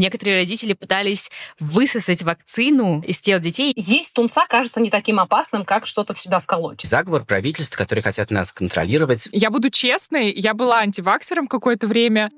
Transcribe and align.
Некоторые 0.00 0.36
родители 0.36 0.74
пытались 0.74 1.28
высосать 1.58 2.22
вакцину 2.22 3.02
из 3.04 3.18
тел 3.18 3.40
детей. 3.40 3.72
Есть 3.74 4.12
тунца 4.12 4.46
кажется 4.46 4.80
не 4.80 4.90
таким 4.90 5.18
опасным, 5.18 5.64
как 5.64 5.88
что-то 5.88 6.14
в 6.14 6.20
себя 6.20 6.38
вколоть. 6.38 6.82
Заговор 6.84 7.24
правительств, 7.24 7.76
которые 7.76 8.04
хотят 8.04 8.30
нас 8.30 8.52
контролировать. 8.52 9.28
Я 9.32 9.50
буду 9.50 9.70
честной, 9.70 10.32
я 10.32 10.54
была 10.54 10.78
антиваксером 10.78 11.48
какое-то 11.48 11.88
время. 11.88 12.30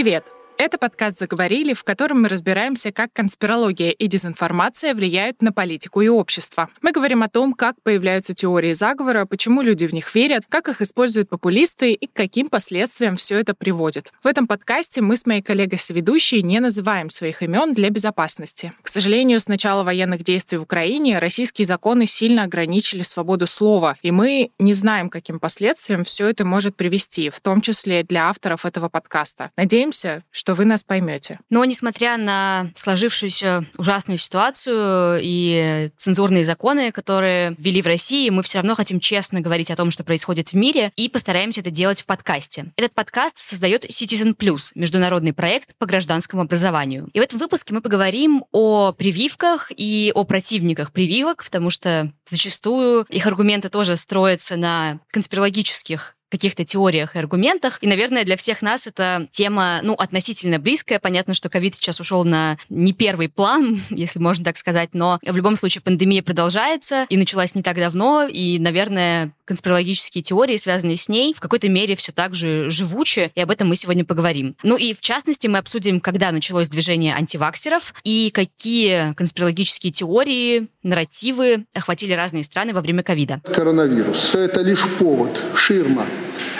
Привет! 0.00 0.39
Это 0.62 0.76
подкаст 0.76 1.18
«Заговорили», 1.18 1.72
в 1.72 1.84
котором 1.84 2.20
мы 2.20 2.28
разбираемся, 2.28 2.92
как 2.92 3.14
конспирология 3.14 3.92
и 3.92 4.06
дезинформация 4.08 4.94
влияют 4.94 5.40
на 5.40 5.52
политику 5.52 6.02
и 6.02 6.08
общество. 6.08 6.68
Мы 6.82 6.92
говорим 6.92 7.22
о 7.22 7.30
том, 7.30 7.54
как 7.54 7.76
появляются 7.82 8.34
теории 8.34 8.74
заговора, 8.74 9.24
почему 9.24 9.62
люди 9.62 9.86
в 9.86 9.94
них 9.94 10.14
верят, 10.14 10.42
как 10.50 10.68
их 10.68 10.82
используют 10.82 11.30
популисты 11.30 11.94
и 11.94 12.06
к 12.06 12.12
каким 12.12 12.50
последствиям 12.50 13.16
все 13.16 13.38
это 13.38 13.54
приводит. 13.54 14.12
В 14.22 14.26
этом 14.26 14.46
подкасте 14.46 15.00
мы 15.00 15.16
с 15.16 15.24
моей 15.24 15.40
коллегой-соведущей 15.40 16.42
не 16.42 16.60
называем 16.60 17.08
своих 17.08 17.42
имен 17.42 17.72
для 17.72 17.88
безопасности. 17.88 18.74
К 18.82 18.88
сожалению, 18.88 19.40
с 19.40 19.48
начала 19.48 19.82
военных 19.82 20.24
действий 20.24 20.58
в 20.58 20.64
Украине 20.64 21.20
российские 21.20 21.64
законы 21.64 22.04
сильно 22.04 22.42
ограничили 22.42 23.00
свободу 23.00 23.46
слова, 23.46 23.96
и 24.02 24.10
мы 24.10 24.50
не 24.58 24.74
знаем, 24.74 25.08
каким 25.08 25.40
последствиям 25.40 26.04
все 26.04 26.28
это 26.28 26.44
может 26.44 26.76
привести, 26.76 27.30
в 27.30 27.40
том 27.40 27.62
числе 27.62 28.02
для 28.02 28.28
авторов 28.28 28.66
этого 28.66 28.90
подкаста. 28.90 29.52
Надеемся, 29.56 30.22
что 30.30 30.49
что 30.50 30.56
вы 30.56 30.64
нас 30.64 30.82
поймете. 30.82 31.38
Но 31.48 31.64
несмотря 31.64 32.16
на 32.16 32.72
сложившуюся 32.74 33.66
ужасную 33.78 34.18
ситуацию 34.18 35.20
и 35.22 35.90
цензурные 35.96 36.44
законы, 36.44 36.90
которые 36.90 37.54
ввели 37.56 37.80
в 37.80 37.86
России, 37.86 38.30
мы 38.30 38.42
все 38.42 38.58
равно 38.58 38.74
хотим 38.74 38.98
честно 38.98 39.40
говорить 39.40 39.70
о 39.70 39.76
том, 39.76 39.92
что 39.92 40.02
происходит 40.02 40.48
в 40.48 40.54
мире, 40.54 40.90
и 40.96 41.08
постараемся 41.08 41.60
это 41.60 41.70
делать 41.70 42.00
в 42.00 42.06
подкасте. 42.06 42.72
Этот 42.76 42.94
подкаст 42.94 43.38
создает 43.38 43.84
Citizen 43.84 44.34
Plus, 44.36 44.72
международный 44.74 45.32
проект 45.32 45.76
по 45.78 45.86
гражданскому 45.86 46.42
образованию. 46.42 47.08
И 47.12 47.20
в 47.20 47.22
этом 47.22 47.38
выпуске 47.38 47.72
мы 47.72 47.80
поговорим 47.80 48.44
о 48.50 48.90
прививках 48.90 49.70
и 49.76 50.10
о 50.16 50.24
противниках 50.24 50.90
прививок, 50.90 51.44
потому 51.44 51.70
что 51.70 52.12
зачастую 52.26 53.06
их 53.08 53.24
аргументы 53.24 53.68
тоже 53.68 53.94
строятся 53.94 54.56
на 54.56 54.98
конспирологических 55.12 56.16
каких-то 56.30 56.64
теориях 56.64 57.16
и 57.16 57.18
аргументах. 57.18 57.78
И, 57.80 57.86
наверное, 57.86 58.24
для 58.24 58.36
всех 58.36 58.62
нас 58.62 58.86
это 58.86 59.28
тема, 59.30 59.80
ну, 59.82 59.94
относительно 59.94 60.58
близкая. 60.58 60.98
Понятно, 60.98 61.34
что 61.34 61.48
ковид 61.48 61.74
сейчас 61.74 62.00
ушел 62.00 62.24
на 62.24 62.56
не 62.68 62.92
первый 62.92 63.28
план, 63.28 63.82
если 63.90 64.18
можно 64.18 64.44
так 64.44 64.56
сказать, 64.56 64.90
но 64.92 65.18
в 65.22 65.36
любом 65.36 65.56
случае 65.56 65.82
пандемия 65.82 66.22
продолжается 66.22 67.06
и 67.08 67.16
началась 67.16 67.54
не 67.54 67.62
так 67.62 67.76
давно, 67.76 68.26
и, 68.30 68.58
наверное, 68.58 69.32
конспирологические 69.44 70.22
теории, 70.22 70.56
связанные 70.56 70.96
с 70.96 71.08
ней, 71.08 71.34
в 71.34 71.40
какой-то 71.40 71.68
мере 71.68 71.96
все 71.96 72.12
так 72.12 72.34
же 72.34 72.70
живучи, 72.70 73.32
и 73.34 73.40
об 73.40 73.50
этом 73.50 73.68
мы 73.68 73.74
сегодня 73.74 74.04
поговорим. 74.04 74.54
Ну 74.62 74.76
и, 74.76 74.94
в 74.94 75.00
частности, 75.00 75.48
мы 75.48 75.58
обсудим, 75.58 76.00
когда 76.00 76.30
началось 76.30 76.68
движение 76.68 77.14
антиваксеров 77.14 77.92
и 78.04 78.30
какие 78.32 79.12
конспирологические 79.14 79.92
теории, 79.92 80.68
нарративы 80.84 81.66
охватили 81.74 82.12
разные 82.12 82.44
страны 82.44 82.72
во 82.72 82.80
время 82.80 83.02
ковида. 83.02 83.40
Коронавирус– 83.52 84.34
это 84.34 84.60
лишь 84.60 84.88
повод, 84.98 85.42
ширма, 85.56 86.06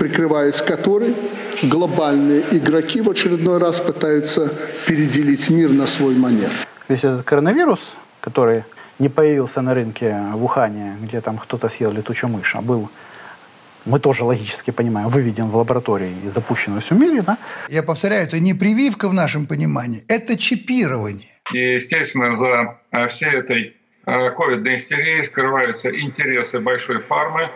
прикрываясь 0.00 0.62
которой 0.62 1.14
глобальные 1.62 2.42
игроки 2.52 3.02
в 3.02 3.10
очередной 3.10 3.58
раз 3.58 3.80
пытаются 3.80 4.50
переделить 4.86 5.50
мир 5.50 5.70
на 5.70 5.86
свой 5.86 6.16
манер. 6.16 6.48
Весь 6.88 7.04
этот 7.04 7.26
коронавирус, 7.26 7.94
который 8.22 8.64
не 8.98 9.10
появился 9.10 9.60
на 9.60 9.74
рынке 9.74 10.16
в 10.32 10.42
Ухане, 10.42 10.96
где 11.02 11.20
там 11.20 11.36
кто-то 11.36 11.68
съел 11.68 11.92
летучую 11.92 12.30
мышь, 12.30 12.54
а 12.56 12.62
был 12.62 12.88
мы 13.84 14.00
тоже 14.00 14.24
логически 14.24 14.70
понимаем, 14.70 15.08
выведен 15.08 15.46
в 15.50 15.56
лаборатории 15.56 16.14
и 16.24 16.28
запущен 16.28 16.74
во 16.74 16.80
всем 16.80 17.00
мире, 17.00 17.22
да? 17.22 17.36
Я 17.68 17.82
повторяю, 17.82 18.24
это 18.24 18.40
не 18.40 18.54
прививка 18.54 19.08
в 19.08 19.14
нашем 19.14 19.46
понимании, 19.46 20.02
это 20.08 20.38
чипирование. 20.38 21.28
И, 21.52 21.74
естественно, 21.74 22.36
за 22.36 22.78
э, 22.90 23.08
всей 23.08 23.32
этой 23.32 23.76
э, 24.06 24.30
ковидной 24.30 24.76
истерией 24.76 25.24
скрываются 25.24 25.90
интересы 25.90 26.58
большой 26.60 27.00
фармы, 27.00 27.50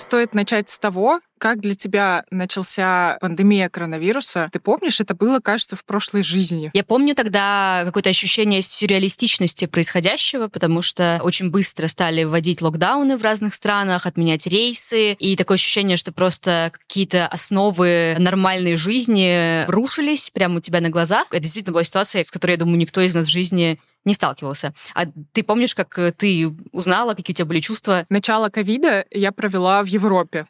Стоит 0.00 0.34
начать 0.34 0.70
с 0.70 0.78
того, 0.78 1.20
как 1.38 1.60
для 1.60 1.74
тебя 1.74 2.24
начался 2.30 3.18
пандемия 3.20 3.68
коронавируса? 3.68 4.48
Ты 4.50 4.58
помнишь, 4.58 4.98
это 4.98 5.14
было, 5.14 5.40
кажется, 5.40 5.76
в 5.76 5.84
прошлой 5.84 6.22
жизни. 6.22 6.70
Я 6.72 6.84
помню 6.84 7.14
тогда 7.14 7.82
какое-то 7.84 8.08
ощущение 8.08 8.62
сюрреалистичности 8.62 9.66
происходящего, 9.66 10.48
потому 10.48 10.80
что 10.80 11.20
очень 11.22 11.50
быстро 11.50 11.86
стали 11.86 12.24
вводить 12.24 12.62
локдауны 12.62 13.18
в 13.18 13.22
разных 13.22 13.52
странах, 13.52 14.06
отменять 14.06 14.46
рейсы, 14.46 15.12
и 15.12 15.36
такое 15.36 15.56
ощущение, 15.56 15.98
что 15.98 16.12
просто 16.12 16.72
какие-то 16.72 17.26
основы 17.26 18.16
нормальной 18.18 18.76
жизни 18.76 19.66
рушились 19.66 20.30
прямо 20.30 20.56
у 20.56 20.60
тебя 20.60 20.80
на 20.80 20.88
глазах. 20.88 21.26
Это 21.30 21.40
действительно 21.40 21.74
была 21.74 21.84
ситуация, 21.84 22.24
с 22.24 22.30
которой, 22.30 22.52
я 22.52 22.56
думаю, 22.56 22.78
никто 22.78 23.02
из 23.02 23.14
нас 23.14 23.26
в 23.26 23.30
жизни 23.30 23.78
не 24.04 24.14
сталкивался. 24.14 24.74
А 24.94 25.04
ты 25.32 25.42
помнишь, 25.42 25.74
как 25.74 25.98
э, 25.98 26.12
ты 26.12 26.50
узнала, 26.72 27.14
какие 27.14 27.34
у 27.34 27.36
тебя 27.36 27.44
были 27.44 27.60
чувства? 27.60 28.06
Начало 28.08 28.48
ковида 28.48 29.04
я 29.10 29.30
провела 29.32 29.82
в 29.82 29.86
Европе. 29.86 30.46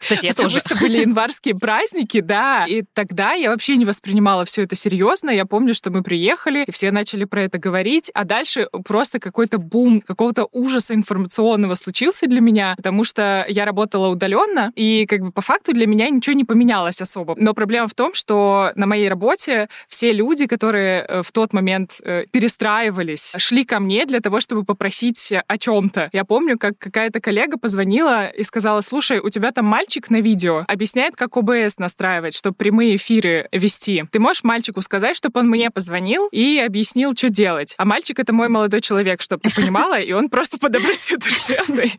Кстати, 0.00 0.26
я 0.26 0.34
тоже. 0.34 0.60
Потому 0.60 0.76
что 0.76 0.76
были 0.80 1.00
январские 1.00 1.54
праздники, 1.54 2.20
да. 2.20 2.64
И 2.66 2.82
тогда 2.94 3.32
я 3.32 3.50
вообще 3.50 3.76
не 3.76 3.84
воспринимала 3.84 4.44
все 4.44 4.62
это 4.62 4.74
серьезно. 4.74 5.30
Я 5.30 5.44
помню, 5.44 5.74
что 5.74 5.90
мы 5.90 6.02
приехали, 6.02 6.64
и 6.66 6.72
все 6.72 6.90
начали 6.90 7.24
про 7.24 7.42
это 7.42 7.58
говорить. 7.58 8.10
А 8.14 8.24
дальше 8.24 8.68
просто 8.84 9.18
какой-то 9.18 9.58
бум 9.58 10.00
какого-то 10.00 10.48
ужаса 10.52 10.94
информационного 10.94 11.74
случился 11.74 12.26
для 12.26 12.40
меня, 12.40 12.74
потому 12.76 13.04
что 13.04 13.44
я 13.48 13.64
работала 13.64 14.08
удаленно, 14.08 14.72
и 14.74 15.06
как 15.06 15.20
бы 15.20 15.32
по 15.32 15.40
факту 15.40 15.72
для 15.72 15.86
меня 15.86 16.08
ничего 16.08 16.34
не 16.34 16.44
поменялось 16.44 17.00
особо. 17.00 17.34
Но 17.36 17.52
проблема 17.54 17.88
в 17.88 17.94
том, 17.94 18.14
что 18.14 18.72
на 18.74 18.86
моей 18.86 19.08
работе 19.08 19.68
все 19.88 20.12
люди, 20.12 20.46
которые 20.46 21.02
э, 21.02 21.22
в 21.22 21.32
тот 21.32 21.52
момент 21.52 22.00
э, 22.02 22.24
перестраивались 22.30 22.85
настраивались, 22.86 23.34
шли 23.38 23.64
ко 23.64 23.80
мне 23.80 24.06
для 24.06 24.20
того, 24.20 24.40
чтобы 24.40 24.64
попросить 24.64 25.32
о 25.46 25.58
чем-то. 25.58 26.10
Я 26.12 26.24
помню, 26.24 26.58
как 26.58 26.78
какая-то 26.78 27.20
коллега 27.20 27.58
позвонила 27.58 28.28
и 28.28 28.42
сказала, 28.42 28.80
слушай, 28.80 29.18
у 29.18 29.30
тебя 29.30 29.52
там 29.52 29.64
мальчик 29.64 30.10
на 30.10 30.20
видео 30.20 30.64
объясняет, 30.68 31.16
как 31.16 31.36
ОБС 31.36 31.78
настраивать, 31.78 32.34
чтобы 32.34 32.56
прямые 32.56 32.96
эфиры 32.96 33.48
вести. 33.52 34.04
Ты 34.10 34.18
можешь 34.18 34.44
мальчику 34.44 34.82
сказать, 34.82 35.16
чтобы 35.16 35.40
он 35.40 35.48
мне 35.48 35.70
позвонил 35.70 36.28
и 36.32 36.58
объяснил, 36.58 37.14
что 37.16 37.30
делать. 37.30 37.74
А 37.78 37.84
мальчик— 37.84 38.18
это 38.20 38.32
мой 38.32 38.48
молодой 38.48 38.80
человек, 38.80 39.22
чтобы 39.22 39.42
ты 39.42 39.54
понимала, 39.54 39.98
и 39.98 40.12
он 40.12 40.28
просто 40.28 40.58
по 40.58 40.68
доброте 40.68 41.16
душевной 41.16 41.92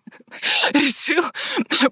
решил 0.74 1.24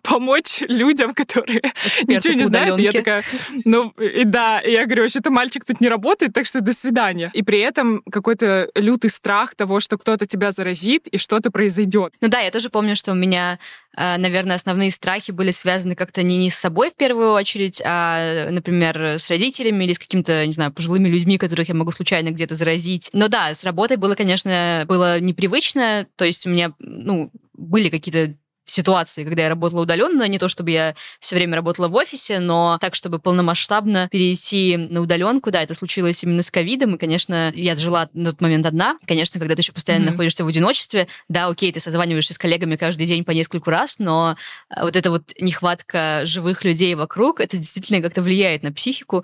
помочь 0.01 0.61
людям, 0.67 1.13
которые 1.13 1.61
ничего 2.07 2.33
не 2.33 2.45
знают. 2.45 2.79
я 2.79 2.91
такая, 2.91 3.23
ну, 3.65 3.89
и 3.99 4.23
да, 4.23 4.61
я 4.61 4.85
говорю, 4.85 5.09
что-то 5.09 5.31
мальчик 5.31 5.65
тут 5.65 5.81
не 5.81 5.89
работает, 5.89 6.33
так 6.33 6.45
что 6.45 6.61
до 6.61 6.73
свидания. 6.73 7.31
И 7.33 7.43
при 7.43 7.59
этом 7.59 8.01
какой-то 8.09 8.69
лютый 8.85 9.09
страх 9.09 9.55
того, 9.55 9.79
что 9.79 9.97
кто-то 9.97 10.25
тебя 10.25 10.51
заразит 10.51 11.07
и 11.07 11.17
что-то 11.17 11.51
произойдет. 11.51 12.13
Ну 12.21 12.27
да, 12.27 12.39
я 12.39 12.51
тоже 12.51 12.69
помню, 12.69 12.95
что 12.95 13.11
у 13.11 13.15
меня, 13.15 13.59
э, 13.97 14.17
наверное, 14.17 14.55
основные 14.55 14.91
страхи 14.91 15.31
были 15.31 15.51
связаны 15.51 15.95
как-то 15.95 16.23
не, 16.23 16.37
не 16.37 16.49
с 16.49 16.55
собой 16.55 16.91
в 16.91 16.95
первую 16.95 17.31
очередь, 17.31 17.81
а, 17.83 18.49
например, 18.49 19.19
с 19.19 19.29
родителями 19.29 19.83
или 19.83 19.93
с 19.93 19.99
какими-то, 19.99 20.45
не 20.45 20.53
знаю, 20.53 20.71
пожилыми 20.71 21.09
людьми, 21.09 21.37
которых 21.37 21.67
я 21.67 21.75
могу 21.75 21.91
случайно 21.91 22.29
где-то 22.29 22.55
заразить. 22.55 23.09
Но 23.11 23.27
да, 23.27 23.53
с 23.53 23.63
работой 23.63 23.97
было, 23.97 24.15
конечно, 24.15 24.85
было 24.87 25.19
непривычно, 25.19 26.07
то 26.15 26.25
есть 26.25 26.45
у 26.45 26.49
меня, 26.49 26.73
ну, 26.79 27.31
были 27.53 27.89
какие-то 27.89 28.35
ситуации, 28.65 29.23
когда 29.23 29.43
я 29.43 29.49
работала 29.49 29.81
удаленно, 29.81 30.27
не 30.27 30.39
то 30.39 30.47
чтобы 30.47 30.71
я 30.71 30.95
все 31.19 31.35
время 31.35 31.55
работала 31.55 31.87
в 31.87 31.95
офисе, 31.95 32.39
но 32.39 32.77
так, 32.81 32.95
чтобы 32.95 33.19
полномасштабно 33.19 34.09
перейти 34.11 34.77
на 34.77 35.01
удаленку, 35.01 35.51
да, 35.51 35.61
это 35.61 35.73
случилось 35.73 36.23
именно 36.23 36.43
с 36.43 36.51
ковидом, 36.51 36.95
и, 36.95 36.97
конечно, 36.97 37.51
я 37.55 37.75
жила 37.75 38.09
на 38.13 38.31
тот 38.31 38.41
момент 38.41 38.65
одна. 38.65 38.97
Конечно, 39.05 39.39
когда 39.39 39.55
ты 39.55 39.61
еще 39.61 39.71
постоянно 39.71 40.05
mm-hmm. 40.05 40.11
находишься 40.11 40.43
в 40.43 40.47
одиночестве, 40.47 41.07
да, 41.29 41.47
окей, 41.47 41.71
ты 41.71 41.79
созваниваешься 41.79 42.33
с 42.33 42.37
коллегами 42.37 42.75
каждый 42.75 43.05
день 43.05 43.23
по 43.23 43.31
нескольку 43.31 43.69
раз, 43.69 43.95
но 43.99 44.35
а, 44.69 44.83
вот 44.83 44.95
эта 44.95 45.11
вот 45.11 45.33
нехватка 45.39 46.21
живых 46.23 46.63
людей 46.63 46.95
вокруг, 46.95 47.39
это 47.39 47.57
действительно 47.57 48.01
как-то 48.01 48.21
влияет 48.21 48.63
на 48.63 48.71
психику. 48.71 49.23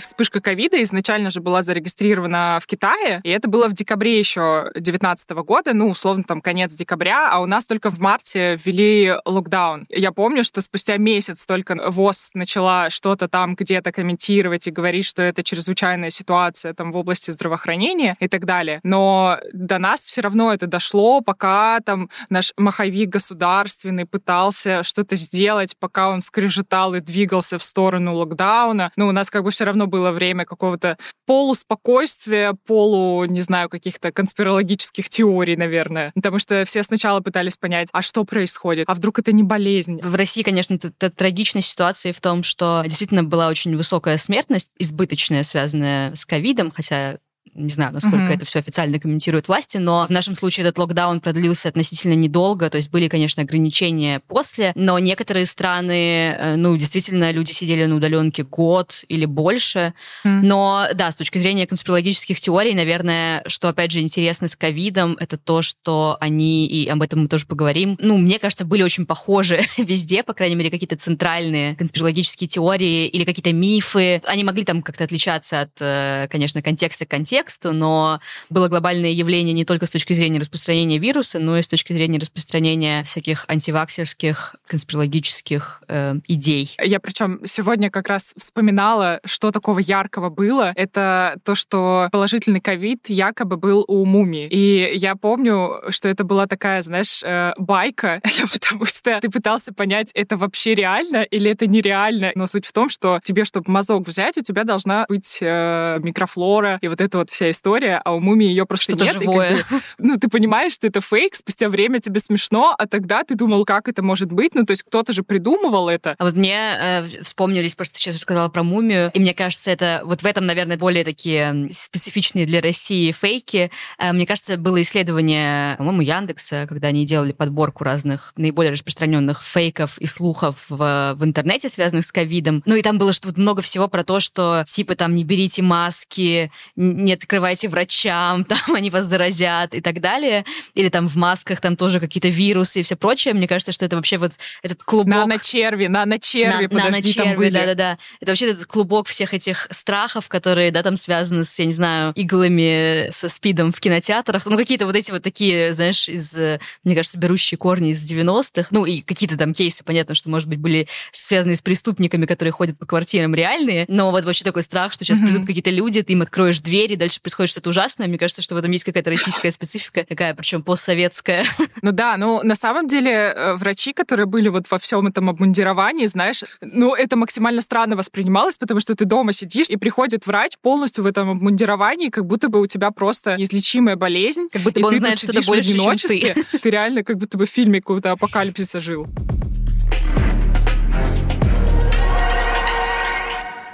Вспышка 0.00 0.40
ковида 0.40 0.82
изначально 0.82 1.30
же 1.30 1.40
была 1.40 1.62
зарегистрирована 1.62 2.58
в 2.62 2.66
Китае, 2.66 3.20
и 3.22 3.30
это 3.30 3.48
было 3.48 3.68
в 3.68 3.72
декабре 3.72 4.18
еще 4.18 4.70
2019 4.74 5.30
года, 5.30 5.72
ну, 5.74 5.90
условно, 5.90 6.24
там, 6.24 6.40
конец 6.40 6.72
декабря, 6.72 7.30
а 7.30 7.40
у 7.40 7.46
нас 7.46 7.66
только 7.66 7.90
в 7.90 7.98
марте 8.00 8.58
ввели 8.64 9.14
локдаун. 9.24 9.86
Я 9.88 10.12
помню, 10.12 10.44
что 10.44 10.60
спустя 10.60 10.96
месяц 10.96 11.46
только 11.46 11.76
ВОЗ 11.90 12.30
начала 12.34 12.90
что-то 12.90 13.28
там 13.28 13.54
где-то 13.54 13.92
комментировать 13.92 14.66
и 14.66 14.70
говорить, 14.70 15.06
что 15.06 15.22
это 15.22 15.42
чрезвычайная 15.42 16.10
ситуация 16.10 16.74
там 16.74 16.92
в 16.92 16.96
области 16.96 17.30
здравоохранения 17.30 18.16
и 18.20 18.28
так 18.28 18.44
далее. 18.44 18.80
Но 18.82 19.38
до 19.52 19.78
нас 19.78 20.00
все 20.00 20.20
равно 20.20 20.52
это 20.52 20.66
дошло, 20.66 21.20
пока 21.20 21.80
там 21.80 22.10
наш 22.28 22.52
маховик 22.56 23.10
государственный 23.10 24.06
пытался 24.06 24.82
что-то 24.82 25.16
сделать, 25.16 25.76
пока 25.78 26.10
он 26.10 26.20
скрежетал 26.20 26.94
и 26.94 27.00
двигался 27.00 27.58
в 27.58 27.64
сторону 27.64 28.14
локдауна. 28.14 28.92
Ну, 28.96 29.08
у 29.08 29.12
нас 29.12 29.30
как 29.30 29.44
бы 29.44 29.50
все 29.50 29.64
равно 29.64 29.86
было 29.90 30.10
время 30.12 30.44
какого-то 30.44 30.96
полуспокойствия, 31.26 32.54
полу, 32.66 33.24
не 33.26 33.40
знаю, 33.42 33.68
каких-то 33.68 34.12
конспирологических 34.12 35.08
теорий, 35.08 35.56
наверное. 35.56 36.12
Потому 36.14 36.38
что 36.38 36.64
все 36.64 36.82
сначала 36.82 37.20
пытались 37.20 37.56
понять, 37.56 37.88
а 37.92 38.02
что 38.02 38.24
происходит? 38.24 38.88
А 38.88 38.94
вдруг 38.94 39.18
это 39.18 39.32
не 39.32 39.42
болезнь? 39.42 40.00
В 40.02 40.14
России, 40.14 40.42
конечно, 40.42 40.74
это, 40.74 40.88
это 40.88 41.10
трагичная 41.10 41.62
ситуация 41.62 42.12
в 42.12 42.20
том, 42.20 42.42
что 42.42 42.82
действительно 42.86 43.24
была 43.24 43.48
очень 43.48 43.76
высокая 43.76 44.16
смертность, 44.16 44.70
избыточная, 44.78 45.42
связанная 45.42 46.14
с 46.14 46.24
ковидом, 46.24 46.70
хотя 46.70 47.18
не 47.54 47.70
знаю, 47.70 47.92
насколько 47.92 48.16
mm-hmm. 48.16 48.34
это 48.34 48.44
все 48.44 48.60
официально 48.60 48.98
комментируют 48.98 49.48
власти, 49.48 49.76
но 49.78 50.06
в 50.06 50.10
нашем 50.10 50.34
случае 50.34 50.66
этот 50.66 50.78
локдаун 50.78 51.20
продлился 51.20 51.68
относительно 51.68 52.14
недолго, 52.14 52.70
то 52.70 52.76
есть 52.76 52.90
были, 52.90 53.08
конечно, 53.08 53.42
ограничения 53.42 54.20
после, 54.20 54.72
но 54.74 54.98
некоторые 54.98 55.46
страны, 55.46 56.36
э, 56.38 56.56
ну, 56.56 56.76
действительно, 56.76 57.30
люди 57.32 57.52
сидели 57.52 57.84
на 57.84 57.96
удаленке 57.96 58.44
год 58.44 59.04
или 59.08 59.24
больше. 59.24 59.94
Mm-hmm. 60.24 60.40
Но, 60.42 60.86
да, 60.94 61.10
с 61.10 61.16
точки 61.16 61.38
зрения 61.38 61.66
конспирологических 61.66 62.40
теорий, 62.40 62.74
наверное, 62.74 63.42
что, 63.46 63.68
опять 63.68 63.90
же, 63.90 64.00
интересно 64.00 64.48
с 64.48 64.56
ковидом, 64.56 65.16
это 65.18 65.36
то, 65.36 65.60
что 65.62 66.16
они, 66.20 66.66
и 66.66 66.86
об 66.88 67.02
этом 67.02 67.22
мы 67.22 67.28
тоже 67.28 67.46
поговорим, 67.46 67.96
ну, 68.00 68.16
мне 68.16 68.38
кажется, 68.38 68.64
были 68.64 68.82
очень 68.82 69.06
похожи 69.06 69.60
везде, 69.76 70.22
по 70.22 70.34
крайней 70.34 70.54
мере, 70.54 70.70
какие-то 70.70 70.96
центральные 70.96 71.74
конспирологические 71.76 72.48
теории 72.48 73.06
или 73.08 73.24
какие-то 73.24 73.52
мифы. 73.52 74.22
Они 74.26 74.44
могли 74.44 74.64
там 74.64 74.82
как-то 74.82 75.04
отличаться 75.04 75.62
от, 75.62 75.72
э, 75.80 76.28
конечно, 76.30 76.62
контекста 76.62 77.06
к 77.06 77.10
контексту, 77.10 77.39
контексту, 77.40 77.72
но 77.72 78.20
было 78.50 78.68
глобальное 78.68 79.10
явление 79.10 79.52
не 79.52 79.64
только 79.64 79.86
с 79.86 79.90
точки 79.90 80.12
зрения 80.12 80.40
распространения 80.40 80.98
вируса, 80.98 81.38
но 81.38 81.58
и 81.58 81.62
с 81.62 81.68
точки 81.68 81.92
зрения 81.92 82.18
распространения 82.18 83.02
всяких 83.04 83.44
антиваксерских, 83.48 84.56
конспирологических 84.66 85.82
э, 85.88 86.14
идей. 86.26 86.76
Я 86.82 87.00
причем 87.00 87.40
сегодня 87.44 87.90
как 87.90 88.08
раз 88.08 88.34
вспоминала, 88.36 89.20
что 89.24 89.50
такого 89.50 89.78
яркого 89.78 90.28
было. 90.28 90.72
Это 90.76 91.36
то, 91.44 91.54
что 91.54 92.08
положительный 92.12 92.60
ковид 92.60 93.08
якобы 93.08 93.56
был 93.56 93.84
у 93.88 94.04
мумии. 94.04 94.48
И 94.48 94.96
я 94.96 95.16
помню, 95.16 95.80
что 95.90 96.08
это 96.08 96.24
была 96.24 96.46
такая, 96.46 96.82
знаешь, 96.82 97.22
э, 97.22 97.52
байка, 97.58 98.20
потому 98.52 98.84
что 98.84 99.18
ты 99.20 99.30
пытался 99.30 99.72
понять, 99.72 100.10
это 100.14 100.36
вообще 100.36 100.74
реально 100.74 101.22
или 101.22 101.50
это 101.50 101.66
нереально. 101.66 102.32
Но 102.34 102.46
суть 102.46 102.66
в 102.66 102.72
том, 102.72 102.90
что 102.90 103.20
тебе, 103.22 103.44
чтобы 103.44 103.70
мазок 103.70 104.06
взять, 104.06 104.36
у 104.36 104.42
тебя 104.42 104.64
должна 104.64 105.06
быть 105.08 105.38
э, 105.40 105.98
микрофлора 106.02 106.78
и 106.82 106.88
вот 106.88 107.00
это 107.00 107.18
вот 107.18 107.29
вся 107.30 107.50
история, 107.50 108.00
а 108.04 108.12
у 108.14 108.20
мумии 108.20 108.48
ее 108.48 108.66
просто 108.66 108.92
Что-то 108.92 109.04
нет. 109.04 109.14
живое. 109.14 109.56
Как 109.58 109.70
бы, 109.70 109.82
ну, 109.98 110.16
ты 110.18 110.28
понимаешь, 110.28 110.72
что 110.72 110.86
это 110.86 111.00
фейк, 111.00 111.34
спустя 111.34 111.68
время 111.68 112.00
тебе 112.00 112.20
смешно, 112.20 112.74
а 112.76 112.86
тогда 112.86 113.24
ты 113.24 113.34
думал, 113.34 113.64
как 113.64 113.88
это 113.88 114.02
может 114.02 114.32
быть? 114.32 114.54
Ну, 114.54 114.64
то 114.64 114.72
есть 114.72 114.82
кто-то 114.82 115.12
же 115.12 115.22
придумывал 115.22 115.88
это. 115.88 116.14
А 116.18 116.24
вот 116.24 116.34
мне 116.34 116.56
э, 116.56 117.22
вспомнились, 117.22 117.74
просто 117.74 117.98
сейчас 117.98 118.18
сказала 118.18 118.48
про 118.48 118.62
мумию, 118.62 119.10
и 119.14 119.20
мне 119.20 119.34
кажется, 119.34 119.70
это 119.70 120.02
вот 120.04 120.22
в 120.22 120.26
этом, 120.26 120.46
наверное, 120.46 120.76
более 120.76 121.04
такие 121.04 121.70
специфичные 121.72 122.46
для 122.46 122.60
России 122.60 123.12
фейки. 123.12 123.70
Э, 123.98 124.12
мне 124.12 124.26
кажется, 124.26 124.56
было 124.56 124.80
исследование, 124.82 125.76
по-моему, 125.76 126.02
Яндекса, 126.02 126.66
когда 126.68 126.88
они 126.88 127.06
делали 127.06 127.32
подборку 127.32 127.84
разных 127.84 128.32
наиболее 128.36 128.72
распространенных 128.72 129.44
фейков 129.44 129.98
и 129.98 130.06
слухов 130.06 130.66
в, 130.68 131.14
в 131.16 131.24
интернете, 131.24 131.68
связанных 131.68 132.04
с 132.04 132.12
ковидом. 132.12 132.62
Ну 132.66 132.74
и 132.74 132.82
там 132.82 132.98
было 132.98 133.12
что-то 133.12 133.40
много 133.40 133.62
всего 133.62 133.88
про 133.88 134.04
то, 134.04 134.20
что 134.20 134.64
типа 134.68 134.96
там 134.96 135.14
не 135.14 135.24
берите 135.24 135.62
маски, 135.62 136.50
не 136.76 137.12
открывайте 137.20 137.68
врачам, 137.68 138.44
там 138.46 138.74
они 138.74 138.90
вас 138.90 139.04
заразят 139.04 139.74
и 139.74 139.80
так 139.80 140.00
далее. 140.00 140.44
Или 140.74 140.88
там 140.88 141.06
в 141.06 141.16
масках 141.16 141.60
там 141.60 141.76
тоже 141.76 142.00
какие-то 142.00 142.28
вирусы 142.28 142.80
и 142.80 142.82
все 142.82 142.96
прочее. 142.96 143.34
Мне 143.34 143.46
кажется, 143.46 143.72
что 143.72 143.84
это 143.84 143.96
вообще 143.96 144.16
вот 144.16 144.32
этот 144.62 144.82
клубок... 144.82 145.14
Нано-черви, 145.14 145.86
нано-черви, 145.86 146.66
на, 146.66 146.84
подожди, 146.86 147.14
там 147.14 147.36
были. 147.36 147.50
Да-да-да. 147.50 147.98
Это 148.20 148.30
вообще 148.32 148.50
этот 148.50 148.66
клубок 148.66 149.08
всех 149.08 149.34
этих 149.34 149.68
страхов, 149.70 150.28
которые, 150.28 150.70
да, 150.70 150.82
там 150.82 150.96
связаны 150.96 151.44
с, 151.44 151.58
я 151.58 151.66
не 151.66 151.72
знаю, 151.72 152.12
иглами 152.14 153.10
со 153.10 153.28
спидом 153.28 153.72
в 153.72 153.80
кинотеатрах. 153.80 154.46
Ну, 154.46 154.56
какие-то 154.56 154.86
вот 154.86 154.96
эти 154.96 155.10
вот 155.10 155.22
такие, 155.22 155.74
знаешь, 155.74 156.08
из, 156.08 156.36
мне 156.84 156.94
кажется, 156.94 157.18
берущие 157.18 157.58
корни 157.58 157.90
из 157.90 158.04
90-х. 158.10 158.68
Ну, 158.70 158.86
и 158.86 159.00
какие-то 159.02 159.36
там 159.36 159.52
кейсы, 159.52 159.84
понятно, 159.84 160.14
что, 160.14 160.30
может 160.30 160.48
быть, 160.48 160.58
были 160.58 160.88
связаны 161.12 161.54
с 161.54 161.62
преступниками, 161.62 162.26
которые 162.26 162.52
ходят 162.52 162.78
по 162.78 162.86
квартирам 162.86 163.34
реальные. 163.34 163.84
Но 163.88 164.10
вот 164.10 164.24
вообще 164.24 164.44
такой 164.44 164.62
страх, 164.62 164.92
что 164.92 165.04
сейчас 165.04 165.18
mm-hmm. 165.18 165.24
придут 165.24 165.46
какие-то 165.46 165.70
люди, 165.70 166.02
ты 166.02 166.12
им 166.12 166.22
откроешь 166.22 166.60
двери, 166.60 166.94
дальше 166.94 167.09
происходит 167.18 167.50
что-то 167.50 167.70
ужасное. 167.70 168.06
Мне 168.06 168.18
кажется, 168.18 168.42
что 168.42 168.54
в 168.54 168.58
этом 168.58 168.70
есть 168.70 168.84
какая-то 168.84 169.10
российская 169.10 169.50
специфика, 169.50 170.04
такая, 170.04 170.34
причем 170.34 170.62
постсоветская. 170.62 171.44
Ну 171.82 171.92
да, 171.92 172.16
ну 172.18 172.42
на 172.42 172.56
самом 172.56 172.88
деле 172.88 173.10
э, 173.10 173.54
врачи, 173.54 173.94
которые 173.94 174.26
были 174.26 174.48
вот 174.48 174.70
во 174.70 174.78
всем 174.78 175.06
этом 175.06 175.30
обмундировании, 175.30 176.06
знаешь, 176.06 176.44
ну 176.60 176.94
это 176.94 177.16
максимально 177.16 177.62
странно 177.62 177.96
воспринималось, 177.96 178.58
потому 178.58 178.80
что 178.80 178.94
ты 178.94 179.06
дома 179.06 179.32
сидишь, 179.32 179.70
и 179.70 179.76
приходит 179.76 180.26
врач 180.26 180.58
полностью 180.60 181.04
в 181.04 181.06
этом 181.06 181.30
обмундировании, 181.30 182.10
как 182.10 182.26
будто 182.26 182.48
бы 182.48 182.60
у 182.60 182.66
тебя 182.66 182.90
просто 182.90 183.36
неизлечимая 183.36 183.96
болезнь. 183.96 184.48
Как 184.52 184.62
будто 184.62 184.80
бы 184.80 184.88
он 184.88 184.98
знает 184.98 185.18
что-то 185.18 185.40
больше, 185.42 185.78
чем 185.78 185.96
ты. 185.96 186.34
Ты 186.62 186.70
реально 186.70 187.02
как 187.02 187.16
будто 187.16 187.38
бы 187.38 187.46
в 187.46 187.50
фильме 187.50 187.80
какого-то 187.80 188.12
апокалипсиса 188.12 188.80
жил. 188.80 189.06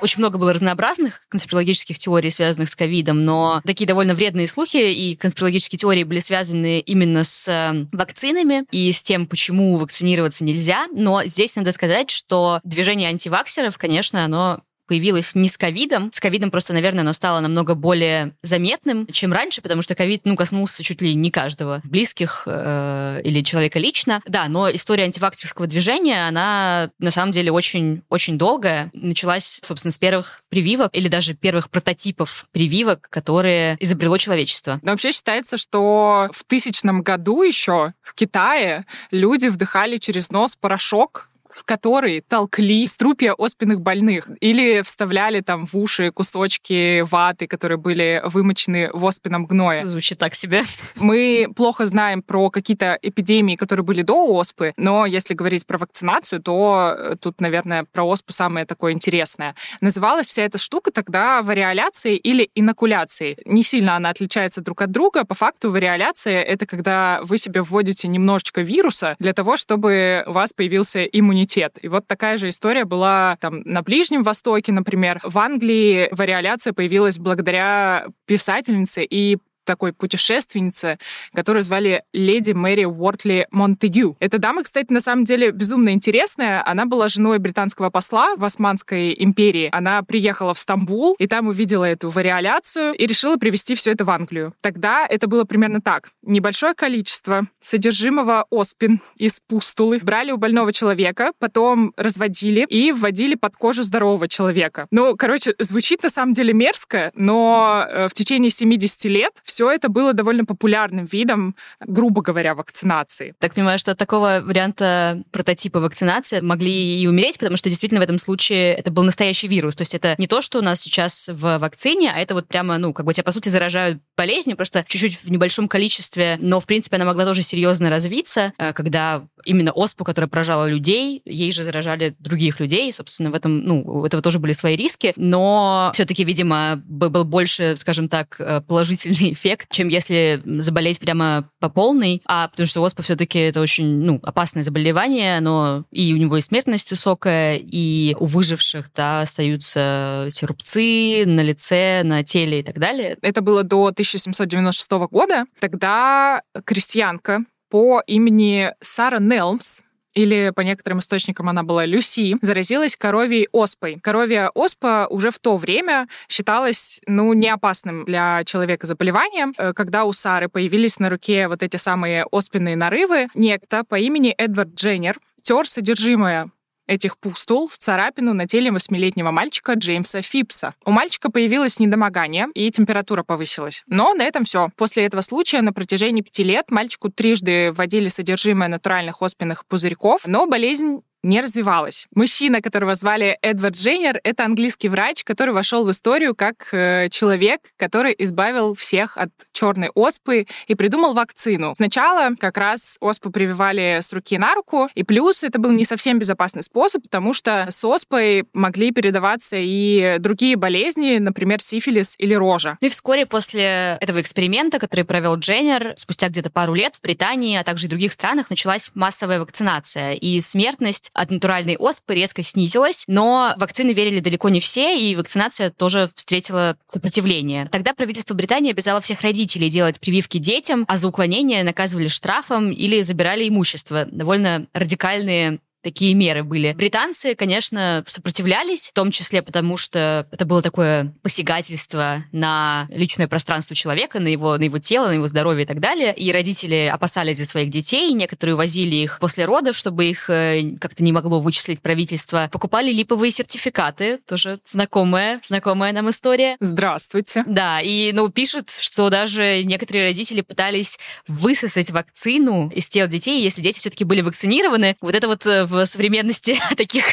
Очень 0.00 0.18
много 0.18 0.38
было 0.38 0.52
разнообразных 0.52 1.22
конспирологических 1.28 1.98
теорий, 1.98 2.30
связанных 2.30 2.68
с 2.68 2.76
ковидом, 2.76 3.24
но 3.24 3.62
такие 3.64 3.86
довольно 3.86 4.14
вредные 4.14 4.46
слухи 4.46 4.76
и 4.76 5.16
конспирологические 5.16 5.78
теории 5.78 6.04
были 6.04 6.20
связаны 6.20 6.80
именно 6.80 7.24
с 7.24 7.48
э, 7.48 7.86
вакцинами 7.92 8.64
и 8.70 8.92
с 8.92 9.02
тем, 9.02 9.26
почему 9.26 9.76
вакцинироваться 9.76 10.44
нельзя. 10.44 10.86
Но 10.92 11.24
здесь 11.24 11.56
надо 11.56 11.72
сказать, 11.72 12.10
что 12.10 12.60
движение 12.62 13.08
антиваксеров, 13.08 13.78
конечно, 13.78 14.24
оно 14.24 14.60
появилась 14.86 15.34
не 15.34 15.48
с 15.48 15.58
ковидом. 15.58 16.10
С 16.12 16.20
ковидом 16.20 16.50
просто, 16.50 16.72
наверное, 16.72 17.02
оно 17.02 17.12
стало 17.12 17.40
намного 17.40 17.74
более 17.74 18.34
заметным, 18.42 19.06
чем 19.08 19.32
раньше, 19.32 19.62
потому 19.62 19.82
что 19.82 19.94
ковид, 19.94 20.22
ну, 20.24 20.36
коснулся 20.36 20.82
чуть 20.82 21.02
ли 21.02 21.14
не 21.14 21.30
каждого, 21.30 21.80
близких 21.84 22.44
э, 22.46 23.20
или 23.24 23.42
человека 23.42 23.78
лично. 23.78 24.22
Да, 24.26 24.48
но 24.48 24.70
история 24.70 25.04
антиваксерского 25.04 25.66
движения, 25.66 26.26
она 26.26 26.90
на 26.98 27.10
самом 27.10 27.32
деле 27.32 27.52
очень-очень 27.52 28.38
долгая. 28.38 28.90
Началась, 28.92 29.60
собственно, 29.62 29.92
с 29.92 29.98
первых 29.98 30.42
прививок 30.48 30.90
или 30.94 31.08
даже 31.08 31.34
первых 31.34 31.70
прототипов 31.70 32.46
прививок, 32.52 33.08
которые 33.10 33.76
изобрело 33.80 34.18
человечество. 34.18 34.78
Но 34.82 34.92
вообще 34.92 35.12
считается, 35.12 35.56
что 35.56 36.28
в 36.32 36.44
тысячном 36.44 37.02
году 37.02 37.42
еще 37.42 37.92
в 38.02 38.14
Китае 38.14 38.86
люди 39.10 39.46
вдыхали 39.46 39.98
через 39.98 40.30
нос 40.30 40.56
порошок, 40.58 41.30
в 41.50 41.64
который 41.64 42.20
толкли 42.20 42.86
струпья 42.86 43.34
оспенных 43.34 43.80
больных 43.80 44.30
или 44.40 44.82
вставляли 44.82 45.40
там 45.40 45.66
в 45.66 45.74
уши 45.76 46.10
кусочки 46.10 47.00
ваты, 47.02 47.46
которые 47.46 47.78
были 47.78 48.20
вымочены 48.24 48.90
в 48.92 49.04
оспенном 49.04 49.46
гное. 49.46 49.86
Звучит 49.86 50.18
так 50.18 50.34
себе. 50.34 50.62
Мы 50.96 51.48
плохо 51.54 51.86
знаем 51.86 52.22
про 52.22 52.50
какие-то 52.50 52.98
эпидемии, 53.00 53.56
которые 53.56 53.84
были 53.84 54.02
до 54.02 54.26
оспы, 54.26 54.74
но 54.76 55.06
если 55.06 55.34
говорить 55.34 55.66
про 55.66 55.78
вакцинацию, 55.78 56.42
то 56.42 56.94
э, 56.96 57.16
тут, 57.20 57.40
наверное, 57.40 57.84
про 57.84 58.04
оспу 58.04 58.32
самое 58.32 58.66
такое 58.66 58.92
интересное. 58.92 59.54
Называлась 59.80 60.26
вся 60.26 60.42
эта 60.42 60.58
штука 60.58 60.90
тогда 60.90 61.42
вариоляцией 61.42 62.16
или 62.16 62.50
инокуляцией. 62.54 63.38
Не 63.44 63.62
сильно 63.62 63.96
она 63.96 64.10
отличается 64.10 64.60
друг 64.60 64.82
от 64.82 64.90
друга. 64.90 65.24
По 65.24 65.34
факту 65.34 65.70
вариоляция— 65.70 66.42
это 66.42 66.66
когда 66.66 67.20
вы 67.22 67.38
себе 67.38 67.62
вводите 67.62 68.08
немножечко 68.08 68.62
вируса 68.62 69.16
для 69.18 69.32
того, 69.32 69.56
чтобы 69.56 70.24
у 70.26 70.32
вас 70.32 70.52
появился 70.52 71.04
иммунитет 71.04 71.35
иммунитет. 71.36 71.78
И 71.82 71.88
вот 71.88 72.06
такая 72.06 72.38
же 72.38 72.48
история 72.48 72.84
была 72.84 73.36
там 73.40 73.60
на 73.64 73.82
Ближнем 73.82 74.22
Востоке, 74.22 74.72
например. 74.72 75.20
В 75.22 75.38
Англии 75.38 76.08
вариоляция 76.10 76.72
появилась 76.72 77.18
благодаря 77.18 78.06
писательнице 78.26 79.04
и 79.04 79.38
такой 79.66 79.92
путешественнице, 79.92 80.98
которую 81.34 81.62
звали 81.62 82.02
леди 82.14 82.52
Мэри 82.52 82.84
Уортли 82.84 83.46
Монтегю. 83.50 84.16
Эта 84.20 84.38
дама, 84.38 84.62
кстати, 84.62 84.92
на 84.92 85.00
самом 85.00 85.26
деле 85.26 85.50
безумно 85.50 85.90
интересная. 85.90 86.66
Она 86.66 86.86
была 86.86 87.08
женой 87.08 87.38
британского 87.38 87.90
посла 87.90 88.36
в 88.36 88.44
Османской 88.44 89.14
империи. 89.18 89.68
Она 89.72 90.02
приехала 90.02 90.54
в 90.54 90.58
Стамбул 90.58 91.16
и 91.18 91.26
там 91.26 91.48
увидела 91.48 91.84
эту 91.84 92.08
вариоляцию 92.08 92.94
и 92.94 93.06
решила 93.06 93.36
привезти 93.36 93.74
все 93.74 93.92
это 93.92 94.04
в 94.04 94.10
Англию. 94.10 94.54
Тогда 94.60 95.06
это 95.06 95.26
было 95.26 95.44
примерно 95.44 95.80
так. 95.80 96.10
Небольшое 96.22 96.74
количество 96.74 97.46
содержимого 97.60 98.46
оспин 98.50 99.00
из 99.16 99.40
пустулы 99.40 99.98
брали 99.98 100.30
у 100.30 100.36
больного 100.36 100.72
человека, 100.72 101.32
потом 101.38 101.92
разводили 101.96 102.66
и 102.68 102.92
вводили 102.92 103.34
под 103.34 103.56
кожу 103.56 103.82
здорового 103.82 104.28
человека. 104.28 104.86
Ну, 104.90 105.16
короче, 105.16 105.54
звучит 105.58 106.02
на 106.02 106.10
самом 106.10 106.32
деле 106.32 106.52
мерзко, 106.52 107.10
но 107.14 107.84
э, 107.88 108.08
в 108.08 108.14
течение 108.14 108.50
70 108.50 109.04
лет 109.06 109.32
все 109.44 109.55
это 109.64 109.88
было 109.88 110.12
довольно 110.12 110.44
популярным 110.44 111.04
видом, 111.04 111.56
грубо 111.80 112.22
говоря, 112.22 112.54
вакцинации. 112.54 113.34
Так 113.38 113.54
понимаю, 113.54 113.78
что 113.78 113.92
от 113.92 113.98
такого 113.98 114.40
варианта 114.42 115.22
прототипа 115.30 115.80
вакцинации 115.80 116.40
могли 116.40 117.00
и 117.00 117.06
умереть, 117.06 117.38
потому 117.38 117.56
что 117.56 117.68
действительно 117.68 118.00
в 118.00 118.04
этом 118.04 118.18
случае 118.18 118.74
это 118.74 118.90
был 118.90 119.02
настоящий 119.02 119.48
вирус. 119.48 119.74
То 119.76 119.82
есть 119.82 119.94
это 119.94 120.14
не 120.18 120.26
то, 120.26 120.42
что 120.42 120.58
у 120.58 120.62
нас 120.62 120.80
сейчас 120.80 121.28
в 121.32 121.58
вакцине, 121.58 122.12
а 122.14 122.18
это 122.18 122.34
вот 122.34 122.48
прямо, 122.48 122.78
ну, 122.78 122.92
как 122.92 123.06
бы 123.06 123.14
тебя, 123.14 123.24
по 123.24 123.32
сути, 123.32 123.48
заражают 123.48 124.00
болезнью, 124.16 124.56
просто 124.56 124.84
чуть-чуть 124.86 125.24
в 125.24 125.30
небольшом 125.30 125.68
количестве, 125.68 126.36
но, 126.40 126.60
в 126.60 126.66
принципе, 126.66 126.96
она 126.96 127.04
могла 127.04 127.24
тоже 127.24 127.42
серьезно 127.42 127.90
развиться, 127.90 128.52
э, 128.58 128.72
когда 128.72 129.26
именно 129.44 129.72
оспу, 129.72 130.04
которая 130.04 130.28
поражала 130.28 130.66
людей, 130.66 131.22
ей 131.24 131.52
же 131.52 131.64
заражали 131.64 132.14
других 132.18 132.60
людей, 132.60 132.92
собственно, 132.92 133.30
в 133.30 133.34
этом, 133.34 133.60
ну, 133.60 133.82
у 133.82 134.04
этого 134.04 134.22
тоже 134.22 134.38
были 134.38 134.52
свои 134.52 134.76
риски, 134.76 135.12
но 135.16 135.90
все-таки, 135.94 136.24
видимо, 136.24 136.82
был 136.84 137.24
больше, 137.24 137.76
скажем 137.76 138.08
так, 138.08 138.36
э, 138.38 138.60
положительный 138.60 139.32
эффект, 139.32 139.45
чем 139.70 139.88
если 139.88 140.42
заболеть 140.44 140.98
прямо 140.98 141.50
по 141.60 141.68
полной, 141.68 142.22
а 142.26 142.48
потому 142.48 142.66
что 142.66 142.82
оспа 142.82 143.02
все-таки 143.02 143.38
это 143.38 143.60
очень, 143.60 143.86
ну, 143.86 144.20
опасное 144.22 144.62
заболевание, 144.62 145.40
но 145.40 145.84
и 145.90 146.12
у 146.12 146.16
него 146.16 146.36
и 146.36 146.40
смертность 146.40 146.90
высокая, 146.90 147.56
и 147.56 148.16
у 148.18 148.26
выживших, 148.26 148.90
да, 148.94 149.22
остаются 149.22 150.24
эти 150.26 150.44
рубцы 150.44 151.24
на 151.26 151.42
лице, 151.42 152.02
на 152.04 152.24
теле 152.24 152.60
и 152.60 152.62
так 152.62 152.78
далее. 152.78 153.16
Это 153.22 153.40
было 153.40 153.62
до 153.62 153.86
1796 153.86 154.90
года. 155.10 155.44
Тогда 155.60 156.42
крестьянка 156.64 157.44
по 157.68 158.02
имени 158.06 158.72
Сара 158.80 159.18
Нелмс 159.18 159.80
или 160.16 160.50
по 160.54 160.62
некоторым 160.62 160.98
источникам 161.00 161.48
она 161.48 161.62
была 161.62 161.84
Люси, 161.84 162.36
заразилась 162.40 162.96
коровьей 162.96 163.48
оспой. 163.52 163.98
Коровья 164.02 164.50
оспа 164.54 165.06
уже 165.10 165.30
в 165.30 165.38
то 165.38 165.58
время 165.58 166.08
считалась, 166.28 167.00
ну, 167.06 167.32
не 167.34 167.48
опасным 167.50 168.04
для 168.04 168.42
человека 168.44 168.86
заболеванием. 168.86 169.54
Э, 169.58 169.72
когда 169.74 170.04
у 170.04 170.12
Сары 170.12 170.48
появились 170.48 170.98
на 170.98 171.10
руке 171.10 171.48
вот 171.48 171.62
эти 171.62 171.76
самые 171.76 172.24
оспенные 172.24 172.76
нарывы, 172.76 173.28
некто 173.34 173.84
по 173.84 173.96
имени 173.96 174.30
Эдвард 174.30 174.74
Дженнер 174.74 175.18
тер 175.42 175.68
содержимое 175.68 176.50
этих 176.86 177.18
пустул 177.18 177.68
в 177.68 177.78
царапину 177.78 178.32
на 178.32 178.46
теле 178.46 178.70
восьмилетнего 178.70 179.30
мальчика 179.30 179.74
Джеймса 179.74 180.22
Фипса. 180.22 180.74
У 180.84 180.90
мальчика 180.90 181.30
появилось 181.30 181.80
недомогание, 181.80 182.48
и 182.54 182.70
температура 182.70 183.22
повысилась. 183.22 183.82
Но 183.86 184.14
на 184.14 184.22
этом 184.22 184.44
все. 184.44 184.70
После 184.76 185.04
этого 185.04 185.20
случая 185.20 185.62
на 185.62 185.72
протяжении 185.72 186.22
пяти 186.22 186.44
лет 186.44 186.70
мальчику 186.70 187.10
трижды 187.10 187.72
вводили 187.72 188.08
содержимое 188.08 188.68
натуральных 188.68 189.22
оспенных 189.22 189.66
пузырьков, 189.66 190.26
но 190.26 190.46
болезнь 190.46 191.02
не 191.26 191.40
развивалась. 191.40 192.06
Мужчина, 192.14 192.62
которого 192.62 192.94
звали 192.94 193.38
Эдвард 193.42 193.76
Дженнер, 193.76 194.20
это 194.22 194.44
английский 194.44 194.88
врач, 194.88 195.24
который 195.24 195.52
вошел 195.52 195.84
в 195.84 195.90
историю 195.90 196.34
как 196.34 196.68
э, 196.72 197.08
человек, 197.10 197.60
который 197.76 198.14
избавил 198.18 198.74
всех 198.74 199.18
от 199.18 199.30
черной 199.52 199.90
оспы 199.94 200.46
и 200.66 200.74
придумал 200.74 201.14
вакцину. 201.14 201.74
Сначала 201.76 202.34
как 202.38 202.56
раз 202.58 202.96
оспу 203.00 203.30
прививали 203.30 203.98
с 204.00 204.12
руки 204.12 204.38
на 204.38 204.54
руку, 204.54 204.88
и 204.94 205.02
плюс 205.02 205.42
это 205.42 205.58
был 205.58 205.72
не 205.72 205.84
совсем 205.84 206.18
безопасный 206.18 206.62
способ, 206.62 207.02
потому 207.02 207.32
что 207.32 207.66
с 207.70 207.84
оспой 207.84 208.46
могли 208.52 208.92
передаваться 208.92 209.56
и 209.58 210.16
другие 210.18 210.56
болезни, 210.56 211.18
например, 211.18 211.60
сифилис 211.60 212.14
или 212.18 212.34
рожа. 212.34 212.78
Ну 212.80 212.86
и 212.86 212.90
вскоре 212.90 213.26
после 213.26 213.98
этого 214.00 214.20
эксперимента, 214.20 214.78
который 214.78 215.04
провел 215.04 215.36
Дженнер, 215.36 215.94
спустя 215.96 216.28
где-то 216.28 216.50
пару 216.50 216.74
лет 216.74 216.94
в 216.94 217.00
Британии, 217.00 217.56
а 217.56 217.64
также 217.64 217.86
и 217.86 217.88
других 217.88 218.12
странах 218.12 218.50
началась 218.50 218.90
массовая 218.94 219.40
вакцинация, 219.40 220.14
и 220.14 220.40
смертность 220.40 221.10
от 221.16 221.30
натуральной 221.30 221.76
оспы 221.76 222.14
резко 222.14 222.42
снизилась, 222.42 223.04
но 223.06 223.54
вакцины 223.56 223.92
верили 223.92 224.20
далеко 224.20 224.48
не 224.48 224.60
все, 224.60 224.98
и 224.98 225.16
вакцинация 225.16 225.70
тоже 225.70 226.10
встретила 226.14 226.76
сопротивление. 226.86 227.68
Тогда 227.72 227.94
правительство 227.94 228.34
Британии 228.34 228.70
обязало 228.70 229.00
всех 229.00 229.22
родителей 229.22 229.70
делать 229.70 229.98
прививки 229.98 230.38
детям, 230.38 230.84
а 230.88 230.98
за 230.98 231.08
уклонение 231.08 231.64
наказывали 231.64 232.08
штрафом 232.08 232.70
или 232.70 233.00
забирали 233.00 233.48
имущество. 233.48 234.06
Довольно 234.10 234.66
радикальные 234.72 235.60
такие 235.82 236.14
меры 236.14 236.42
были. 236.42 236.72
Британцы, 236.72 237.34
конечно, 237.34 238.04
сопротивлялись, 238.06 238.88
в 238.88 238.92
том 238.92 239.10
числе 239.10 239.42
потому, 239.42 239.76
что 239.76 240.26
это 240.30 240.44
было 240.44 240.62
такое 240.62 241.14
посягательство 241.22 242.24
на 242.32 242.86
личное 242.90 243.28
пространство 243.28 243.76
человека, 243.76 244.18
на 244.20 244.28
его, 244.28 244.58
на 244.58 244.64
его 244.64 244.78
тело, 244.78 245.08
на 245.08 245.12
его 245.12 245.28
здоровье 245.28 245.64
и 245.64 245.66
так 245.66 245.80
далее. 245.80 246.14
И 246.14 246.32
родители 246.32 246.90
опасались 246.92 247.38
за 247.38 247.44
своих 247.44 247.70
детей, 247.70 248.12
некоторые 248.12 248.56
возили 248.56 248.96
их 248.96 249.18
после 249.20 249.44
родов, 249.44 249.76
чтобы 249.76 250.06
их 250.06 250.28
э, 250.28 250.76
как-то 250.80 251.04
не 251.04 251.12
могло 251.12 251.40
вычислить 251.40 251.80
правительство. 251.80 252.48
Покупали 252.50 252.90
липовые 252.92 253.30
сертификаты, 253.30 254.18
тоже 254.26 254.58
знакомая, 254.64 255.40
знакомая 255.44 255.92
нам 255.92 256.10
история. 256.10 256.56
Здравствуйте. 256.60 257.44
Да, 257.46 257.80
и, 257.80 258.10
ну, 258.12 258.28
пишут, 258.28 258.70
что 258.70 259.10
даже 259.10 259.62
некоторые 259.64 260.06
родители 260.06 260.40
пытались 260.40 260.98
высосать 261.28 261.90
вакцину 261.90 262.70
из 262.74 262.88
тел 262.88 263.06
детей, 263.06 263.42
если 263.42 263.62
дети 263.62 263.78
все-таки 263.78 264.04
были 264.04 264.20
вакцинированы. 264.20 264.96
Вот 265.00 265.14
это 265.14 265.28
вот 265.28 265.44
в 265.44 265.75
современности 265.84 266.58
о 266.70 266.74
таких 266.74 267.04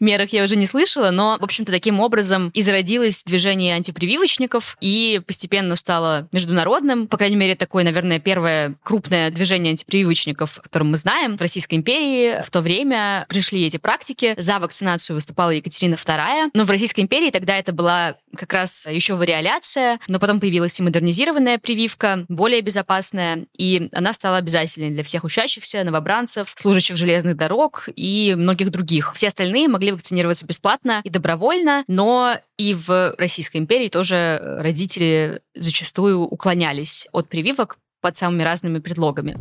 мерах 0.00 0.32
я 0.32 0.44
уже 0.44 0.56
не 0.56 0.66
слышала, 0.66 1.10
но, 1.10 1.38
в 1.40 1.44
общем-то, 1.44 1.72
таким 1.72 2.00
образом 2.00 2.50
и 2.54 2.62
зародилось 2.62 3.22
движение 3.24 3.74
антипрививочников 3.74 4.76
и 4.80 5.20
постепенно 5.26 5.76
стало 5.76 6.28
международным. 6.32 7.08
По 7.08 7.16
крайней 7.16 7.36
мере, 7.36 7.56
такое, 7.56 7.84
наверное, 7.84 8.18
первое 8.18 8.76
крупное 8.82 9.30
движение 9.30 9.72
антипрививочников, 9.72 10.60
которое 10.62 10.86
мы 10.86 10.96
знаем 10.96 11.36
в 11.36 11.40
Российской 11.40 11.74
империи. 11.74 12.42
В 12.42 12.50
то 12.50 12.60
время 12.60 13.26
пришли 13.28 13.66
эти 13.66 13.78
практики. 13.78 14.34
За 14.38 14.58
вакцинацию 14.58 15.16
выступала 15.16 15.50
Екатерина 15.50 15.94
II. 15.94 16.50
Но 16.54 16.64
в 16.64 16.70
Российской 16.70 17.00
империи 17.00 17.30
тогда 17.30 17.58
это 17.58 17.72
была 17.72 18.16
как 18.36 18.52
раз 18.52 18.86
еще 18.86 19.14
вариоляция, 19.14 19.98
но 20.08 20.18
потом 20.18 20.40
появилась 20.40 20.78
и 20.78 20.82
модернизированная 20.82 21.58
прививка, 21.58 22.26
более 22.28 22.60
безопасная, 22.60 23.46
и 23.56 23.88
она 23.92 24.12
стала 24.12 24.38
обязательной 24.38 24.90
для 24.90 25.02
всех 25.02 25.24
учащихся, 25.24 25.82
новобранцев, 25.84 26.54
служащих 26.56 26.96
железных 26.96 27.36
дорог 27.36 27.88
и 27.94 28.34
многих 28.34 28.70
других. 28.70 29.12
Все 29.14 29.28
остальные 29.28 29.68
могли 29.68 29.92
вакцинироваться 29.92 30.46
бесплатно 30.46 31.00
и 31.04 31.10
добровольно, 31.10 31.84
но 31.88 32.36
и 32.56 32.74
в 32.74 33.14
Российской 33.18 33.58
империи 33.58 33.88
тоже 33.88 34.40
родители 34.60 35.40
зачастую 35.54 36.20
уклонялись 36.20 37.06
от 37.12 37.28
прививок 37.28 37.78
под 38.00 38.16
самыми 38.16 38.42
разными 38.42 38.78
предлогами. 38.80 39.36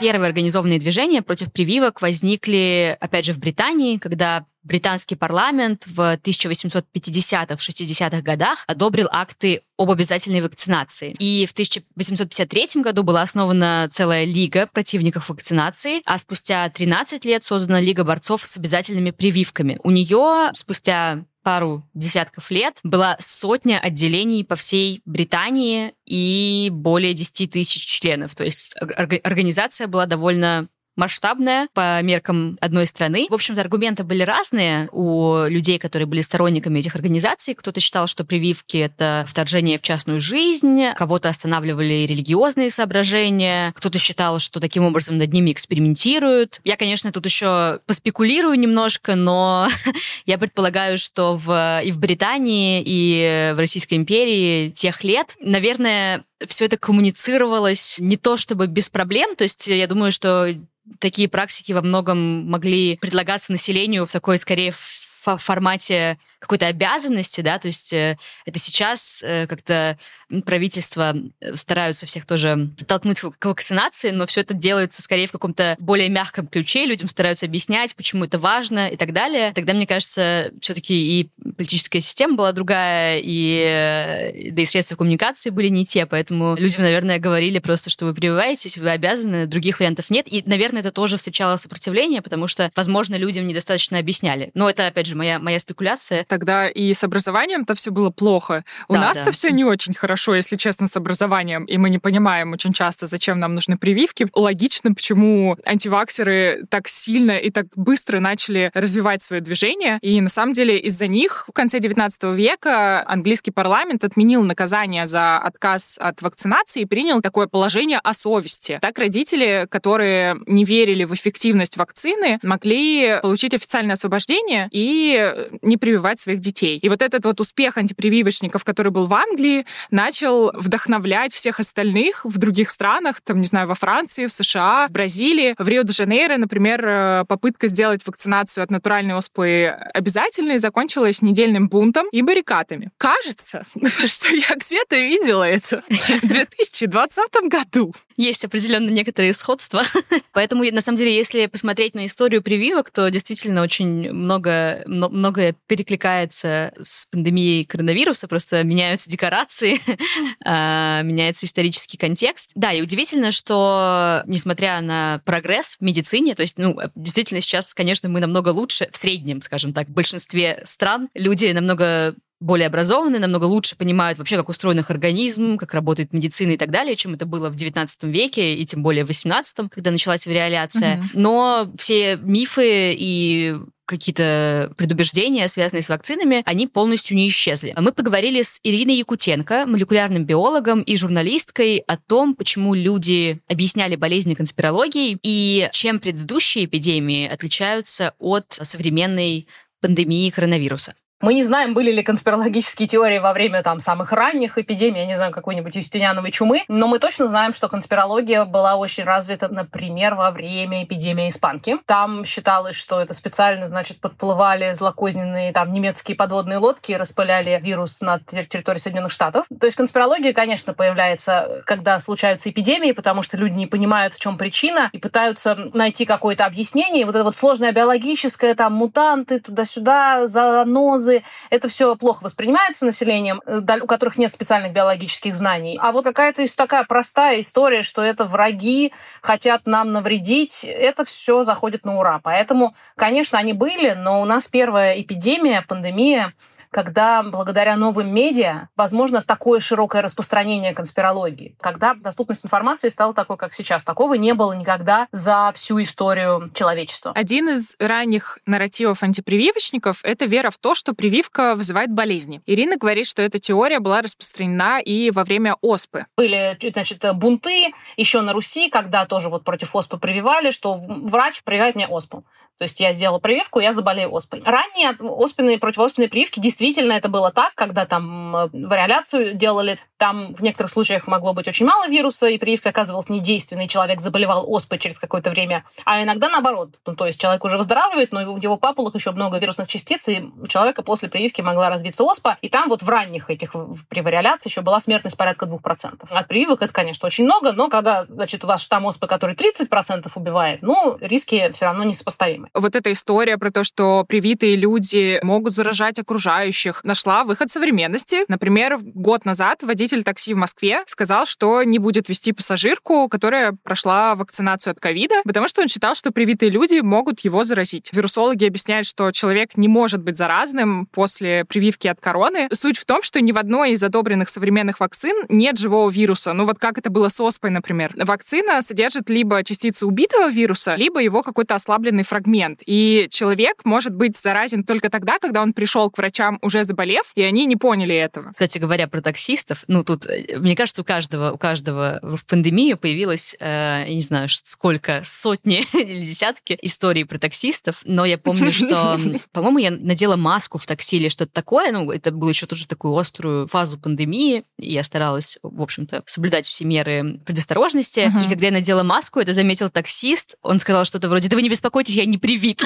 Первые 0.00 0.28
организованные 0.28 0.78
движения 0.78 1.22
против 1.22 1.52
прививок 1.52 2.02
возникли, 2.02 2.96
опять 3.00 3.24
же, 3.24 3.32
в 3.32 3.38
Британии, 3.38 3.96
когда 3.98 4.44
британский 4.64 5.14
парламент 5.14 5.84
в 5.86 6.16
1850-60-х 6.16 8.20
годах 8.22 8.64
одобрил 8.66 9.08
акты 9.10 9.62
об 9.76 9.90
обязательной 9.90 10.40
вакцинации. 10.40 11.14
И 11.18 11.46
в 11.46 11.52
1853 11.52 12.82
году 12.82 13.02
была 13.02 13.22
основана 13.22 13.88
целая 13.92 14.24
лига 14.24 14.66
противников 14.66 15.28
вакцинации, 15.28 16.00
а 16.04 16.18
спустя 16.18 16.68
13 16.68 17.24
лет 17.24 17.44
создана 17.44 17.80
Лига 17.80 18.04
борцов 18.04 18.44
с 18.44 18.56
обязательными 18.56 19.10
прививками. 19.10 19.80
У 19.82 19.90
нее 19.90 20.50
спустя 20.54 21.24
пару 21.44 21.86
десятков 21.92 22.50
лет 22.50 22.80
была 22.82 23.16
сотня 23.20 23.78
отделений 23.78 24.44
по 24.44 24.56
всей 24.56 25.02
Британии 25.04 25.92
и 26.06 26.70
более 26.72 27.14
10 27.14 27.50
тысяч 27.50 27.84
членов. 27.84 28.34
То 28.34 28.44
есть 28.44 28.74
организация 28.80 29.86
была 29.86 30.06
довольно 30.06 30.68
масштабная 30.96 31.68
по 31.74 32.00
меркам 32.02 32.56
одной 32.60 32.86
страны. 32.86 33.26
В 33.30 33.34
общем-то, 33.34 33.60
аргументы 33.60 34.04
были 34.04 34.22
разные 34.22 34.88
у 34.92 35.46
людей, 35.46 35.78
которые 35.78 36.06
были 36.06 36.20
сторонниками 36.20 36.78
этих 36.78 36.94
организаций. 36.94 37.54
Кто-то 37.54 37.80
считал, 37.80 38.06
что 38.06 38.24
прививки— 38.24 38.76
это 38.78 39.24
вторжение 39.26 39.78
в 39.78 39.82
частную 39.82 40.20
жизнь, 40.20 40.82
кого-то 40.96 41.28
останавливали 41.28 42.06
религиозные 42.06 42.70
соображения, 42.70 43.72
кто-то 43.76 43.98
считал, 43.98 44.38
что 44.38 44.60
таким 44.60 44.84
образом 44.84 45.18
над 45.18 45.32
ними 45.32 45.52
экспериментируют. 45.52 46.60
Я, 46.64 46.76
конечно, 46.76 47.12
тут 47.12 47.24
еще 47.26 47.80
поспекулирую 47.86 48.58
немножко, 48.58 49.14
но 49.14 49.68
я 50.26 50.38
предполагаю, 50.38 50.98
что 50.98 51.36
в, 51.36 51.82
и 51.84 51.90
в 51.90 51.98
Британии, 51.98 52.82
и 52.84 53.52
в 53.54 53.58
Российской 53.58 53.94
империи 53.94 54.70
тех 54.70 55.04
лет, 55.04 55.36
наверное, 55.40 56.24
все 56.46 56.66
это 56.66 56.76
коммуницировалось 56.76 57.96
не 57.98 58.16
то 58.16 58.36
чтобы 58.36 58.66
без 58.66 58.88
проблем, 58.88 59.36
то 59.36 59.44
есть 59.44 59.66
я 59.66 59.86
думаю, 59.86 60.12
что 60.12 60.54
такие 60.98 61.28
практики 61.28 61.72
во 61.72 61.82
многом 61.82 62.48
могли 62.48 62.96
предлагаться 62.98 63.52
населению 63.52 64.06
в 64.06 64.12
такой, 64.12 64.38
скорее, 64.38 64.72
в 64.72 65.36
формате 65.38 66.18
какой-то 66.44 66.66
обязанности, 66.66 67.40
да, 67.40 67.58
то 67.58 67.68
есть 67.68 67.92
э, 67.94 68.18
это 68.44 68.58
сейчас 68.58 69.22
э, 69.24 69.46
как-то 69.46 69.98
правительство 70.44 71.16
э, 71.40 71.56
стараются 71.56 72.04
всех 72.04 72.26
тоже 72.26 72.70
толкнуть 72.86 73.20
к 73.20 73.46
вакцинации, 73.46 74.10
но 74.10 74.26
все 74.26 74.42
это 74.42 74.52
делается 74.52 75.00
скорее 75.00 75.26
в 75.26 75.32
каком-то 75.32 75.74
более 75.78 76.10
мягком 76.10 76.46
ключе, 76.46 76.84
людям 76.84 77.08
стараются 77.08 77.46
объяснять, 77.46 77.96
почему 77.96 78.24
это 78.24 78.38
важно 78.38 78.88
и 78.88 78.96
так 78.96 79.14
далее. 79.14 79.52
Тогда, 79.54 79.72
мне 79.72 79.86
кажется, 79.86 80.52
все-таки 80.60 81.20
и 81.20 81.30
политическая 81.56 82.00
система 82.00 82.36
была 82.36 82.52
другая, 82.52 83.20
и, 83.22 84.50
да 84.50 84.62
и 84.62 84.66
средства 84.66 84.96
коммуникации 84.96 85.48
были 85.48 85.68
не 85.68 85.86
те, 85.86 86.04
поэтому 86.04 86.56
людям, 86.56 86.82
наверное, 86.82 87.18
говорили 87.18 87.58
просто, 87.58 87.88
что 87.88 88.04
вы 88.04 88.12
прививаетесь, 88.12 88.76
вы 88.76 88.90
обязаны, 88.90 89.46
других 89.46 89.80
вариантов 89.80 90.10
нет. 90.10 90.30
И, 90.30 90.42
наверное, 90.44 90.80
это 90.80 90.92
тоже 90.92 91.16
встречало 91.16 91.56
сопротивление, 91.56 92.20
потому 92.20 92.48
что, 92.48 92.70
возможно, 92.76 93.14
людям 93.14 93.46
недостаточно 93.46 93.98
объясняли. 93.98 94.50
Но 94.52 94.68
это, 94.68 94.86
опять 94.86 95.06
же, 95.06 95.14
моя, 95.14 95.38
моя 95.38 95.58
спекуляция. 95.58 96.24
Тогда 96.34 96.68
и 96.68 96.92
с 96.92 97.04
образованием-то 97.04 97.76
все 97.76 97.92
было 97.92 98.10
плохо. 98.10 98.64
У 98.88 98.94
да, 98.94 99.02
нас-то 99.02 99.26
да. 99.26 99.30
все 99.30 99.52
не 99.52 99.64
очень 99.64 99.94
хорошо, 99.94 100.34
если 100.34 100.56
честно, 100.56 100.88
с 100.88 100.96
образованием, 100.96 101.64
и 101.64 101.76
мы 101.76 101.90
не 101.90 102.00
понимаем 102.00 102.52
очень 102.54 102.72
часто, 102.72 103.06
зачем 103.06 103.38
нам 103.38 103.54
нужны 103.54 103.78
прививки. 103.78 104.26
Логично, 104.34 104.92
почему 104.92 105.56
антиваксеры 105.64 106.64
так 106.70 106.88
сильно 106.88 107.38
и 107.38 107.50
так 107.50 107.66
быстро 107.76 108.18
начали 108.18 108.72
развивать 108.74 109.22
свое 109.22 109.42
движение. 109.42 110.00
И 110.02 110.20
на 110.20 110.28
самом 110.28 110.54
деле 110.54 110.76
из-за 110.76 111.06
них 111.06 111.44
в 111.46 111.52
конце 111.52 111.78
19 111.78 112.24
века 112.36 113.04
английский 113.06 113.52
парламент 113.52 114.02
отменил 114.02 114.42
наказание 114.42 115.06
за 115.06 115.38
отказ 115.38 115.98
от 116.00 116.20
вакцинации 116.20 116.82
и 116.82 116.84
принял 116.84 117.20
такое 117.20 117.46
положение 117.46 118.00
о 118.02 118.12
совести. 118.12 118.80
Так 118.82 118.98
родители, 118.98 119.68
которые 119.70 120.36
не 120.48 120.64
верили 120.64 121.04
в 121.04 121.14
эффективность 121.14 121.76
вакцины, 121.76 122.40
могли 122.42 123.20
получить 123.22 123.54
официальное 123.54 123.94
освобождение 123.94 124.68
и 124.72 125.32
не 125.62 125.76
прививать 125.76 126.23
своих 126.24 126.40
детей. 126.40 126.78
И 126.78 126.88
вот 126.88 127.02
этот 127.02 127.24
вот 127.24 127.40
успех 127.40 127.76
антипрививочников, 127.76 128.64
который 128.64 128.90
был 128.90 129.06
в 129.06 129.14
Англии, 129.14 129.64
начал 129.90 130.50
вдохновлять 130.52 131.32
всех 131.32 131.60
остальных 131.60 132.24
в 132.24 132.38
других 132.38 132.70
странах, 132.70 133.20
там, 133.22 133.40
не 133.40 133.46
знаю, 133.46 133.68
во 133.68 133.74
Франции, 133.74 134.26
в 134.26 134.32
США, 134.32 134.88
в 134.88 134.92
Бразилии. 134.92 135.54
В 135.58 135.68
Рио-де-Жанейро, 135.68 136.36
например, 136.36 136.84
э, 136.86 137.24
попытка 137.28 137.68
сделать 137.68 138.00
вакцинацию 138.06 138.64
от 138.64 138.70
натуральной 138.70 139.14
оспы 139.14 139.66
обязательной 139.94 140.58
закончилась 140.58 141.22
недельным 141.22 141.68
бунтом 141.68 142.06
и 142.10 142.22
баррикадами. 142.22 142.90
Кажется, 142.98 143.66
что 144.06 144.34
я 144.34 144.56
где-то 144.56 144.96
видела 144.96 145.44
это 145.44 145.82
в 145.88 146.26
2020 146.26 147.48
году. 147.48 147.94
Есть 148.16 148.44
определенно 148.44 148.90
некоторые 148.90 149.34
сходства. 149.34 149.82
Поэтому, 150.32 150.64
на 150.64 150.80
самом 150.80 150.96
деле, 150.96 151.14
если 151.14 151.46
посмотреть 151.46 151.94
на 151.94 152.06
историю 152.06 152.42
прививок, 152.42 152.90
то 152.90 153.10
действительно 153.10 153.62
очень 153.62 154.12
много, 154.12 154.82
многое 154.86 155.56
перекликается 155.66 156.72
с 156.80 157.06
пандемией 157.06 157.64
коронавируса, 157.64 158.28
просто 158.28 158.62
меняются 158.62 159.10
декорации, 159.10 159.80
а, 160.44 161.02
меняется 161.02 161.46
исторический 161.46 161.96
контекст. 161.96 162.50
Да, 162.54 162.72
и 162.72 162.82
удивительно, 162.82 163.32
что 163.32 164.22
несмотря 164.26 164.80
на 164.80 165.20
прогресс 165.24 165.76
в 165.78 165.80
медицине, 165.82 166.34
то 166.34 166.42
есть, 166.42 166.58
ну, 166.58 166.76
действительно 166.94 167.40
сейчас, 167.40 167.74
конечно, 167.74 168.08
мы 168.08 168.20
намного 168.20 168.50
лучше 168.50 168.88
в 168.92 168.96
среднем, 168.96 169.42
скажем 169.42 169.72
так, 169.72 169.88
в 169.88 169.92
большинстве 169.92 170.62
стран 170.64 171.08
люди 171.14 171.46
намного 171.46 172.14
более 172.40 172.66
образованы, 172.66 173.18
намного 173.18 173.44
лучше 173.44 173.76
понимают 173.76 174.18
вообще, 174.18 174.36
как 174.36 174.48
устроен 174.48 174.78
их 174.78 174.90
организм, 174.90 175.56
как 175.56 175.74
работает 175.74 176.12
медицина 176.12 176.52
и 176.52 176.56
так 176.56 176.70
далее, 176.70 176.96
чем 176.96 177.14
это 177.14 177.26
было 177.26 177.48
в 177.48 177.54
XIX 177.54 177.88
веке 178.02 178.54
и 178.54 178.66
тем 178.66 178.82
более 178.82 179.04
в 179.04 179.10
XVIII, 179.10 179.68
когда 179.70 179.90
началась 179.90 180.26
вариоляция. 180.26 180.98
Угу. 180.98 181.06
Но 181.14 181.72
все 181.78 182.16
мифы 182.16 182.94
и 182.98 183.56
какие-то 183.86 184.72
предубеждения, 184.76 185.46
связанные 185.48 185.82
с 185.82 185.88
вакцинами, 185.88 186.42
они 186.46 186.66
полностью 186.66 187.16
не 187.16 187.28
исчезли. 187.28 187.74
Мы 187.78 187.92
поговорили 187.92 188.42
с 188.42 188.58
Ириной 188.62 188.96
Якутенко, 188.96 189.66
молекулярным 189.66 190.24
биологом 190.24 190.80
и 190.80 190.96
журналисткой, 190.96 191.78
о 191.78 191.96
том, 191.96 192.34
почему 192.34 192.74
люди 192.74 193.40
объясняли 193.48 193.96
болезни 193.96 194.34
конспирологией 194.34 195.18
и 195.22 195.68
чем 195.72 196.00
предыдущие 196.00 196.64
эпидемии 196.64 197.28
отличаются 197.28 198.14
от 198.18 198.58
современной 198.62 199.46
пандемии 199.80 200.30
коронавируса. 200.30 200.94
Мы 201.20 201.32
не 201.32 201.44
знаем, 201.44 201.74
были 201.74 201.90
ли 201.90 202.02
конспирологические 202.02 202.88
теории 202.88 203.18
во 203.18 203.32
время 203.32 203.62
там 203.62 203.80
самых 203.80 204.12
ранних 204.12 204.58
эпидемий, 204.58 205.00
я 205.00 205.06
не 205.06 205.14
знаю, 205.14 205.32
какой-нибудь 205.32 205.74
юстиниановой 205.74 206.32
чумы, 206.32 206.64
но 206.68 206.86
мы 206.86 206.98
точно 206.98 207.26
знаем, 207.28 207.54
что 207.54 207.68
конспирология 207.68 208.44
была 208.44 208.74
очень 208.74 209.04
развита, 209.04 209.48
например, 209.48 210.16
во 210.16 210.30
время 210.32 210.84
эпидемии 210.84 211.28
испанки. 211.28 211.78
Там 211.86 212.24
считалось, 212.24 212.76
что 212.76 213.00
это 213.00 213.14
специально, 213.14 213.66
значит, 213.66 214.00
подплывали 214.00 214.74
злокозненные 214.74 215.52
там 215.52 215.72
немецкие 215.72 216.16
подводные 216.16 216.58
лодки 216.58 216.92
и 216.92 216.96
распыляли 216.96 217.58
вирус 217.62 218.00
на 218.00 218.18
территории 218.18 218.78
Соединенных 218.78 219.12
Штатов. 219.12 219.46
То 219.58 219.66
есть 219.66 219.76
конспирология, 219.76 220.32
конечно, 220.32 220.74
появляется, 220.74 221.62
когда 221.64 222.00
случаются 222.00 222.50
эпидемии, 222.50 222.92
потому 222.92 223.22
что 223.22 223.36
люди 223.36 223.54
не 223.54 223.66
понимают, 223.66 224.14
в 224.14 224.20
чем 224.20 224.36
причина, 224.36 224.90
и 224.92 224.98
пытаются 224.98 225.56
найти 225.72 226.04
какое-то 226.04 226.44
объяснение. 226.44 227.02
И 227.02 227.04
вот 227.04 227.14
это 227.14 227.24
вот 227.24 227.36
сложное 227.36 227.72
биологическое, 227.72 228.54
там, 228.54 228.74
мутанты, 228.74 229.40
туда-сюда, 229.40 230.26
занозы, 230.26 231.03
инфекции. 231.04 231.24
Это 231.50 231.68
все 231.68 231.96
плохо 231.96 232.24
воспринимается 232.24 232.84
населением, 232.84 233.40
э, 233.46 233.60
у 233.82 233.86
которых 233.86 234.16
нет 234.18 234.32
специальных 234.32 234.72
биологических 234.72 235.34
знаний. 235.34 235.78
А 235.80 235.92
вот 235.92 236.04
какая-то 236.04 236.44
такая 236.54 236.84
простая 236.84 237.40
история, 237.40 237.82
что 237.82 238.02
это 238.02 238.24
враги 238.24 238.92
хотят 239.22 239.66
нам 239.66 239.92
навредить, 239.92 240.64
это 240.64 241.04
все 241.04 241.44
заходит 241.44 241.84
на 241.84 241.98
ура. 241.98 242.20
Поэтому, 242.22 242.74
конечно, 242.96 243.38
они 243.38 243.52
были, 243.52 243.92
но 243.92 244.20
у 244.20 244.24
нас 244.24 244.46
первая 244.46 245.00
эпидемия, 245.00 245.62
пандемия 245.62 246.32
когда 246.74 247.22
благодаря 247.22 247.76
новым 247.76 248.12
медиа 248.12 248.68
возможно 248.74 249.22
такое 249.22 249.60
широкое 249.60 250.02
распространение 250.02 250.74
конспирологии, 250.74 251.54
когда 251.60 251.94
доступность 251.94 252.44
информации 252.44 252.88
стала 252.88 253.14
такой, 253.14 253.36
как 253.36 253.54
сейчас. 253.54 253.84
Такого 253.84 254.14
не 254.14 254.34
было 254.34 254.52
никогда 254.54 255.06
за 255.12 255.52
всю 255.54 255.80
историю 255.80 256.50
человечества. 256.52 257.12
Один 257.14 257.48
из 257.48 257.76
ранних 257.78 258.40
нарративов 258.44 259.04
антипрививочников— 259.04 260.00
это 260.02 260.24
вера 260.24 260.50
в 260.50 260.58
то, 260.58 260.74
что 260.74 260.94
прививка 260.94 261.54
вызывает 261.54 261.92
болезни. 261.92 262.42
Ирина 262.44 262.76
говорит, 262.76 263.06
что 263.06 263.22
эта 263.22 263.38
теория 263.38 263.78
была 263.78 264.02
распространена 264.02 264.80
и 264.80 265.12
во 265.12 265.22
время 265.22 265.54
оспы. 265.60 266.06
Были, 266.16 266.58
значит, 266.72 267.04
бунты 267.14 267.72
еще 267.96 268.20
на 268.20 268.32
Руси, 268.32 268.68
когда 268.68 269.06
тоже 269.06 269.28
вот 269.28 269.44
против 269.44 269.76
оспы 269.76 269.96
прививали, 269.96 270.50
что 270.50 270.74
врач 270.74 271.44
прививает 271.44 271.76
мне 271.76 271.86
оспу. 271.86 272.24
То 272.58 272.64
есть 272.64 272.78
я 272.78 272.92
сделала 272.92 273.18
прививку, 273.18 273.58
я 273.58 273.72
заболею 273.72 274.14
оспой. 274.14 274.42
Ранние 274.44 274.90
оспенные 275.00 275.58
противооспенные 275.58 276.08
прививки 276.08 276.38
действительно 276.38 276.92
это 276.92 277.08
было 277.08 277.32
так, 277.32 277.52
когда 277.56 277.84
там 277.84 278.36
э, 278.36 278.48
вариоляцию 278.52 279.34
делали, 279.34 279.80
там 279.96 280.34
в 280.34 280.42
некоторых 280.42 280.70
случаях 280.70 281.08
могло 281.08 281.32
быть 281.32 281.48
очень 281.48 281.66
мало 281.66 281.88
вируса, 281.88 282.28
и 282.28 282.38
прививка 282.38 282.68
оказывалась 282.68 283.08
недейственной, 283.08 283.66
человек 283.66 284.00
заболевал 284.00 284.44
оспой 284.48 284.78
через 284.78 284.98
какое-то 284.98 285.30
время. 285.30 285.64
А 285.84 286.02
иногда 286.02 286.28
наоборот. 286.28 286.70
Ну, 286.86 286.94
то 286.94 287.06
есть 287.06 287.20
человек 287.20 287.44
уже 287.44 287.56
выздоравливает, 287.56 288.12
но 288.12 288.34
в 288.34 288.40
его 288.40 288.56
папулах 288.56 288.94
еще 288.94 289.10
много 289.10 289.38
вирусных 289.38 289.66
частиц, 289.66 290.08
и 290.08 290.30
у 290.40 290.46
человека 290.46 290.82
после 290.82 291.08
прививки 291.08 291.40
могла 291.40 291.70
развиться 291.70 292.04
оспа. 292.04 292.38
И 292.40 292.48
там 292.48 292.68
вот 292.68 292.82
в 292.82 292.88
ранних 292.88 293.30
этих 293.30 293.54
при 293.88 294.00
вариоляции 294.00 294.48
еще 294.48 294.60
была 294.60 294.78
смертность 294.78 295.16
порядка 295.16 295.46
2%. 295.46 296.06
От 296.08 296.28
прививок 296.28 296.62
это, 296.62 296.72
конечно, 296.72 297.06
очень 297.06 297.24
много, 297.24 297.52
но 297.52 297.68
когда 297.68 298.04
значит, 298.08 298.44
у 298.44 298.46
вас 298.46 298.62
штамм 298.62 298.86
оспы, 298.86 299.08
который 299.08 299.34
30% 299.34 300.08
убивает, 300.14 300.62
ну, 300.62 300.96
риски 301.00 301.50
все 301.52 301.64
равно 301.64 301.82
несопоставимы 301.82 302.43
проблемы. 302.44 302.50
Вот 302.54 302.76
эта 302.76 302.92
история 302.92 303.38
про 303.38 303.50
то, 303.50 303.64
что 303.64 304.04
привитые 304.06 304.56
люди 304.56 305.18
могут 305.22 305.54
заражать 305.54 305.98
окружающих, 305.98 306.82
нашла 306.84 307.24
выход 307.24 307.50
современности. 307.50 308.24
Например, 308.28 308.78
год 308.80 309.24
назад 309.24 309.62
водитель 309.62 310.02
такси 310.04 310.34
в 310.34 310.36
Москве 310.36 310.82
сказал, 310.86 311.26
что 311.26 311.62
не 311.62 311.78
будет 311.78 312.08
вести 312.08 312.32
пассажирку, 312.32 313.08
которая 313.08 313.56
прошла 313.62 314.14
вакцинацию 314.14 314.72
от 314.72 314.80
ковида, 314.80 315.22
потому 315.24 315.48
что 315.48 315.62
он 315.62 315.68
считал, 315.68 315.94
что 315.94 316.10
привитые 316.10 316.50
люди 316.50 316.80
могут 316.80 317.20
его 317.20 317.44
заразить. 317.44 317.90
Вирусологи 317.92 318.44
объясняют, 318.44 318.86
что 318.86 319.10
человек 319.12 319.56
не 319.56 319.68
может 319.68 320.02
быть 320.02 320.16
заразным 320.16 320.86
после 320.86 321.44
прививки 321.44 321.88
от 321.88 322.00
короны. 322.00 322.48
Суть 322.52 322.78
в 322.78 322.84
том, 322.84 323.02
что 323.02 323.20
ни 323.20 323.32
в 323.32 323.38
одной 323.38 323.72
из 323.72 323.82
одобренных 323.82 324.28
современных 324.28 324.80
вакцин 324.80 325.24
нет 325.28 325.58
живого 325.58 325.90
вируса. 325.90 326.32
Ну 326.32 326.44
вот 326.44 326.58
как 326.58 326.78
это 326.78 326.90
было 326.90 327.08
с 327.08 327.20
оспой, 327.20 327.50
например. 327.50 327.92
Вакцина 327.96 328.62
содержит 328.62 329.10
либо 329.10 329.42
частицы 329.44 329.86
убитого 329.86 330.30
вируса, 330.30 330.74
либо 330.74 331.00
его 331.00 331.22
какой-то 331.22 331.54
ослабленный 331.54 332.04
фрагмент 332.04 332.33
фрагмент. 332.34 332.62
И 332.66 333.08
человек 333.10 333.64
может 333.64 333.94
быть 333.94 334.16
заразен 334.16 334.64
только 334.64 334.90
тогда, 334.90 335.18
когда 335.18 335.42
он 335.42 335.52
пришел 335.52 335.90
к 335.90 335.98
врачам 335.98 336.38
уже 336.42 336.64
заболев, 336.64 337.12
и 337.14 337.22
они 337.22 337.46
не 337.46 337.56
поняли 337.56 337.94
этого. 337.94 338.32
Кстати 338.32 338.58
говоря, 338.58 338.88
про 338.88 339.00
таксистов, 339.00 339.64
ну 339.68 339.84
тут, 339.84 340.06
э, 340.06 340.38
мне 340.38 340.56
кажется, 340.56 340.82
у 340.82 340.84
каждого, 340.84 341.32
у 341.32 341.38
каждого 341.38 342.00
в 342.02 342.24
пандемию 342.26 342.76
появилось, 342.76 343.36
э, 343.38 343.84
я 343.86 343.94
не 343.94 344.00
знаю, 344.00 344.28
сколько, 344.28 345.02
сотни 345.04 345.66
или 345.74 346.04
десятки 346.04 346.58
историй 346.62 347.04
про 347.04 347.18
таксистов, 347.18 347.80
но 347.84 348.04
я 348.04 348.18
помню, 348.18 348.50
что, 348.50 348.98
по-моему, 349.32 349.58
я 349.58 349.70
надела 349.70 350.16
маску 350.16 350.58
в 350.58 350.66
такси 350.66 350.96
или 350.96 351.08
что-то 351.08 351.32
такое, 351.32 351.72
ну, 351.72 351.90
это 351.90 352.10
было 352.10 352.30
еще 352.30 352.46
тоже 352.46 352.66
такую 352.66 352.96
острую 352.96 353.46
фазу 353.46 353.78
пандемии, 353.78 354.44
и 354.58 354.72
я 354.72 354.82
старалась, 354.82 355.38
в 355.42 355.62
общем-то, 355.62 356.02
соблюдать 356.06 356.46
все 356.46 356.64
меры 356.64 357.20
предосторожности, 357.24 358.00
uh-huh. 358.00 358.26
и 358.26 358.28
когда 358.28 358.46
я 358.46 358.52
надела 358.52 358.82
маску, 358.82 359.20
это 359.20 359.32
заметил 359.32 359.70
таксист, 359.70 360.36
он 360.42 360.58
сказал 360.58 360.84
что-то 360.84 361.08
вроде, 361.08 361.28
да 361.28 361.36
вы 361.36 361.42
не 361.42 361.48
беспокойтесь, 361.48 361.94
я 361.94 362.04
не 362.04 362.18
привит. 362.24 362.62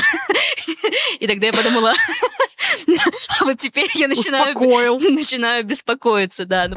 И 1.19 1.27
тогда 1.27 1.49
я 1.49 1.53
подумала, 1.53 1.93
А 3.41 3.45
вот 3.45 3.59
теперь 3.59 3.91
я 3.95 4.07
начинаю, 4.07 4.55
начинаю 4.55 5.65
беспокоиться, 5.65 6.45
да. 6.45 6.71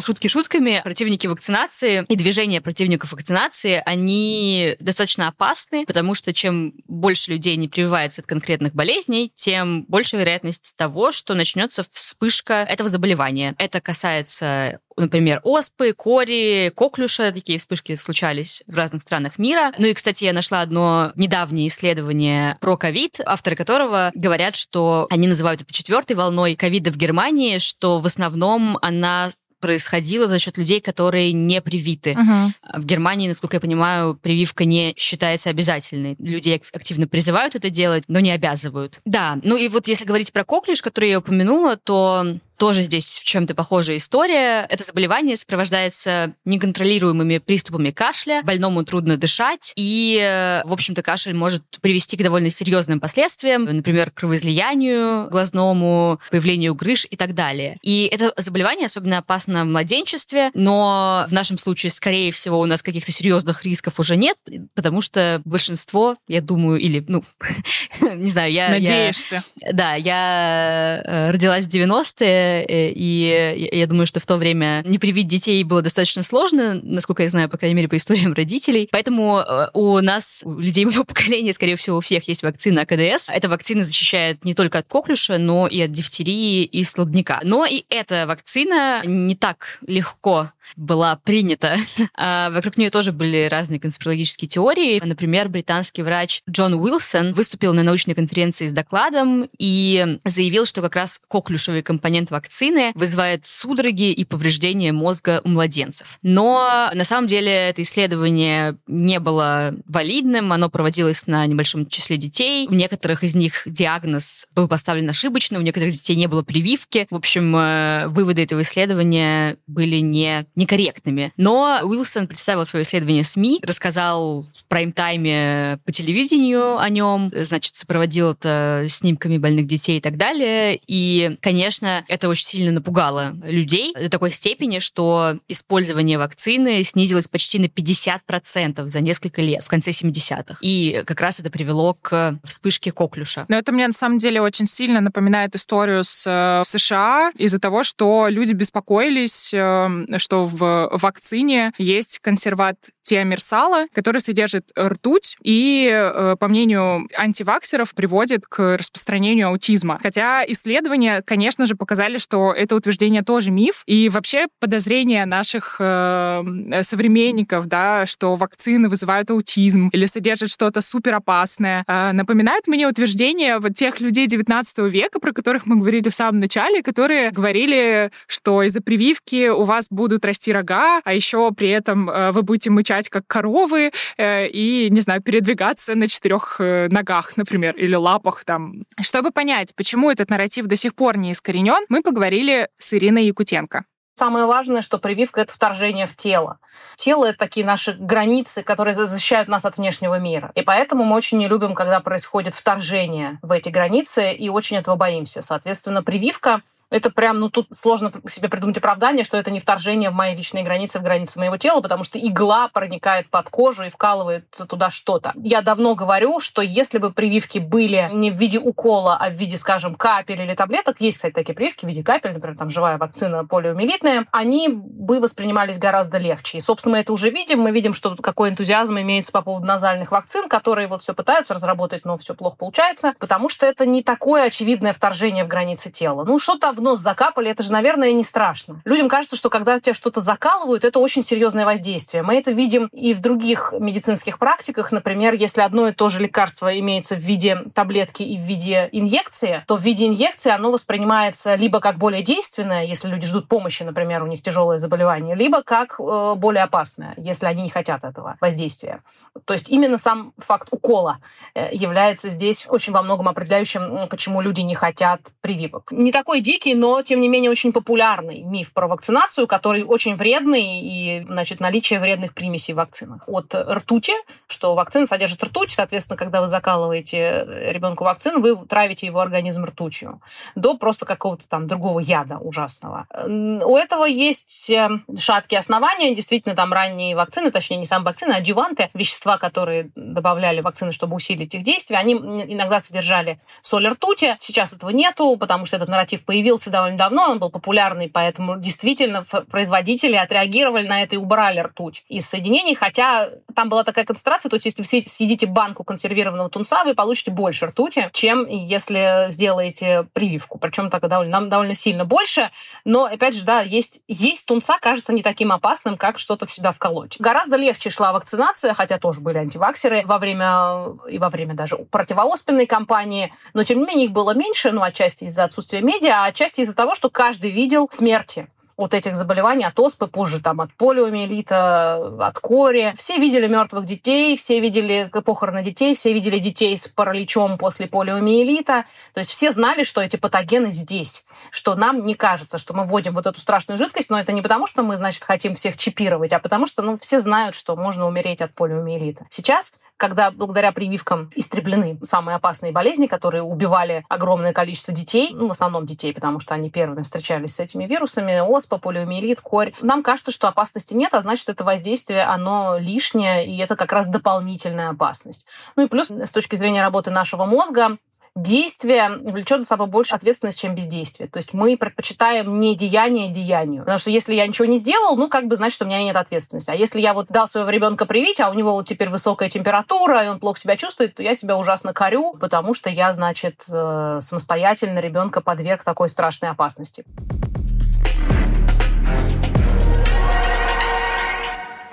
Шутки 0.00 0.28
шутками, 0.28 0.80
противники 0.82 1.26
вакцинации 1.26 2.04
и 2.08 2.16
движение 2.16 2.60
противников 2.60 3.12
вакцинации, 3.12 3.82
они 3.84 4.76
достаточно 4.80 5.28
опасны, 5.28 5.86
потому 5.86 6.14
что 6.14 6.32
чем 6.32 6.74
больше 6.86 7.32
людей 7.32 7.56
не 7.56 7.68
прививается 7.68 8.22
от 8.22 8.26
конкретных 8.26 8.74
болезней, 8.74 9.32
тем 9.34 9.84
больше 9.84 10.16
вероятность 10.16 10.74
того, 10.76 11.12
что 11.12 11.34
начнется 11.34 11.84
вспышка 11.90 12.66
этого 12.68 12.88
заболевания. 12.88 13.54
Это 13.58 13.80
касается 13.80 14.80
например, 14.96 15.40
оспы, 15.44 15.92
кори, 15.92 16.72
коклюша, 16.74 17.32
такие 17.32 17.58
вспышки 17.58 17.96
случались 17.96 18.62
в 18.66 18.76
разных 18.76 19.02
странах 19.02 19.38
мира. 19.38 19.72
Ну 19.78 19.86
и, 19.86 19.94
кстати, 19.94 20.24
я 20.24 20.32
нашла 20.32 20.62
одно 20.62 21.12
недавнее 21.16 21.68
исследование 21.68 22.56
про 22.60 22.76
ковид, 22.76 23.20
авторы 23.24 23.56
которого 23.56 24.10
говорят, 24.14 24.56
что 24.56 25.06
они 25.10 25.28
называют 25.28 25.62
это 25.62 25.72
четвертой 25.72 26.16
волной 26.16 26.56
ковида 26.56 26.90
в 26.90 26.96
Германии, 26.96 27.58
что 27.58 28.00
в 28.00 28.06
основном 28.06 28.78
она 28.80 29.30
происходило 29.66 30.28
за 30.28 30.38
счет 30.38 30.58
людей, 30.58 30.80
которые 30.80 31.32
не 31.32 31.60
привиты. 31.60 32.12
Угу. 32.12 32.80
В 32.82 32.84
Германии, 32.84 33.26
насколько 33.26 33.56
я 33.56 33.60
понимаю, 33.60 34.14
прививка 34.14 34.64
не 34.64 34.94
считается 34.96 35.50
обязательной. 35.50 36.14
Люди 36.20 36.62
активно 36.72 37.08
призывают 37.08 37.56
это 37.56 37.68
делать, 37.68 38.04
но 38.06 38.20
не 38.20 38.30
обязывают. 38.30 39.00
Да, 39.04 39.40
ну 39.42 39.56
и 39.56 39.66
вот 39.66 39.88
если 39.88 40.04
говорить 40.04 40.32
про 40.32 40.44
коклюш, 40.44 40.82
который 40.82 41.10
я 41.10 41.18
упомянула, 41.18 41.76
то 41.76 42.38
тоже 42.56 42.82
здесь 42.82 43.18
в 43.18 43.24
чем-то 43.24 43.54
похожая 43.54 43.96
история. 43.96 44.66
Это 44.68 44.84
заболевание 44.84 45.36
сопровождается 45.36 46.34
неконтролируемыми 46.44 47.38
приступами 47.38 47.90
кашля, 47.90 48.42
больному 48.42 48.84
трудно 48.84 49.16
дышать, 49.16 49.72
и, 49.76 50.62
в 50.64 50.72
общем-то, 50.72 51.02
кашель 51.02 51.34
может 51.34 51.62
привести 51.80 52.16
к 52.16 52.22
довольно 52.22 52.50
серьезным 52.50 53.00
последствиям, 53.00 53.64
например, 53.64 54.10
кровоизлиянию 54.10 55.28
глазному, 55.28 56.20
появлению 56.30 56.74
грыж 56.74 57.06
и 57.10 57.16
так 57.16 57.34
далее. 57.34 57.78
И 57.82 58.08
это 58.10 58.32
заболевание 58.36 58.86
особенно 58.86 59.18
опасно 59.18 59.64
в 59.64 59.68
младенчестве, 59.68 60.50
но 60.54 61.26
в 61.28 61.32
нашем 61.32 61.58
случае, 61.58 61.90
скорее 61.90 62.32
всего, 62.32 62.58
у 62.60 62.66
нас 62.66 62.82
каких-то 62.82 63.12
серьезных 63.12 63.64
рисков 63.64 64.00
уже 64.00 64.16
нет, 64.16 64.36
потому 64.74 65.00
что 65.00 65.42
большинство, 65.44 66.16
я 66.28 66.40
думаю, 66.40 66.80
или, 66.80 67.04
ну, 67.06 67.22
не 68.14 68.30
знаю, 68.30 68.52
я... 68.52 68.68
Надеешься. 68.70 69.44
Я, 69.56 69.72
да, 69.72 69.94
я 69.94 71.02
э, 71.04 71.30
родилась 71.30 71.64
в 71.64 71.68
90-е, 71.68 72.45
Э, 72.45 72.45
и 72.66 73.68
я 73.72 73.86
думаю, 73.86 74.06
что 74.06 74.20
в 74.20 74.26
то 74.26 74.36
время 74.36 74.82
не 74.84 74.98
привить 74.98 75.28
детей 75.28 75.62
было 75.64 75.82
достаточно 75.82 76.22
сложно, 76.22 76.80
насколько 76.82 77.22
я 77.22 77.28
знаю, 77.28 77.48
по 77.48 77.58
крайней 77.58 77.74
мере, 77.74 77.88
по 77.88 77.96
историям 77.96 78.32
родителей. 78.32 78.88
Поэтому 78.90 79.38
э, 79.38 79.68
у 79.74 79.98
нас, 80.00 80.42
у 80.44 80.58
людей 80.58 80.84
моего 80.84 81.04
поколения, 81.16 81.52
скорее 81.52 81.76
всего, 81.76 81.98
у 81.98 82.00
всех 82.00 82.28
есть 82.28 82.42
вакцина 82.42 82.86
КДС. 82.86 83.28
Эта 83.28 83.48
вакцина 83.48 83.84
защищает 83.84 84.44
не 84.44 84.54
только 84.54 84.78
от 84.78 84.88
коклюша, 84.88 85.38
но 85.38 85.66
и 85.66 85.80
от 85.80 85.92
дифтерии 85.92 86.64
и 86.64 86.84
столбняка. 86.84 87.40
Но 87.42 87.66
и 87.66 87.84
эта 87.88 88.26
вакцина 88.26 89.02
не 89.04 89.36
так 89.36 89.78
легко 89.86 90.50
была 90.74 91.16
принята. 91.16 91.76
А 92.18 92.50
вокруг 92.50 92.78
нее 92.78 92.90
тоже 92.90 93.12
были 93.12 93.46
разные 93.50 93.78
конспирологические 93.78 94.48
теории. 94.48 95.00
Например, 95.04 95.48
британский 95.48 96.02
врач 96.02 96.42
Джон 96.48 96.74
Уилсон 96.74 97.34
выступил 97.34 97.74
на 97.74 97.82
научной 97.82 98.14
конференции 98.14 98.66
с 98.66 98.72
докладом 98.72 99.48
и 99.58 100.18
заявил, 100.24 100.64
что 100.64 100.80
как 100.80 100.96
раз 100.96 101.20
коклюшевый 101.28 101.82
компонент 101.82 102.30
вакцины 102.36 102.92
вызывает 102.94 103.46
судороги 103.46 104.12
и 104.12 104.24
повреждения 104.24 104.92
мозга 104.92 105.40
у 105.44 105.48
младенцев. 105.48 106.18
Но 106.22 106.90
на 106.92 107.04
самом 107.04 107.26
деле 107.26 107.50
это 107.50 107.82
исследование 107.82 108.76
не 108.86 109.18
было 109.20 109.74
валидным, 109.86 110.52
оно 110.52 110.68
проводилось 110.68 111.26
на 111.26 111.46
небольшом 111.46 111.86
числе 111.86 112.18
детей. 112.18 112.66
У 112.68 112.74
некоторых 112.74 113.24
из 113.24 113.34
них 113.34 113.62
диагноз 113.64 114.46
был 114.54 114.68
поставлен 114.68 115.08
ошибочно, 115.08 115.58
у 115.58 115.62
некоторых 115.62 115.94
детей 115.94 116.14
не 116.14 116.26
было 116.26 116.42
прививки. 116.42 117.06
В 117.10 117.16
общем, 117.16 117.56
э, 117.56 118.08
выводы 118.08 118.42
этого 118.42 118.60
исследования 118.60 119.56
были 119.66 119.96
не 119.96 120.46
некорректными. 120.54 121.32
Но 121.38 121.80
Уилсон 121.82 122.26
представил 122.26 122.66
свое 122.66 122.84
исследование 122.84 123.24
СМИ, 123.24 123.60
рассказал 123.62 124.42
в 124.42 124.66
прайм-тайме 124.68 125.78
по 125.84 125.92
телевидению 125.92 126.78
о 126.78 126.88
нем, 126.90 127.32
значит, 127.34 127.76
сопроводил 127.76 128.32
это 128.32 128.86
снимками 128.88 129.38
больных 129.38 129.66
детей 129.66 129.98
и 129.98 130.00
так 130.00 130.16
далее. 130.16 130.78
И, 130.86 131.38
конечно, 131.40 132.04
это 132.08 132.25
очень 132.28 132.46
сильно 132.46 132.72
напугало 132.72 133.36
людей 133.42 133.94
до 133.94 134.08
такой 134.08 134.30
степени, 134.30 134.78
что 134.78 135.38
использование 135.48 136.18
вакцины 136.18 136.82
снизилось 136.82 137.28
почти 137.28 137.58
на 137.58 137.66
50% 137.66 138.88
за 138.88 139.00
несколько 139.00 139.42
лет, 139.42 139.64
в 139.64 139.68
конце 139.68 139.90
70-х. 139.90 140.58
И 140.60 141.02
как 141.06 141.20
раз 141.20 141.40
это 141.40 141.50
привело 141.50 141.94
к 141.94 142.38
вспышке 142.44 142.92
коклюша. 142.92 143.46
Но 143.48 143.56
это 143.56 143.72
мне 143.72 143.86
на 143.86 143.92
самом 143.92 144.18
деле 144.18 144.40
очень 144.40 144.66
сильно 144.66 145.00
напоминает 145.00 145.54
историю 145.54 146.04
с 146.04 146.24
э, 146.26 146.62
США 146.66 147.32
из-за 147.36 147.58
того, 147.58 147.82
что 147.82 148.28
люди 148.28 148.52
беспокоились, 148.52 149.50
э, 149.52 149.88
что 150.18 150.46
в 150.46 150.88
вакцине 150.92 151.72
есть 151.78 152.18
консерват 152.20 152.76
тиамирсала, 153.02 153.86
который 153.94 154.20
содержит 154.20 154.70
ртуть 154.78 155.36
и, 155.42 155.88
э, 155.92 156.36
по 156.38 156.48
мнению 156.48 157.08
антиваксеров, 157.16 157.94
приводит 157.94 158.46
к 158.46 158.76
распространению 158.76 159.48
аутизма. 159.48 159.98
Хотя 160.02 160.44
исследования, 160.46 161.22
конечно 161.22 161.66
же, 161.66 161.76
показали, 161.76 162.15
что 162.18 162.52
это 162.52 162.76
утверждение 162.76 163.22
тоже 163.22 163.50
миф. 163.50 163.82
И 163.86 164.08
вообще 164.08 164.46
подозрения 164.60 165.24
наших 165.26 165.76
э, 165.78 166.42
современников, 166.82 167.66
да, 167.66 168.06
что 168.06 168.36
вакцины 168.36 168.88
вызывают 168.88 169.30
аутизм 169.30 169.88
или 169.88 170.06
содержат 170.06 170.50
что-то 170.50 170.80
суперопасное, 170.80 171.84
э, 171.86 172.12
напоминает 172.12 172.66
мне 172.66 172.88
утверждение 172.88 173.58
вот 173.58 173.74
тех 173.74 174.00
людей 174.00 174.26
19 174.26 174.78
века, 174.90 175.20
про 175.20 175.32
которых 175.32 175.66
мы 175.66 175.76
говорили 175.76 176.08
в 176.08 176.14
самом 176.14 176.40
начале, 176.40 176.82
которые 176.82 177.30
говорили, 177.30 178.10
что 178.26 178.62
из-за 178.62 178.80
прививки 178.80 179.48
у 179.48 179.64
вас 179.64 179.86
будут 179.90 180.24
расти 180.24 180.52
рога, 180.52 181.00
а 181.04 181.14
еще 181.14 181.50
при 181.52 181.68
этом 181.68 182.08
э, 182.08 182.32
вы 182.32 182.42
будете 182.42 182.70
мычать 182.70 183.08
как 183.08 183.26
коровы 183.26 183.90
э, 184.16 184.48
и, 184.48 184.88
не 184.90 185.00
знаю, 185.00 185.22
передвигаться 185.22 185.94
на 185.94 186.08
четырех 186.08 186.56
э, 186.58 186.88
ногах, 186.90 187.36
например, 187.36 187.76
или 187.76 187.94
лапах 187.94 188.44
там. 188.44 188.84
Чтобы 189.00 189.30
понять, 189.30 189.74
почему 189.74 190.10
этот 190.10 190.30
нарратив 190.30 190.66
до 190.66 190.76
сих 190.76 190.94
пор 190.94 191.16
не 191.16 191.32
искоренен, 191.32 191.84
мы 191.88 192.02
поговорили 192.06 192.68
с 192.78 192.94
Ириной 192.94 193.26
Якутенко. 193.26 193.84
Самое 194.14 194.46
важное, 194.46 194.80
что 194.80 194.96
прививка— 194.96 195.40
это 195.42 195.52
вторжение 195.52 196.06
в 196.06 196.16
тело. 196.16 196.58
Тело— 196.96 197.24
это 197.26 197.38
такие 197.38 197.66
наши 197.66 197.92
границы, 197.92 198.62
которые 198.62 198.94
защищают 198.94 199.48
нас 199.48 199.66
от 199.66 199.76
внешнего 199.76 200.18
мира. 200.18 200.52
И 200.54 200.62
поэтому 200.62 201.04
мы 201.04 201.16
очень 201.16 201.36
не 201.36 201.48
любим, 201.48 201.74
когда 201.74 202.00
происходит 202.00 202.54
вторжение 202.54 203.38
в 203.42 203.52
эти 203.52 203.68
границы, 203.68 204.32
и 204.32 204.48
очень 204.48 204.78
этого 204.78 204.96
боимся. 204.96 205.42
Соответственно, 205.42 206.02
прививка 206.02 206.62
это 206.90 207.10
прям, 207.10 207.40
ну 207.40 207.50
тут 207.50 207.68
сложно 207.72 208.12
себе 208.26 208.48
придумать 208.48 208.78
оправдание, 208.78 209.24
что 209.24 209.36
это 209.36 209.50
не 209.50 209.60
вторжение 209.60 210.10
в 210.10 210.14
мои 210.14 210.34
личные 210.34 210.64
границы, 210.64 210.98
в 210.98 211.02
границы 211.02 211.38
моего 211.38 211.56
тела, 211.56 211.80
потому 211.80 212.04
что 212.04 212.18
игла 212.18 212.68
проникает 212.68 213.28
под 213.28 213.48
кожу 213.48 213.84
и 213.84 213.90
вкалывается 213.90 214.66
туда 214.66 214.90
что-то. 214.90 215.32
Я 215.36 215.62
давно 215.62 215.94
говорю, 215.94 216.40
что 216.40 216.62
если 216.62 216.98
бы 216.98 217.12
прививки 217.12 217.58
были 217.58 218.08
не 218.12 218.30
в 218.30 218.36
виде 218.36 218.58
укола, 218.58 219.16
а 219.16 219.30
в 219.30 219.34
виде, 219.34 219.56
скажем, 219.56 219.94
капель 219.94 220.40
или 220.40 220.54
таблеток, 220.54 221.00
есть, 221.00 221.18
кстати, 221.18 221.32
такие 221.32 221.54
прививки 221.54 221.84
в 221.84 221.88
виде 221.88 222.02
капель, 222.02 222.32
например, 222.32 222.56
там 222.56 222.70
живая 222.70 222.98
вакцина 222.98 223.44
полиомиелитная, 223.44 224.26
они 224.30 224.68
бы 224.68 225.20
воспринимались 225.20 225.78
гораздо 225.78 226.18
легче. 226.18 226.58
И, 226.58 226.60
собственно, 226.60 226.96
мы 226.96 227.00
это 227.00 227.12
уже 227.12 227.30
видим. 227.30 227.60
Мы 227.60 227.72
видим, 227.72 227.92
что 227.94 228.14
какой 228.16 228.50
энтузиазм 228.50 228.98
имеется 228.98 229.32
по 229.32 229.42
поводу 229.42 229.66
назальных 229.66 230.12
вакцин, 230.12 230.48
которые 230.48 230.86
вот 230.86 231.02
все 231.02 231.14
пытаются 231.14 231.54
разработать, 231.54 232.04
но 232.04 232.16
все 232.16 232.34
плохо 232.34 232.56
получается, 232.56 233.14
потому 233.18 233.48
что 233.48 233.66
это 233.66 233.86
не 233.86 234.02
такое 234.02 234.44
очевидное 234.44 234.92
вторжение 234.92 235.44
в 235.44 235.48
границы 235.48 235.90
тела. 235.90 236.24
Ну, 236.24 236.38
что-то 236.38 236.75
в 236.76 236.82
нос 236.82 237.00
закапали, 237.00 237.50
это 237.50 237.62
же, 237.62 237.72
наверное, 237.72 238.12
не 238.12 238.22
страшно. 238.22 238.80
Людям 238.84 239.08
кажется, 239.08 239.36
что 239.36 239.50
когда 239.50 239.80
тебя 239.80 239.94
что-то 239.94 240.20
закалывают, 240.20 240.84
это 240.84 240.98
очень 240.98 241.24
серьезное 241.24 241.64
воздействие. 241.64 242.22
Мы 242.22 242.36
это 242.36 242.52
видим 242.52 242.88
и 242.92 243.14
в 243.14 243.20
других 243.20 243.74
медицинских 243.78 244.38
практиках. 244.38 244.92
Например, 244.92 245.34
если 245.34 245.62
одно 245.62 245.88
и 245.88 245.92
то 245.92 246.08
же 246.08 246.20
лекарство 246.20 246.78
имеется 246.78 247.16
в 247.16 247.20
виде 247.20 247.62
таблетки 247.74 248.22
и 248.22 248.36
в 248.36 248.42
виде 248.42 248.88
инъекции, 248.92 249.64
то 249.66 249.76
в 249.76 249.82
виде 249.82 250.06
инъекции 250.06 250.50
оно 250.50 250.70
воспринимается 250.70 251.54
либо 251.54 251.80
как 251.80 251.98
более 251.98 252.22
действенное, 252.22 252.84
если 252.84 253.08
люди 253.08 253.26
ждут 253.26 253.48
помощи, 253.48 253.82
например, 253.82 254.22
у 254.22 254.26
них 254.26 254.42
тяжелое 254.42 254.78
заболевание, 254.78 255.34
либо 255.34 255.62
как 255.62 255.96
э, 255.98 256.34
более 256.36 256.64
опасное, 256.64 257.14
если 257.16 257.46
они 257.46 257.62
не 257.62 257.70
хотят 257.70 258.04
этого 258.04 258.36
воздействия. 258.40 259.02
То 259.44 259.54
есть 259.54 259.68
именно 259.68 259.98
сам 259.98 260.32
факт 260.38 260.68
укола 260.70 261.18
э, 261.54 261.68
является 261.72 262.28
здесь 262.28 262.66
очень 262.68 262.92
во 262.92 263.02
многом 263.02 263.28
определяющим, 263.28 264.08
почему 264.08 264.40
люди 264.40 264.60
не 264.60 264.74
хотят 264.74 265.20
прививок. 265.40 265.92
Не 265.92 266.12
такой 266.12 266.40
дикий 266.40 266.65
короткий, 266.66 266.74
но, 266.74 267.02
тем 267.02 267.20
не 267.20 267.28
менее, 267.28 267.50
очень 267.50 267.72
популярный 267.72 268.42
миф 268.42 268.72
про 268.72 268.88
вакцинацию, 268.88 269.46
который 269.46 269.84
очень 269.84 270.16
вредный 270.16 270.80
и, 270.82 271.24
значит, 271.28 271.60
наличие 271.60 272.00
вредных 272.00 272.34
примесей 272.34 272.74
в 272.74 272.76
вакцинах. 272.76 273.22
От 273.26 273.54
ртути, 273.54 274.12
что 274.48 274.74
вакцина 274.74 275.06
содержит 275.06 275.42
ртуть, 275.42 275.72
соответственно, 275.72 276.16
когда 276.16 276.40
вы 276.40 276.48
закалываете 276.48 277.46
ребенку 277.70 278.04
вакцину, 278.04 278.40
вы 278.40 278.56
травите 278.66 279.06
его 279.06 279.20
организм 279.20 279.64
ртутью, 279.64 280.20
до 280.54 280.76
просто 280.76 281.06
какого-то 281.06 281.48
там 281.48 281.66
другого 281.66 282.00
яда 282.00 282.38
ужасного. 282.38 283.06
У 283.26 283.76
этого 283.76 284.04
есть 284.04 284.70
э, 284.70 284.88
шаткие 285.18 285.58
основания. 285.58 286.14
Действительно, 286.14 286.54
там 286.54 286.72
ранние 286.72 287.14
вакцины, 287.16 287.50
точнее, 287.50 287.76
не 287.76 287.86
сам 287.86 288.04
вакцины, 288.04 288.32
а 288.32 288.36
адюванты, 288.36 288.90
вещества, 288.94 289.38
которые 289.38 289.90
добавляли 289.94 290.60
вакцины, 290.60 290.92
чтобы 290.92 291.16
усилить 291.16 291.54
их 291.54 291.62
действие, 291.62 291.98
они 291.98 292.14
иногда 292.14 292.80
содержали 292.80 293.38
соль 293.62 293.88
ртути. 293.88 294.36
Сейчас 294.38 294.72
этого 294.72 294.90
нету, 294.90 295.36
потому 295.36 295.66
что 295.66 295.76
этот 295.76 295.88
нарратив 295.88 296.24
появился 296.24 296.55
довольно 296.64 296.98
давно, 296.98 297.30
он 297.30 297.38
был 297.38 297.50
популярный, 297.50 298.08
поэтому 298.08 298.58
действительно 298.58 299.24
производители 299.24 300.16
отреагировали 300.16 300.86
на 300.86 301.02
это 301.02 301.16
и 301.16 301.18
убрали 301.18 301.60
ртуть 301.60 302.04
из 302.08 302.28
соединений, 302.28 302.74
хотя 302.74 303.30
там 303.54 303.68
была 303.68 303.84
такая 303.84 304.04
концентрация, 304.04 304.48
то 304.50 304.56
есть 304.56 304.66
если 304.66 304.82
вы 304.82 305.04
съедите 305.04 305.46
банку 305.46 305.84
консервированного 305.84 306.50
тунца, 306.50 306.84
вы 306.84 306.94
получите 306.94 307.30
больше 307.30 307.66
ртути, 307.66 308.10
чем 308.12 308.46
если 308.48 309.26
сделаете 309.28 310.06
прививку. 310.12 310.58
Причем 310.58 310.90
так 310.90 311.06
довольно, 311.08 311.46
довольно 311.46 311.74
сильно 311.74 312.04
больше. 312.04 312.50
Но, 312.84 313.04
опять 313.04 313.34
же, 313.34 313.44
да, 313.44 313.60
есть, 313.60 314.00
есть 314.08 314.46
тунца 314.46 314.78
кажется 314.78 315.12
не 315.12 315.22
таким 315.22 315.52
опасным, 315.52 315.96
как 315.96 316.18
что-то 316.18 316.46
в 316.46 316.52
себя 316.52 316.72
вколоть. 316.72 317.16
Гораздо 317.18 317.56
легче 317.56 317.90
шла 317.90 318.12
вакцинация, 318.12 318.74
хотя 318.74 318.98
тоже 318.98 319.20
были 319.20 319.38
антиваксеры 319.38 320.02
во 320.04 320.18
время 320.18 320.96
и 321.08 321.18
во 321.18 321.28
время 321.28 321.54
даже 321.54 321.76
противооспенной 321.76 322.66
кампании, 322.66 323.32
но 323.54 323.64
тем 323.64 323.80
не 323.80 323.86
менее 323.86 324.06
их 324.06 324.12
было 324.12 324.34
меньше, 324.34 324.72
ну, 324.72 324.82
отчасти 324.82 325.24
из-за 325.24 325.44
отсутствия 325.44 325.80
медиа, 325.80 326.24
а 326.24 326.26
отчасти 326.26 326.45
из-за 326.54 326.74
того, 326.74 326.94
что 326.94 327.10
каждый 327.10 327.50
видел 327.50 327.88
смерти 327.90 328.48
от 328.76 328.92
этих 328.92 329.16
заболеваний, 329.16 329.64
от 329.64 329.78
оспы, 329.80 330.06
позже 330.06 330.40
там 330.40 330.60
от 330.60 330.72
полиомиелита, 330.74 332.26
от 332.26 332.38
кори. 332.38 332.92
Все 332.96 333.16
видели 333.18 333.46
мертвых 333.46 333.86
детей, 333.86 334.36
все 334.36 334.60
видели 334.60 335.10
похороны 335.24 335.62
детей, 335.62 335.94
все 335.94 336.12
видели 336.12 336.38
детей 336.38 336.76
с 336.76 336.86
параличом 336.86 337.56
после 337.56 337.86
полиомиелита. 337.86 338.84
То 339.14 339.20
есть 339.20 339.30
все 339.30 339.50
знали, 339.50 339.82
что 339.82 340.02
эти 340.02 340.16
патогены 340.16 340.70
здесь, 340.70 341.24
что 341.50 341.74
нам 341.74 342.04
не 342.04 342.14
кажется, 342.14 342.58
что 342.58 342.74
мы 342.74 342.84
вводим 342.84 343.14
вот 343.14 343.26
эту 343.26 343.40
страшную 343.40 343.78
жидкость, 343.78 344.10
но 344.10 344.20
это 344.20 344.32
не 344.32 344.42
потому, 344.42 344.66
что 344.66 344.82
мы, 344.82 344.96
значит, 344.96 345.24
хотим 345.24 345.54
всех 345.54 345.78
чипировать, 345.78 346.32
а 346.32 346.38
потому 346.38 346.66
что 346.66 346.82
ну, 346.82 346.98
все 346.98 347.20
знают, 347.20 347.54
что 347.54 347.76
можно 347.76 348.06
умереть 348.06 348.42
от 348.42 348.52
полиомиелита. 348.52 349.24
Сейчас 349.30 349.74
когда 349.96 350.30
благодаря 350.30 350.72
прививкам 350.72 351.30
истреблены 351.34 351.98
самые 352.02 352.36
опасные 352.36 352.72
болезни, 352.72 353.06
которые 353.06 353.42
убивали 353.42 354.04
огромное 354.08 354.52
количество 354.52 354.92
детей, 354.92 355.30
ну, 355.32 355.48
в 355.48 355.50
основном 355.50 355.86
детей, 355.86 356.12
потому 356.12 356.40
что 356.40 356.54
они 356.54 356.70
первыми 356.70 357.02
встречались 357.02 357.54
с 357.54 357.60
этими 357.60 357.86
вирусами, 357.86 358.40
оспа, 358.40 358.78
полиомиелит, 358.78 359.40
корь. 359.40 359.72
Нам 359.80 360.02
кажется, 360.02 360.32
что 360.32 360.48
опасности 360.48 360.94
нет, 360.94 361.14
а 361.14 361.22
значит, 361.22 361.48
это 361.48 361.64
воздействие, 361.64 362.24
оно 362.24 362.76
лишнее, 362.78 363.46
и 363.46 363.56
это 363.58 363.76
как 363.76 363.92
раз 363.92 364.06
дополнительная 364.06 364.90
опасность. 364.90 365.46
Ну 365.76 365.84
и 365.84 365.88
плюс, 365.88 366.10
с 366.10 366.30
точки 366.30 366.56
зрения 366.56 366.82
работы 366.82 367.10
нашего 367.10 367.44
мозга, 367.44 367.98
действие 368.36 369.08
влечет 369.08 369.62
за 369.62 369.66
собой 369.66 369.86
больше 369.86 370.14
ответственность, 370.14 370.60
чем 370.60 370.74
бездействие. 370.74 371.28
То 371.28 371.38
есть 371.38 371.54
мы 371.54 371.76
предпочитаем 371.76 372.60
не 372.60 372.76
деяние 372.76 373.28
деянию. 373.28 373.80
Потому 373.80 373.98
что 373.98 374.10
если 374.10 374.34
я 374.34 374.46
ничего 374.46 374.66
не 374.66 374.76
сделал, 374.76 375.16
ну, 375.16 375.28
как 375.28 375.46
бы, 375.46 375.56
значит, 375.56 375.80
у 375.82 375.86
меня 375.86 376.02
нет 376.04 376.16
ответственности. 376.16 376.70
А 376.70 376.74
если 376.74 377.00
я 377.00 377.14
вот 377.14 377.28
дал 377.28 377.48
своего 377.48 377.70
ребенка 377.70 378.04
привить, 378.04 378.38
а 378.40 378.50
у 378.50 378.54
него 378.54 378.72
вот 378.72 378.86
теперь 378.86 379.08
высокая 379.08 379.48
температура, 379.48 380.24
и 380.24 380.28
он 380.28 380.38
плохо 380.38 380.60
себя 380.60 380.76
чувствует, 380.76 381.14
то 381.14 381.22
я 381.22 381.34
себя 381.34 381.56
ужасно 381.56 381.94
корю, 381.94 382.34
потому 382.38 382.74
что 382.74 382.90
я, 382.90 383.12
значит, 383.12 383.64
э, 383.68 384.18
самостоятельно 384.20 384.98
ребенка 384.98 385.40
подверг 385.40 385.82
такой 385.82 386.08
страшной 386.10 386.50
опасности. 386.50 387.04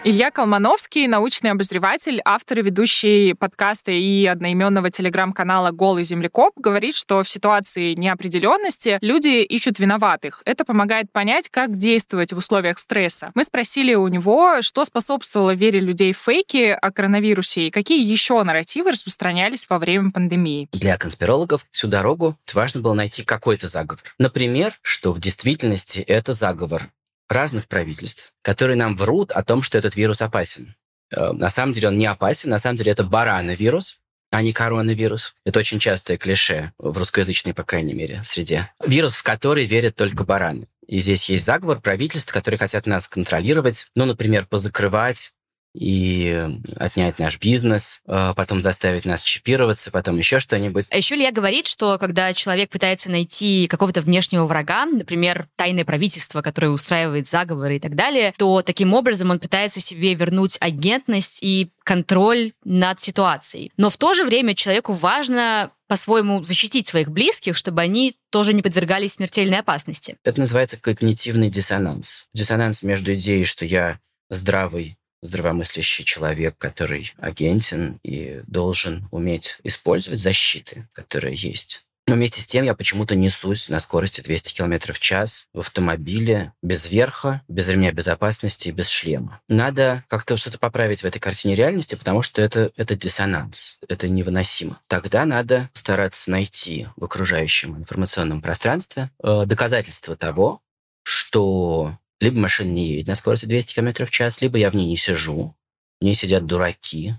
Илья 0.05 0.31
Колмановский, 0.31 1.07
научный 1.07 1.51
обозреватель, 1.51 2.19
автор 2.25 2.59
и 2.59 2.61
ведущий 2.61 3.33
подкаста 3.35 3.93
и 3.93 4.25
одноименного 4.25 4.91
телеграм-канала 4.91 5.71
«Голый 5.71 6.03
землекоп», 6.03 6.51
говорит, 6.57 6.93
что 6.93 7.23
в 7.23 7.29
ситуации 7.29 7.93
неопределенности 7.93 8.97
люди 8.99 9.43
ищут 9.43 9.79
виноватых. 9.79 10.41
Это 10.43 10.65
помогает 10.65 11.09
понять, 11.09 11.47
как 11.47 11.77
действовать 11.77 12.33
в 12.33 12.37
условиях 12.37 12.79
стресса. 12.79 13.31
Мы 13.33 13.45
спросили 13.45 13.93
у 13.93 14.09
него, 14.09 14.61
что 14.61 14.83
способствовало 14.83 15.55
вере 15.55 15.79
людей 15.79 16.11
в 16.11 16.17
фейки 16.17 16.71
о 16.71 16.91
коронавирусе 16.91 17.67
и 17.67 17.71
какие 17.71 18.03
еще 18.03 18.43
нарративы 18.43 18.91
распространялись 18.91 19.67
во 19.69 19.79
время 19.79 20.11
пандемии. 20.11 20.67
Для 20.73 20.97
конспирологов 20.97 21.65
всю 21.71 21.87
дорогу 21.87 22.37
важно 22.53 22.81
было 22.81 22.93
найти 22.93 23.23
какой-то 23.23 23.69
заговор. 23.69 24.03
Например, 24.19 24.77
что 24.81 25.13
в 25.13 25.21
действительности 25.21 25.99
это 25.99 26.33
заговор 26.33 26.89
разных 27.33 27.67
правительств, 27.67 28.33
которые 28.41 28.77
нам 28.77 28.95
врут 28.95 29.31
о 29.31 29.43
том, 29.43 29.61
что 29.61 29.77
этот 29.77 29.95
вирус 29.95 30.21
опасен. 30.21 30.75
Э, 31.11 31.31
на 31.31 31.49
самом 31.49 31.73
деле 31.73 31.89
он 31.89 31.97
не 31.97 32.05
опасен, 32.05 32.49
на 32.49 32.59
самом 32.59 32.77
деле 32.77 32.91
это 32.91 33.03
барановирус, 33.03 33.99
а 34.31 34.41
не 34.41 34.53
коронавирус. 34.53 35.35
Это 35.45 35.59
очень 35.59 35.79
частое 35.79 36.17
клише 36.17 36.73
в 36.77 36.97
русскоязычной, 36.97 37.53
по 37.53 37.63
крайней 37.63 37.93
мере, 37.93 38.21
среде. 38.23 38.71
Вирус, 38.85 39.13
в 39.13 39.23
который 39.23 39.65
верят 39.65 39.95
только 39.95 40.23
бараны. 40.23 40.67
И 40.87 40.99
здесь 40.99 41.29
есть 41.29 41.45
заговор 41.45 41.79
правительств, 41.81 42.33
которые 42.33 42.57
хотят 42.57 42.87
нас 42.87 43.07
контролировать, 43.07 43.87
ну, 43.95 44.05
например, 44.05 44.45
позакрывать 44.47 45.31
и 45.73 46.49
отнять 46.75 47.19
наш 47.19 47.39
бизнес, 47.39 48.01
а 48.05 48.33
потом 48.33 48.61
заставить 48.61 49.05
нас 49.05 49.23
чипироваться, 49.23 49.91
потом 49.91 50.17
еще 50.17 50.39
что-нибудь. 50.39 50.85
А 50.89 50.97
еще 50.97 51.15
Илья 51.15 51.31
говорит, 51.31 51.67
что 51.67 51.97
когда 51.97 52.33
человек 52.33 52.69
пытается 52.69 53.09
найти 53.09 53.67
какого-то 53.67 54.01
внешнего 54.01 54.45
врага, 54.45 54.85
например, 54.85 55.47
тайное 55.55 55.85
правительство, 55.85 56.41
которое 56.41 56.69
устраивает 56.69 57.27
заговоры 57.27 57.77
и 57.77 57.79
так 57.79 57.95
далее, 57.95 58.33
то 58.37 58.61
таким 58.61 58.93
образом 58.93 59.31
он 59.31 59.39
пытается 59.39 59.79
себе 59.79 60.13
вернуть 60.13 60.57
агентность 60.59 61.39
и 61.41 61.69
контроль 61.83 62.53
над 62.63 63.01
ситуацией. 63.01 63.71
Но 63.77 63.89
в 63.89 63.97
то 63.97 64.13
же 64.13 64.23
время 64.23 64.55
человеку 64.55 64.93
важно 64.93 65.71
по-своему 65.87 66.41
защитить 66.41 66.87
своих 66.87 67.09
близких, 67.09 67.57
чтобы 67.57 67.81
они 67.81 68.15
тоже 68.31 68.53
не 68.53 68.61
подвергались 68.61 69.13
смертельной 69.13 69.59
опасности. 69.59 70.17
Это 70.23 70.39
называется 70.39 70.77
когнитивный 70.77 71.49
диссонанс. 71.49 72.27
Диссонанс 72.33 72.83
между 72.83 73.13
идеей, 73.13 73.45
что 73.45 73.65
я 73.65 73.99
здравый 74.29 74.97
здравомыслящий 75.23 76.03
человек, 76.03 76.55
который 76.57 77.13
агентен 77.17 77.99
и 78.03 78.41
должен 78.45 79.07
уметь 79.11 79.57
использовать 79.63 80.19
защиты, 80.19 80.87
которые 80.93 81.35
есть. 81.35 81.83
Но 82.05 82.15
вместе 82.15 82.41
с 82.41 82.45
тем 82.45 82.65
я 82.65 82.75
почему-то 82.75 83.15
несусь 83.15 83.69
на 83.69 83.79
скорости 83.79 84.19
200 84.19 84.53
км 84.53 84.91
в 84.91 84.99
час 84.99 85.45
в 85.53 85.59
автомобиле 85.59 86.51
без 86.61 86.89
верха, 86.91 87.41
без 87.47 87.69
ремня 87.69 87.93
безопасности 87.93 88.67
и 88.67 88.71
без 88.71 88.89
шлема. 88.89 89.39
Надо 89.47 90.03
как-то 90.09 90.35
что-то 90.35 90.59
поправить 90.59 91.01
в 91.01 91.05
этой 91.05 91.19
картине 91.19 91.55
реальности, 91.55 91.95
потому 91.95 92.21
что 92.21 92.41
это, 92.41 92.71
это 92.75 92.97
диссонанс, 92.97 93.79
это 93.87 94.09
невыносимо. 94.09 94.81
Тогда 94.87 95.23
надо 95.23 95.69
стараться 95.71 96.29
найти 96.29 96.87
в 96.97 97.05
окружающем 97.05 97.77
информационном 97.77 98.41
пространстве 98.41 99.09
э, 99.23 99.43
доказательства 99.45 100.17
того, 100.17 100.59
что 101.03 101.97
либо 102.23 102.39
машина 102.39 102.71
не 102.71 102.87
едет 102.87 103.07
на 103.07 103.15
скорости 103.15 103.45
200 103.45 103.75
км 103.75 104.05
в 104.05 104.11
час, 104.11 104.41
либо 104.41 104.57
я 104.57 104.71
в 104.71 104.75
ней 104.75 104.87
не 104.87 104.97
сижу, 104.97 105.55
в 105.99 106.03
ней 106.03 106.15
сидят 106.15 106.45
дураки, 106.45 107.15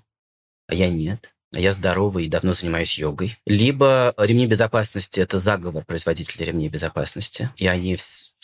а 0.67 0.75
я 0.75 0.89
нет. 0.89 1.31
А 1.55 1.61
я 1.61 1.73
здоровый 1.73 2.27
и 2.27 2.29
давно 2.29 2.53
занимаюсь 2.53 2.99
йогой. 2.99 3.39
Либо 3.47 4.13
ремни 4.19 4.47
безопасности– 4.47 5.21
это 5.21 5.39
заговор 5.39 5.85
производителей 5.85 6.47
ремней 6.47 6.69
безопасности. 6.69 7.49
И 7.57 7.69
они, 7.69 7.97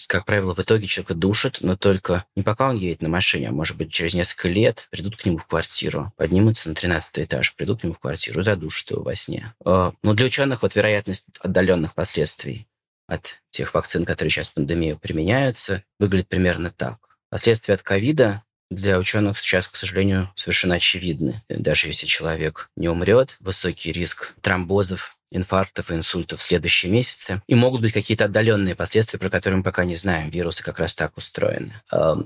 как 0.06 0.24
правило, 0.24 0.54
в 0.54 0.60
итоге 0.60 0.86
человека 0.86 1.14
душат, 1.14 1.58
но 1.60 1.76
только 1.76 2.24
не 2.36 2.44
пока 2.44 2.70
он 2.70 2.76
едет 2.76 3.02
на 3.02 3.08
машине, 3.08 3.48
а 3.48 3.52
может 3.52 3.76
быть 3.76 3.92
через 3.92 4.14
несколько 4.14 4.48
лет 4.48 4.86
придут 4.92 5.16
к 5.16 5.26
нему 5.26 5.38
в 5.38 5.46
квартиру, 5.46 6.12
поднимутся 6.16 6.68
на 6.68 6.76
13 6.76 7.18
этаж, 7.18 7.56
придут 7.56 7.80
к 7.80 7.84
нему 7.84 7.94
в 7.94 7.98
квартиру, 7.98 8.42
задушат 8.42 8.92
его 8.92 9.02
во 9.02 9.16
сне. 9.16 9.54
А, 9.64 9.92
но 10.04 10.14
для 10.14 10.26
ученых 10.26 10.62
вот 10.62 10.76
вероятность 10.76 11.24
отдаленных 11.40 11.94
последствий 11.94 12.68
от 13.10 13.40
тех 13.50 13.74
вакцин, 13.74 14.04
которые 14.04 14.30
сейчас 14.30 14.48
в 14.48 14.54
пандемию 14.54 14.98
применяются, 14.98 15.82
выглядит 15.98 16.28
примерно 16.28 16.70
так. 16.70 16.98
Последствия 17.28 17.74
от 17.74 17.82
ковида 17.82 18.44
для 18.70 18.98
ученых 18.98 19.38
сейчас, 19.38 19.66
к 19.66 19.74
сожалению, 19.74 20.30
совершенно 20.36 20.76
очевидны. 20.76 21.42
Даже 21.48 21.88
если 21.88 22.06
человек 22.06 22.70
не 22.76 22.88
умрет, 22.88 23.36
высокий 23.40 23.90
риск 23.90 24.32
тромбозов, 24.40 25.16
инфарктов 25.32 25.90
инсультов 25.90 26.40
в 26.40 26.42
следующие 26.42 26.92
месяцы. 26.92 27.42
И 27.48 27.54
могут 27.56 27.80
быть 27.80 27.92
какие-то 27.92 28.26
отдаленные 28.26 28.76
последствия, 28.76 29.18
про 29.18 29.28
которые 29.28 29.58
мы 29.58 29.64
пока 29.64 29.84
не 29.84 29.96
знаем. 29.96 30.30
Вирусы 30.30 30.62
как 30.62 30.78
раз 30.78 30.94
так 30.94 31.16
устроены. 31.16 31.72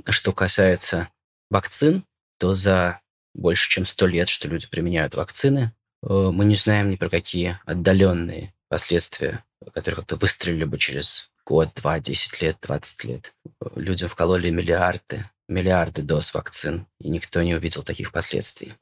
Что 0.08 0.32
касается 0.32 1.08
вакцин, 1.50 2.04
то 2.38 2.54
за 2.54 3.00
больше 3.34 3.70
чем 3.70 3.86
сто 3.86 4.06
лет, 4.06 4.28
что 4.28 4.48
люди 4.48 4.66
применяют 4.68 5.14
вакцины, 5.14 5.72
э, 6.02 6.06
мы 6.08 6.44
не 6.44 6.54
знаем 6.54 6.90
ни 6.90 6.96
про 6.96 7.08
какие 7.08 7.58
отдаленные 7.64 8.54
последствия 8.68 9.44
которые 9.72 9.96
как-то 9.96 10.16
выстрелили 10.16 10.64
бы 10.64 10.78
через 10.78 11.30
год, 11.44 11.70
два, 11.74 12.00
десять 12.00 12.40
лет, 12.40 12.58
двадцать 12.62 13.04
лет. 13.04 13.34
Людям 13.74 14.08
вкололи 14.08 14.50
миллиарды, 14.50 15.28
миллиарды 15.48 16.02
доз 16.02 16.34
вакцин, 16.34 16.86
и 16.98 17.08
никто 17.08 17.42
не 17.42 17.54
увидел 17.54 17.82
таких 17.82 18.12
последствий. 18.12 18.74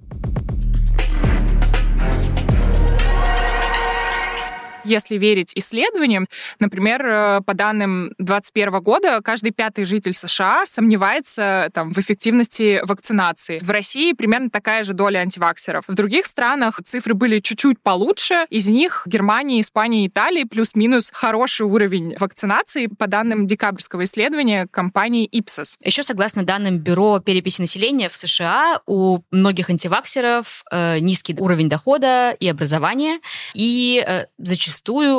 Если 4.84 5.16
верить 5.16 5.52
исследованиям, 5.54 6.26
например, 6.58 7.06
э, 7.06 7.40
по 7.46 7.54
данным 7.54 8.12
2021 8.18 8.80
года, 8.80 9.20
каждый 9.22 9.52
пятый 9.52 9.84
житель 9.84 10.12
США 10.12 10.64
сомневается 10.66 11.70
там, 11.72 11.92
в 11.92 11.98
эффективности 11.98 12.80
вакцинации. 12.84 13.60
В 13.60 13.70
России 13.70 14.12
примерно 14.12 14.50
такая 14.50 14.82
же 14.82 14.92
доля 14.92 15.20
антиваксеров. 15.20 15.84
В 15.86 15.94
других 15.94 16.26
странах 16.26 16.80
цифры 16.84 17.14
были 17.14 17.38
чуть-чуть 17.38 17.80
получше. 17.80 18.46
Из 18.50 18.68
них 18.68 19.04
Германия, 19.06 19.60
Испания, 19.60 20.06
Италия 20.06 20.46
плюс-минус 20.46 21.10
хороший 21.12 21.66
уровень 21.66 22.16
вакцинации 22.18 22.86
по 22.86 23.06
данным 23.06 23.46
декабрьского 23.46 24.04
исследования 24.04 24.66
компании 24.68 25.28
Ipsos. 25.32 25.76
Еще 25.84 26.02
согласно 26.02 26.42
данным 26.42 26.78
Бюро 26.78 27.20
переписи 27.20 27.60
населения 27.60 28.08
в 28.08 28.16
США, 28.16 28.80
у 28.86 29.20
многих 29.30 29.70
антиваксеров 29.70 30.64
э, 30.72 30.98
низкий 30.98 31.36
уровень 31.38 31.68
дохода 31.68 32.32
и 32.38 32.48
образования, 32.48 33.20
и 33.54 34.02
э, 34.04 34.26
зачастую 34.38 34.71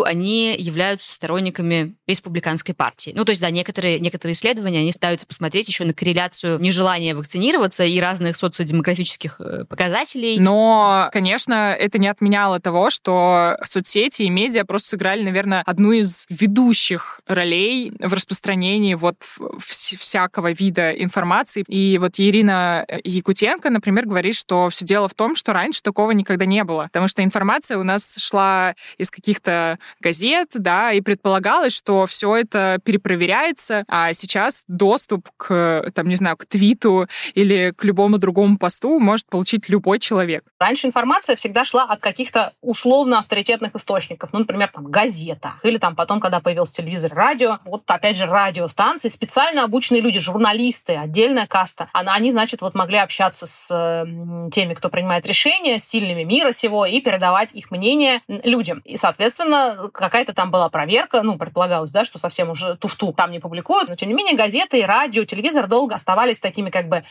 они 0.03 0.55
являются 0.57 1.11
сторонниками 1.11 1.95
республиканской 2.07 2.75
партии. 2.75 3.11
Ну, 3.15 3.25
то 3.25 3.31
есть, 3.31 3.41
да, 3.41 3.49
некоторые, 3.49 3.99
некоторые 3.99 4.33
исследования, 4.33 4.79
они 4.79 4.91
ставятся 4.91 5.27
посмотреть 5.27 5.67
еще 5.67 5.85
на 5.85 5.93
корреляцию 5.93 6.59
нежелания 6.59 7.15
вакцинироваться 7.15 7.83
и 7.83 7.99
разных 7.99 8.35
социодемографических 8.35 9.35
э, 9.39 9.65
показателей. 9.65 10.39
Но, 10.39 11.09
конечно, 11.11 11.75
это 11.77 11.97
не 11.99 12.07
отменяло 12.07 12.59
того, 12.59 12.89
что 12.89 13.57
соцсети 13.63 14.23
и 14.23 14.29
медиа 14.29 14.65
просто 14.65 14.89
сыграли, 14.89 15.23
наверное, 15.23 15.63
одну 15.65 15.91
из 15.91 16.25
ведущих 16.29 17.21
ролей 17.27 17.93
в 17.99 18.13
распространении 18.13 18.95
вот 18.95 19.17
всякого 19.59 20.51
вида 20.51 20.91
информации. 20.91 21.63
И 21.67 21.97
вот 21.97 22.19
Ирина 22.19 22.85
Якутенко, 23.03 23.69
например, 23.69 24.05
говорит, 24.05 24.35
что 24.35 24.69
все 24.69 24.85
дело 24.85 25.07
в 25.07 25.13
том, 25.13 25.35
что 25.35 25.53
раньше 25.53 25.81
такого 25.81 26.11
никогда 26.11 26.45
не 26.45 26.63
было, 26.63 26.83
потому 26.83 27.07
что 27.07 27.23
информация 27.23 27.77
у 27.77 27.83
нас 27.83 28.15
шла 28.17 28.75
из 28.97 29.09
каких-то 29.09 29.42
газет, 29.99 30.49
да, 30.53 30.91
и 30.91 31.01
предполагалось, 31.01 31.75
что 31.75 32.05
все 32.05 32.37
это 32.37 32.79
перепроверяется, 32.83 33.83
а 33.87 34.13
сейчас 34.13 34.63
доступ 34.67 35.29
к, 35.37 35.91
там, 35.93 36.07
не 36.09 36.15
знаю, 36.15 36.37
к 36.37 36.45
твиту 36.45 37.07
или 37.33 37.73
к 37.75 37.83
любому 37.83 38.17
другому 38.17 38.57
посту 38.57 38.99
может 38.99 39.27
получить 39.27 39.69
любой 39.69 39.99
человек. 39.99 40.43
Раньше 40.59 40.87
информация 40.87 41.35
всегда 41.35 41.65
шла 41.65 41.83
от 41.83 41.99
каких-то 41.99 42.53
условно 42.61 43.19
авторитетных 43.19 43.75
источников, 43.75 44.29
ну, 44.33 44.39
например, 44.39 44.69
там, 44.73 44.85
газета, 44.85 45.55
или 45.63 45.77
там 45.77 45.95
потом, 45.95 46.19
когда 46.19 46.39
появился 46.39 46.75
телевизор, 46.75 47.13
радио, 47.13 47.59
вот 47.65 47.83
опять 47.87 48.17
же 48.17 48.25
радиостанции, 48.25 49.07
специально 49.07 49.63
обученные 49.63 50.01
люди, 50.01 50.19
журналисты, 50.19 50.95
отдельная 50.95 51.47
каста, 51.47 51.89
они, 51.93 52.31
значит, 52.31 52.61
вот 52.61 52.75
могли 52.75 52.97
общаться 52.97 53.45
с 53.45 53.67
теми, 54.53 54.73
кто 54.73 54.89
принимает 54.89 55.25
решения, 55.25 55.77
с 55.79 55.83
сильными 55.83 56.23
мира 56.23 56.51
сего, 56.51 56.85
и 56.85 57.01
передавать 57.01 57.49
их 57.53 57.71
мнение 57.71 58.21
людям. 58.27 58.81
И, 58.85 58.97
соответственно, 58.97 59.32
какая-то 59.91 60.33
там 60.33 60.51
была 60.51 60.69
проверка, 60.69 61.21
ну, 61.21 61.37
предполагалось, 61.37 61.91
да, 61.91 62.05
что 62.05 62.19
совсем 62.19 62.49
уже 62.49 62.75
туфту 62.77 63.13
там 63.13 63.31
не 63.31 63.39
публикуют, 63.39 63.89
но, 63.89 63.95
тем 63.95 64.09
не 64.09 64.15
менее, 64.15 64.35
газеты, 64.35 64.85
радио, 64.85 65.25
телевизор 65.25 65.67
долго 65.67 65.95
оставались 65.95 66.39
такими 66.39 66.69
как 66.69 66.87
бы 66.87 67.03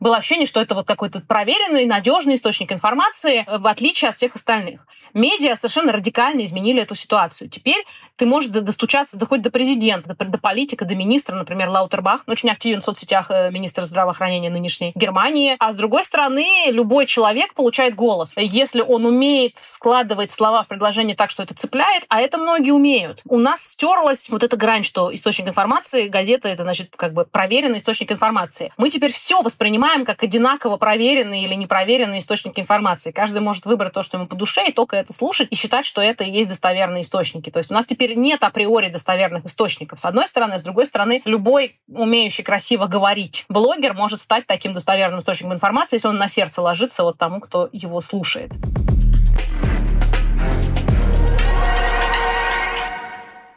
было 0.00 0.16
ощущение, 0.16 0.46
что 0.46 0.60
это 0.60 0.74
вот 0.74 0.86
какой-то 0.86 1.20
проверенный, 1.20 1.86
надежный 1.86 2.34
источник 2.34 2.72
информации, 2.72 3.44
э, 3.46 3.58
в 3.58 3.66
отличие 3.66 4.10
от 4.10 4.16
всех 4.16 4.34
остальных. 4.34 4.86
Медиа 5.14 5.54
совершенно 5.54 5.92
радикально 5.92 6.44
изменили 6.44 6.82
эту 6.82 6.96
ситуацию. 6.96 7.48
Теперь 7.48 7.84
ты 8.16 8.26
можешь 8.26 8.50
достучаться 8.50 9.16
да 9.16 9.26
хоть 9.26 9.42
до 9.42 9.50
президента, 9.50 10.14
до, 10.14 10.24
до 10.24 10.38
политика, 10.38 10.84
до 10.84 10.96
министра, 10.96 11.36
например, 11.36 11.68
Лаутербах, 11.68 12.24
очень 12.26 12.50
активен 12.50 12.80
в 12.80 12.84
соцсетях 12.84 13.26
э, 13.30 13.50
министр 13.50 13.84
здравоохранения 13.84 14.50
нынешней 14.50 14.92
Германии. 14.96 15.56
А 15.60 15.72
с 15.72 15.76
другой 15.76 16.02
стороны, 16.02 16.46
любой 16.70 17.06
человек 17.06 17.54
получает 17.54 17.94
голос, 17.94 18.34
если 18.36 18.80
он 18.80 19.06
умеет 19.06 19.54
складывать 19.62 20.32
слова 20.32 20.64
в 20.64 20.66
предложение 20.66 21.14
так, 21.14 21.30
что 21.30 21.44
это 21.44 21.54
цепляет, 21.54 22.04
а 22.08 22.20
это 22.20 22.36
многие 22.36 22.72
умеют. 22.72 23.22
У 23.28 23.38
нас 23.38 23.62
стерлась 23.62 24.28
вот 24.28 24.42
эта 24.42 24.56
грань, 24.56 24.82
что 24.82 25.14
источник 25.14 25.46
информации, 25.48 26.08
газета, 26.08 26.48
это, 26.48 26.64
значит, 26.64 26.90
как 26.96 27.12
бы 27.12 27.24
проверенный 27.24 27.78
источник 27.78 28.10
информации. 28.10 28.72
Мы 28.76 28.90
теперь 28.90 29.12
все 29.12 29.42
воспринимаем 29.42 29.83
как 30.04 30.22
одинаково 30.22 30.76
проверенный 30.76 31.42
или 31.42 31.54
непроверенный 31.54 32.18
источник 32.18 32.58
информации. 32.58 33.10
Каждый 33.10 33.40
может 33.40 33.66
выбрать 33.66 33.92
то, 33.92 34.02
что 34.02 34.16
ему 34.16 34.26
по 34.26 34.34
душе, 34.34 34.68
и 34.68 34.72
только 34.72 34.96
это 34.96 35.12
слушать 35.12 35.48
и 35.50 35.54
считать, 35.54 35.86
что 35.86 36.00
это 36.00 36.24
и 36.24 36.30
есть 36.30 36.48
достоверные 36.48 37.02
источники. 37.02 37.50
То 37.50 37.58
есть 37.58 37.70
у 37.70 37.74
нас 37.74 37.84
теперь 37.86 38.14
нет 38.14 38.42
априори 38.42 38.88
достоверных 38.88 39.44
источников. 39.44 40.00
С 40.00 40.04
одной 40.04 40.26
стороны, 40.26 40.58
с 40.58 40.62
другой 40.62 40.86
стороны, 40.86 41.20
любой 41.24 41.78
умеющий 41.88 42.42
красиво 42.42 42.86
говорить 42.86 43.44
блогер 43.48 43.94
может 43.94 44.20
стать 44.20 44.46
таким 44.46 44.72
достоверным 44.72 45.20
источником 45.20 45.52
информации, 45.54 45.96
если 45.96 46.08
он 46.08 46.16
на 46.16 46.28
сердце 46.28 46.62
ложится 46.62 47.02
вот 47.02 47.18
тому, 47.18 47.40
кто 47.40 47.68
его 47.72 48.00
слушает. 48.00 48.52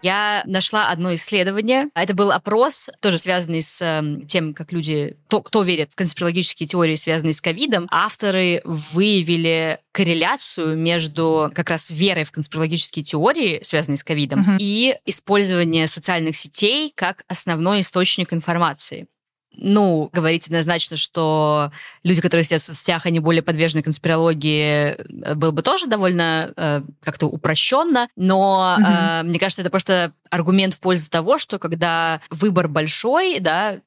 Я 0.01 0.43
нашла 0.45 0.89
одно 0.89 1.13
исследование. 1.13 1.89
Это 1.95 2.13
был 2.13 2.31
опрос, 2.31 2.89
тоже 3.01 3.17
связанный 3.17 3.61
с 3.61 3.81
э, 3.81 4.25
тем, 4.27 4.53
как 4.53 4.71
люди, 4.71 5.17
то, 5.27 5.41
кто 5.41 5.63
верит 5.63 5.91
в 5.91 5.95
конспирологические 5.95 6.67
теории, 6.67 6.95
связанные 6.95 7.33
с 7.33 7.41
ковидом. 7.41 7.87
Авторы 7.89 8.61
выявили 8.63 9.79
корреляцию 9.91 10.77
между 10.77 11.51
как 11.53 11.69
раз 11.69 11.89
верой 11.89 12.23
в 12.23 12.31
конспирологические 12.31 13.03
теории, 13.03 13.59
связанные 13.63 13.97
с 13.97 14.03
ковидом, 14.03 14.41
угу. 14.41 14.51
и 14.59 14.95
использование 15.05 15.87
социальных 15.87 16.35
сетей 16.35 16.91
как 16.95 17.23
основной 17.27 17.79
источник 17.79 18.33
информации 18.33 19.07
ну, 19.57 20.09
говорить 20.13 20.47
однозначно, 20.47 20.97
что 20.97 21.71
люди, 22.03 22.21
которые 22.21 22.45
сидят 22.45 22.61
в 22.61 22.65
соцсетях, 22.65 23.05
они 23.05 23.19
более 23.19 23.41
подвержены 23.41 23.83
конспирологии, 23.83 24.95
э, 25.23 25.35
было 25.35 25.51
бы 25.51 25.61
тоже 25.61 25.87
довольно 25.87 26.53
э, 26.55 26.81
как-то 27.01 27.27
упрощенно, 27.27 28.07
но 28.15 28.77
mm-hmm. 28.79 29.19
э, 29.19 29.23
мне 29.23 29.39
кажется, 29.39 29.61
это 29.61 29.71
просто 29.71 30.13
аргумент 30.29 30.75
в 30.75 30.79
пользу 30.79 31.09
того, 31.09 31.37
что 31.37 31.59
когда 31.59 32.21
выбор 32.29 32.67
большой, 32.67 33.39
да, 33.39 33.79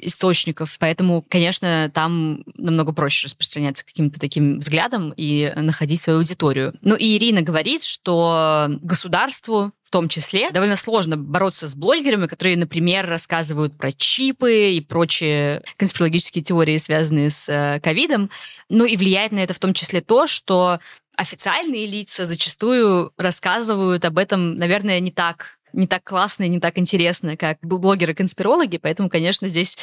источников, 0.00 0.76
поэтому, 0.78 1.24
конечно, 1.28 1.90
там 1.92 2.44
намного 2.56 2.92
проще 2.92 3.26
распространяться 3.26 3.84
каким-то 3.84 4.20
таким 4.20 4.60
взглядом 4.60 5.12
и 5.16 5.52
находить 5.56 6.00
свою 6.00 6.20
аудиторию. 6.20 6.74
Ну 6.82 6.94
и 6.94 7.16
Ирина 7.16 7.42
говорит, 7.42 7.82
что 7.82 8.68
государству 8.80 9.72
в 9.88 9.90
том 9.90 10.10
числе, 10.10 10.50
довольно 10.50 10.76
сложно 10.76 11.16
бороться 11.16 11.66
с 11.66 11.74
блогерами, 11.74 12.26
которые, 12.26 12.58
например, 12.58 13.08
рассказывают 13.08 13.78
про 13.78 13.90
чипы 13.90 14.72
и 14.72 14.82
прочие 14.82 15.62
конспирологические 15.78 16.44
теории, 16.44 16.76
связанные 16.76 17.30
с 17.30 17.48
э, 17.48 17.80
ковидом. 17.80 18.28
Ну 18.68 18.84
и 18.84 18.98
влияет 18.98 19.32
на 19.32 19.38
это 19.38 19.54
в 19.54 19.58
том 19.58 19.72
числе 19.72 20.02
то, 20.02 20.26
что 20.26 20.78
официальные 21.16 21.86
лица 21.86 22.26
зачастую 22.26 23.12
рассказывают 23.16 24.04
об 24.04 24.18
этом, 24.18 24.56
наверное, 24.56 25.00
не 25.00 25.10
так 25.10 25.58
не 25.72 25.86
так 25.86 26.02
классно 26.04 26.44
и 26.44 26.48
не 26.48 26.60
так 26.60 26.78
интересно, 26.78 27.36
как 27.36 27.58
блогеры-конспирологи, 27.62 28.78
поэтому, 28.78 29.08
конечно, 29.08 29.48
здесь 29.48 29.76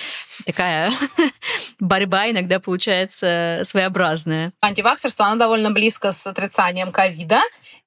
такая 0.45 0.91
борьба 1.79 2.31
иногда 2.31 2.59
получается 2.59 3.61
своеобразная. 3.65 4.51
Антиваксерство, 4.61 5.27
оно 5.27 5.35
довольно 5.35 5.71
близко 5.71 6.11
с 6.11 6.25
отрицанием 6.25 6.91
ковида, 6.91 7.41